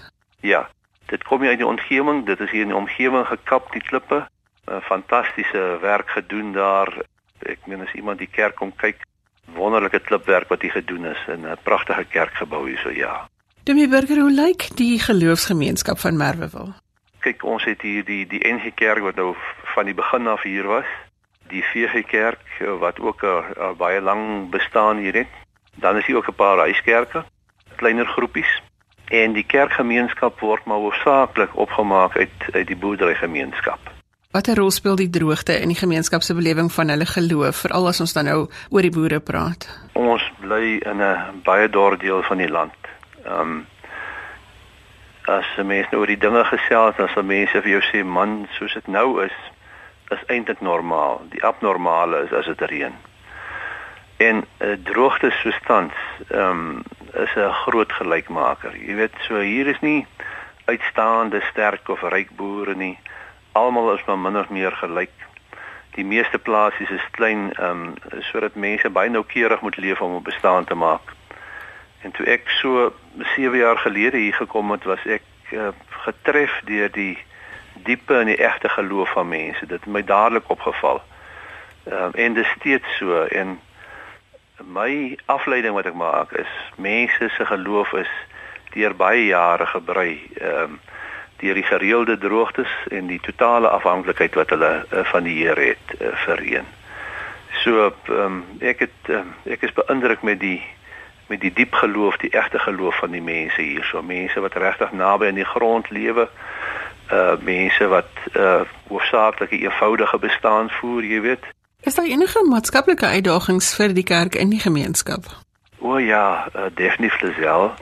Ja, 0.42 0.70
dit 1.12 1.24
kom 1.24 1.42
hier 1.42 1.50
uit 1.50 1.60
die 1.60 1.68
omgewing, 1.68 2.26
dit 2.26 2.40
is 2.40 2.52
hier 2.52 2.62
in 2.62 2.72
die 2.72 2.80
omgewing 2.80 3.28
gekap 3.28 3.72
die 3.72 3.84
klippe. 3.84 4.24
'n 4.68 4.82
Fantastiese 4.82 5.78
werk 5.82 6.10
gedoen 6.10 6.52
daar. 6.54 6.92
Ek 7.40 7.60
meen 7.68 7.82
as 7.82 7.94
iemand 7.94 8.20
die 8.20 8.32
kerk 8.32 8.56
kom 8.56 8.72
kyk, 8.76 9.04
wonderlike 9.56 10.00
klipwerk 10.00 10.50
wat 10.50 10.62
hier 10.62 10.72
gedoen 10.72 11.06
is 11.06 11.22
in 11.28 11.46
'n 11.46 11.58
pragtige 11.64 12.04
kerkgebou 12.04 12.68
hier 12.68 12.80
so 12.84 12.90
ja. 12.90 13.28
Demi 13.64 13.88
Burger, 13.88 14.20
hoe 14.20 14.32
lyk 14.32 14.70
die 14.76 15.00
geloofsgemeenskap 15.00 16.00
van 16.00 16.18
Merwewil? 16.18 16.74
Kyk, 17.28 17.44
ons 17.44 17.66
het 17.68 17.82
hier 17.84 18.06
die 18.08 18.24
die 18.24 18.40
NG 18.40 18.72
Kerk 18.80 19.04
wat 19.04 19.18
nou 19.20 19.34
van 19.74 19.88
die 19.90 19.96
begin 19.96 20.30
af 20.32 20.46
hier 20.48 20.68
was. 20.70 20.88
Die 21.52 21.64
VG 21.74 22.06
Kerk 22.08 22.40
wat 22.80 23.00
ook 23.04 23.24
'n 23.24 23.76
baie 23.78 24.00
lang 24.02 24.50
bestaan 24.50 24.98
hier 24.98 25.14
het. 25.14 25.28
Dan 25.76 25.98
is 25.98 26.06
hier 26.06 26.16
ook 26.16 26.30
'n 26.30 26.36
paar 26.36 26.58
huiskerke, 26.58 27.26
kleiner 27.76 28.06
groepies. 28.06 28.62
En 29.08 29.34
die 29.34 29.44
kerkgemeenskap 29.44 30.40
word 30.40 30.66
maar 30.66 30.78
hoofsaaklik 30.78 31.56
opgemaak 31.56 32.18
uit 32.18 32.38
uit 32.52 32.68
die 32.68 32.78
boerderygemeenskap. 32.78 33.80
Watter 34.32 34.56
rol 34.56 34.72
speel 34.72 34.96
die 34.96 35.10
droogte 35.10 35.60
in 35.60 35.68
die 35.68 35.78
gemeenskap 35.78 36.22
se 36.22 36.34
belewing 36.34 36.72
van 36.72 36.90
hulle 36.90 37.06
geloof, 37.06 37.56
veral 37.56 37.88
as 37.88 38.00
ons 38.00 38.14
dan 38.14 38.26
nou 38.26 38.50
oor 38.70 38.82
die 38.82 38.92
boere 38.92 39.20
praat? 39.20 39.68
Ons 39.94 40.32
bly 40.40 40.78
in 40.78 41.02
'n 41.02 41.42
baie 41.44 41.70
dorre 41.70 41.98
deel 41.98 42.24
van 42.24 42.38
die 42.38 42.50
land. 42.50 42.76
Ehm 43.24 43.42
um, 43.42 43.66
as 45.28 45.46
mense 45.60 45.92
nou 45.92 46.02
oor 46.02 46.12
die 46.12 46.24
dinge 46.24 46.44
gesels, 46.48 46.96
dan 46.96 47.10
sal 47.12 47.26
mense 47.28 47.62
vir 47.62 47.72
jou 47.72 47.84
sê 47.90 48.04
man, 48.04 48.46
soos 48.56 48.74
dit 48.74 48.88
nou 48.88 49.20
is, 49.26 49.36
is 50.16 50.24
eintlik 50.32 50.62
normaal. 50.64 51.20
Die 51.34 51.44
abnormale 51.44 52.24
is 52.28 52.36
as 52.36 52.48
dit 52.48 52.64
reën. 52.72 52.96
En 54.24 54.40
uh, 54.44 54.74
droogte 54.88 55.32
soestand 55.42 55.92
ehm 56.30 56.62
um, 56.62 56.84
is 57.14 57.36
'n 57.36 57.52
groot 57.64 57.92
gelykmaker. 57.92 58.76
Jy 58.78 58.96
weet, 58.96 59.16
so 59.28 59.40
hier 59.40 59.68
is 59.68 59.80
nie 59.82 60.08
uitstaande 60.66 61.42
sterk 61.52 61.90
of 61.90 62.02
ryk 62.02 62.32
boere 62.36 62.76
nie. 62.76 63.00
Almal 63.52 63.94
is 63.94 64.06
maar 64.06 64.20
min 64.20 64.38
of 64.38 64.50
meer 64.50 64.72
gelyk. 64.72 65.16
Die 65.96 66.06
meeste 66.06 66.38
plasies 66.38 66.90
is 66.90 67.12
klein 67.12 67.52
ehm 67.54 67.84
um, 67.84 67.94
sodat 68.32 68.56
mense 68.56 68.90
baie 68.90 69.10
noukeurig 69.10 69.62
moet 69.62 69.78
leef 69.78 70.02
om 70.02 70.16
'n 70.16 70.24
bestaan 70.24 70.66
te 70.66 70.76
maak. 70.76 71.17
En 72.02 72.12
toe 72.12 72.26
ek 72.26 72.50
so 72.60 72.94
7 73.36 73.58
jaar 73.58 73.78
gelede 73.78 74.18
hier 74.18 74.34
gekom 74.34 74.72
het, 74.72 74.84
was 74.84 75.06
ek 75.06 75.24
uh, 75.52 75.70
getref 76.06 76.62
deur 76.66 76.92
die 76.92 77.18
diepe 77.86 78.18
en 78.20 78.26
die 78.26 78.42
egte 78.42 78.70
geloof 78.70 79.12
van 79.12 79.28
mense. 79.28 79.66
Dit 79.66 79.80
het 79.80 79.86
my 79.86 80.04
dadelik 80.04 80.50
opgeval. 80.50 81.02
Ehm 81.88 82.04
um, 82.04 82.14
en 82.14 82.34
dit 82.34 82.46
steeds 82.56 82.98
so 82.98 83.24
en 83.24 83.60
my 84.64 85.18
afleiding 85.26 85.74
wat 85.74 85.86
ek 85.86 85.94
maak 85.94 86.32
is 86.32 86.54
mense 86.76 87.30
se 87.30 87.46
geloof 87.46 87.94
is 87.94 88.10
deur 88.74 88.96
baie 88.96 89.26
jare 89.26 89.66
gebrei. 89.66 90.22
Ehm 90.42 90.64
um, 90.64 90.80
deur 91.38 91.54
die 91.54 91.64
gereelde 91.64 92.18
droogtes 92.18 92.72
en 92.90 93.08
die 93.08 93.20
totale 93.22 93.70
afhanklikheid 93.70 94.34
wat 94.34 94.50
hulle 94.50 94.86
uh, 94.90 95.04
van 95.06 95.24
die 95.24 95.36
Here 95.38 95.68
het 95.70 96.02
uh, 96.02 96.08
vereen. 96.26 96.66
So 97.64 97.94
ehm 98.08 98.26
um, 98.26 98.44
ek 98.60 98.80
het 98.80 99.14
um, 99.14 99.34
ek 99.46 99.62
is 99.62 99.74
beïndruk 99.78 100.22
met 100.22 100.40
die 100.40 100.62
met 101.28 101.42
die 101.42 101.54
diep 101.54 101.74
geloof, 101.74 102.18
die 102.18 102.30
egte 102.30 102.60
geloof 102.60 102.98
van 102.98 103.12
die 103.12 103.22
mense 103.22 103.62
hier. 103.62 103.84
So 103.84 104.02
mense 104.02 104.40
wat 104.40 104.54
regtig 104.54 104.92
naby 104.92 105.28
aan 105.28 105.40
die 105.40 105.46
grond 105.46 105.90
lewe. 105.90 106.30
Uh 107.12 107.36
mense 107.42 107.88
wat 107.88 108.10
uh 108.36 108.62
hoofsaaklik 108.88 109.52
'n 109.52 109.64
eenvoudige 109.64 110.18
bestaan 110.20 110.70
voer, 110.70 111.04
jy 111.04 111.22
weet. 111.22 111.44
Is 111.82 111.96
daar 111.96 112.06
enige 112.06 112.44
maatskaplike 112.50 113.06
uitdagings 113.06 113.76
vir 113.76 113.94
die 113.94 114.04
kerk 114.04 114.36
in 114.36 114.50
die 114.50 114.60
gemeenskap? 114.60 115.24
O 115.80 115.98
ja, 115.98 116.48
uh, 116.56 116.62
definitief 116.74 117.38
wel. 117.38 117.74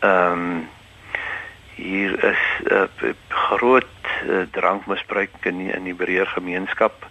Ehm 0.00 0.32
um, 0.32 0.68
hier 1.74 2.24
is 2.24 2.42
'n 2.64 2.72
uh, 2.74 3.12
groot 3.28 3.84
uh, 4.28 4.42
drankmisbruik 4.50 5.30
in 5.40 5.58
die, 5.58 5.72
in 5.72 5.84
die 5.84 5.94
Hebreër 5.96 6.26
gemeenskap 6.26 7.06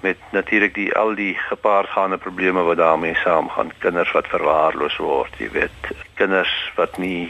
met 0.00 0.16
natuurlik 0.30 0.74
die 0.74 0.94
al 0.96 1.14
die 1.14 1.34
gepaardgaande 1.34 2.18
probleme 2.18 2.62
wat 2.62 2.76
daarmee 2.76 3.14
saamgaan. 3.14 3.72
Kinders 3.78 4.12
wat 4.12 4.28
verwaarloos 4.28 4.96
word, 4.96 5.36
jy 5.38 5.50
weet, 5.50 5.92
kinders 6.14 6.52
wat 6.76 6.98
nie 6.98 7.28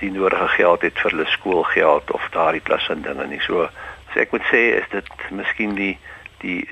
die 0.00 0.10
nodige 0.10 0.48
geld 0.48 0.82
het 0.82 0.98
vir 0.98 1.10
hulle 1.10 1.26
skoolgeld 1.26 2.10
of 2.10 2.28
daardie 2.30 2.64
klas 2.64 2.86
van 2.86 3.02
dinge 3.02 3.26
nie. 3.26 3.40
So, 3.40 3.68
so 4.12 4.20
ek 4.20 4.32
moet 4.32 4.46
sê 4.52 4.62
is 4.80 4.88
dit 4.90 5.10
miskien 5.30 5.74
die 5.78 5.96
die 6.40 6.64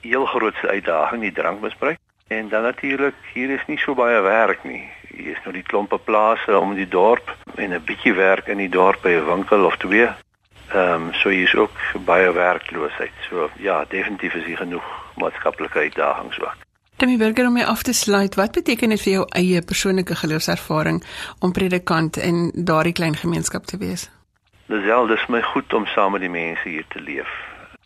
heel 0.00 0.26
grootste 0.26 0.68
uitdaging 0.68 1.22
die 1.22 1.32
drankmisbruik. 1.32 1.98
En 2.28 2.48
dan 2.48 2.62
natuurlik, 2.62 3.14
hier 3.34 3.50
is 3.50 3.66
nie 3.66 3.78
so 3.78 3.94
baie 3.94 4.20
werk 4.20 4.64
nie. 4.64 4.82
Hier 5.14 5.36
is 5.36 5.42
nou 5.44 5.52
die 5.54 5.62
klompe 5.62 5.98
plase 5.98 6.58
om 6.58 6.74
die 6.74 6.88
dorp 6.88 7.30
en 7.54 7.72
'n 7.72 7.84
bietjie 7.84 8.14
werk 8.14 8.48
in 8.48 8.58
die 8.58 8.68
dorp 8.68 9.02
by 9.02 9.14
'n 9.14 9.26
winkel 9.26 9.64
of 9.64 9.76
twee. 9.76 10.08
Ehm 10.76 11.02
um, 11.02 11.12
so 11.12 11.28
hier 11.28 11.44
is 11.44 11.54
ook 11.54 11.76
baie 12.04 12.32
werkloosheid. 12.32 13.12
So 13.28 13.50
ja, 13.56 13.84
definitief 13.88 14.34
is 14.34 14.44
hier 14.44 14.56
genoeg 14.56 14.84
maatskaplike 15.14 15.78
uitdagings 15.78 16.40
ook. 16.40 16.56
Demi 16.96 17.16
Burger 17.16 17.46
om 17.46 17.52
my 17.52 17.62
af 17.62 17.82
te 17.82 17.92
sluit, 17.92 18.34
wat 18.34 18.52
beteken 18.52 18.88
dit 18.88 19.00
vir 19.00 19.12
jou 19.12 19.24
eie 19.28 19.62
persoonlike 19.62 20.14
geloofservaring 20.14 21.02
om 21.38 21.52
predikant 21.52 22.16
in 22.16 22.52
daardie 22.54 22.92
klein 22.92 23.16
gemeenskap 23.16 23.64
te 23.64 23.76
wees? 23.78 24.10
Disel, 24.66 25.06
dis 25.06 25.26
my 25.26 25.42
goed 25.42 25.72
om 25.72 25.86
saam 25.86 26.12
met 26.12 26.20
die 26.20 26.30
mense 26.30 26.68
hier 26.68 26.84
te 26.88 27.00
leef. 27.00 27.32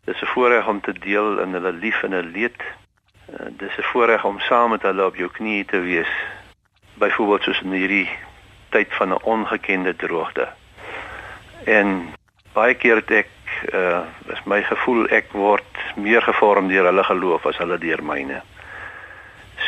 Dis 0.05 0.23
'n 0.23 0.33
voorreg 0.35 0.67
om 0.67 0.81
te 0.81 0.93
deel 0.93 1.39
in 1.39 1.53
hulle 1.53 1.73
lief 1.73 2.03
en 2.03 2.13
hulle 2.13 2.31
leed. 2.31 2.63
Uh, 3.31 3.47
dis 3.51 3.79
'n 3.79 3.91
voorreg 3.93 4.25
om 4.25 4.41
saam 4.41 4.71
met 4.71 4.83
hulle 4.83 5.07
op 5.07 5.17
jou 5.17 5.31
knieë 5.31 5.65
te 5.67 5.81
wees. 5.81 6.13
Byvoorbeeld 6.95 7.43
soos 7.43 7.61
in 7.63 7.73
hierdie 7.73 8.09
tyd 8.69 8.89
van 8.91 9.09
'n 9.09 9.23
ongekende 9.23 9.97
droogte. 9.97 10.49
En 11.65 12.19
baie 12.61 12.77
keer 12.77 13.01
het 13.03 13.11
ek 13.25 13.37
uh 13.75 14.03
is 14.35 14.41
my 14.47 14.61
gevoel 14.63 15.09
ek 15.19 15.33
word 15.33 15.85
meer 15.97 16.23
gevorm 16.23 16.69
deur 16.71 16.89
hulle 16.91 17.05
geloof 17.05 17.47
as 17.51 17.59
hulle 17.63 17.79
deur 17.83 18.03
myne. 18.05 18.41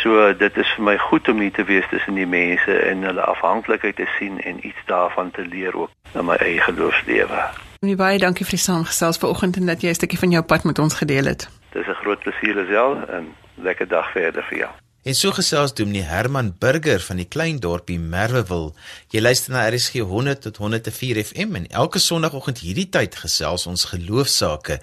So 0.02 0.32
dit 0.38 0.56
is 0.56 0.70
vir 0.76 0.84
my 0.88 0.96
goed 0.98 1.28
om 1.28 1.42
hier 1.44 1.52
te 1.52 1.64
wees 1.68 1.88
tussen 1.90 2.16
die 2.18 2.26
mense 2.26 2.76
en 2.90 3.04
hulle 3.08 3.24
afhanklikheid 3.34 3.98
te 4.00 4.08
sien 4.18 4.40
en 4.40 4.62
iets 4.66 4.86
daarvan 4.86 5.30
te 5.36 5.44
leer 5.44 5.76
ook 5.76 5.90
in 6.14 6.26
my 6.26 6.38
eie 6.46 6.60
geloofslewe. 6.60 7.42
Nee 7.82 7.98
baie 7.98 8.18
dankie 8.22 8.46
vir 8.46 8.56
die 8.56 8.64
saamgesels 8.64 9.20
vanoggend 9.22 9.58
en 9.60 9.66
dat 9.72 9.82
jy 9.82 9.90
'n 9.90 10.00
stukkie 10.00 10.22
van 10.24 10.30
jou 10.30 10.42
pad 10.42 10.64
met 10.64 10.78
ons 10.78 10.94
gedeel 11.02 11.26
het. 11.32 11.48
Dis 11.72 11.86
'n 11.86 12.00
groot 12.02 12.20
plesier 12.24 12.58
alsel 12.58 12.96
en 13.08 13.34
lekker 13.54 13.88
dag 13.88 14.12
verder 14.12 14.42
vir 14.50 14.58
jou. 14.58 14.72
En 15.02 15.16
so 15.18 15.32
gesels 15.34 15.72
Dominee 15.74 16.04
Herman 16.06 16.52
Burger 16.62 17.00
van 17.02 17.18
die 17.18 17.26
klein 17.26 17.56
dorpie 17.58 17.96
Merwewil. 17.98 18.68
Jy 19.10 19.18
luister 19.24 19.50
na 19.50 19.64
RSG 19.66 20.04
100 20.06 20.44
tot 20.44 20.60
104 20.62 21.18
FM 21.24 21.56
en 21.58 21.66
elke 21.74 21.98
sonoggend 21.98 22.60
hierdie 22.62 22.86
tyd 22.86 23.16
gesels 23.18 23.66
ons 23.66 23.88
geloofsaake. 23.90 24.76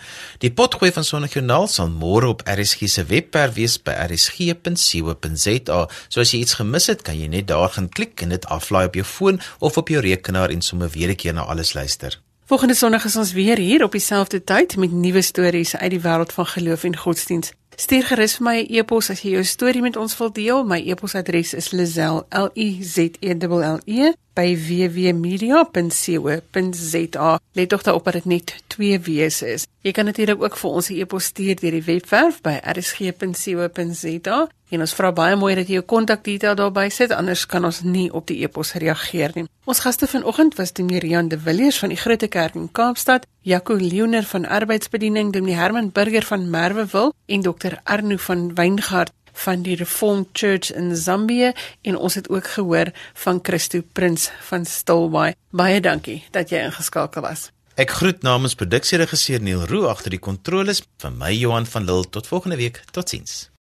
Die 0.43 0.51
potgooi 0.51 0.91
van 0.91 1.07
Sondagjoernaal 1.07 1.69
sal 1.71 1.87
môre 1.93 2.33
op 2.33 2.43
RSG 2.43 2.91
se 2.91 3.05
webwerf 3.07 3.55
wees 3.55 3.77
by 3.79 3.95
rsg.co.za. 4.09 5.79
So 6.09 6.19
as 6.19 6.33
jy 6.35 6.41
iets 6.43 6.57
gemis 6.59 6.89
het, 6.91 7.05
kan 7.07 7.15
jy 7.15 7.31
net 7.31 7.47
daar 7.47 7.71
gaan 7.77 7.87
klik 7.87 8.19
en 8.19 8.35
dit 8.35 8.49
aflaai 8.51 8.89
op 8.89 8.99
jou 8.99 9.07
foon 9.07 9.39
of 9.63 9.79
op 9.79 9.87
jou 9.87 10.03
rekenaar 10.03 10.51
en 10.51 10.59
sommer 10.59 10.91
weer 10.91 11.15
'n 11.15 11.15
keer 11.15 11.33
na 11.33 11.47
alles 11.47 11.71
luister. 11.73 12.19
Volgende 12.45 12.75
Sondag 12.75 13.05
is 13.05 13.15
ons 13.15 13.31
weer 13.31 13.57
hier 13.57 13.83
op 13.83 13.91
dieselfde 13.91 14.43
tyd 14.43 14.75
met 14.75 14.91
nuwe 14.91 15.21
stories 15.21 15.75
uit 15.75 15.91
die 15.91 16.01
wêreld 16.01 16.33
van 16.33 16.45
geloof 16.45 16.83
en 16.83 16.97
godsdiens. 16.97 17.51
Stuur 17.79 18.03
gerus 18.09 18.33
vir 18.35 18.43
my 18.43 18.57
'n 18.59 18.67
e 18.67 18.79
e-pos 18.79 19.07
as 19.09 19.21
jy 19.23 19.29
jou 19.37 19.43
storie 19.43 19.81
met 19.81 19.95
ons 19.95 20.17
wil 20.19 20.31
deel. 20.31 20.63
My 20.67 20.79
e-posadres 20.83 21.53
is 21.53 21.71
lizel 21.71 22.25
l 22.29 22.49
i 22.55 22.83
z 22.83 22.97
e 23.21 23.29
e 23.31 24.13
by 24.33 24.57
www.media.co.za. 24.67 27.39
Let 27.53 27.69
tog 27.69 27.81
daarop 27.81 28.03
dat 28.03 28.13
dit 28.13 28.25
net 28.25 28.55
twee 28.67 28.99
w's 28.99 29.41
is. 29.41 29.67
Jy 29.79 29.93
kan 29.95 30.05
natuurlik 30.05 30.41
ook 30.43 30.57
vir 30.59 30.69
ons 30.69 30.89
'n 30.89 30.99
e-pos 30.99 31.23
stuur 31.23 31.55
deur 31.55 31.71
die 31.71 31.83
webwerf 31.83 32.41
by 32.41 32.59
rsg.co.za. 32.63 34.47
En 34.69 34.79
ons 34.79 34.93
vra 34.93 35.11
baie 35.11 35.35
mooi 35.35 35.55
dat 35.55 35.67
jy 35.67 35.73
jou 35.73 35.85
kontakdetail 35.85 36.55
daarby 36.55 36.89
sit, 36.89 37.11
anders 37.11 37.45
kan 37.45 37.65
ons 37.65 37.81
nie 37.81 38.13
op 38.13 38.27
die 38.27 38.43
e-pos 38.43 38.73
reageer 38.73 39.31
nie. 39.35 39.45
Ons 39.65 39.79
gaste 39.79 40.07
vanoggend 40.07 40.55
was 40.55 40.73
die 40.73 40.83
Miriam 40.83 41.27
de 41.27 41.39
Villiers 41.39 41.79
van 41.79 41.89
die 41.89 41.97
Grote 41.97 42.27
Kerk 42.27 42.55
in 42.55 42.71
Kaapstad, 42.71 43.25
Jaco 43.41 43.73
Leoner 43.73 44.23
van 44.23 44.45
Arbeidsbediening, 44.45 45.31
Dominee 45.31 45.55
Herman 45.55 45.91
Burger 45.91 46.23
van 46.23 46.49
Merwewil 46.49 47.13
en 47.25 47.41
Dr 47.41 47.79
Arno 47.83 48.17
van 48.17 48.55
Weingart 48.55 49.11
van 49.33 49.61
die 49.61 49.75
Reformed 49.75 50.27
Church 50.33 50.73
in 50.73 50.95
Zambië 50.95 51.53
en 51.81 51.97
ons 51.97 52.15
het 52.15 52.29
ook 52.29 52.47
gehoor 52.47 52.91
van 53.13 53.39
Christo 53.41 53.81
Prins 53.93 54.31
van 54.41 54.65
Stilbaai. 54.65 55.33
Baie 55.49 55.81
dankie 55.81 56.23
dat 56.31 56.49
jy 56.49 56.57
ingeskakel 56.57 57.21
was. 57.21 57.51
Ek 57.79 57.93
groet 57.95 58.25
namens 58.27 58.57
produksieregisseur 58.59 59.39
Neil 59.39 59.61
Roo 59.69 59.87
agter 59.87 60.11
die 60.11 60.19
kontroles 60.19 60.81
van 60.99 61.15
my 61.15 61.29
Johan 61.31 61.63
van 61.63 61.87
Lille 61.87 62.09
tot 62.11 62.27
volgende 62.27 62.57
week. 62.59 62.81
Totsiens. 62.91 63.49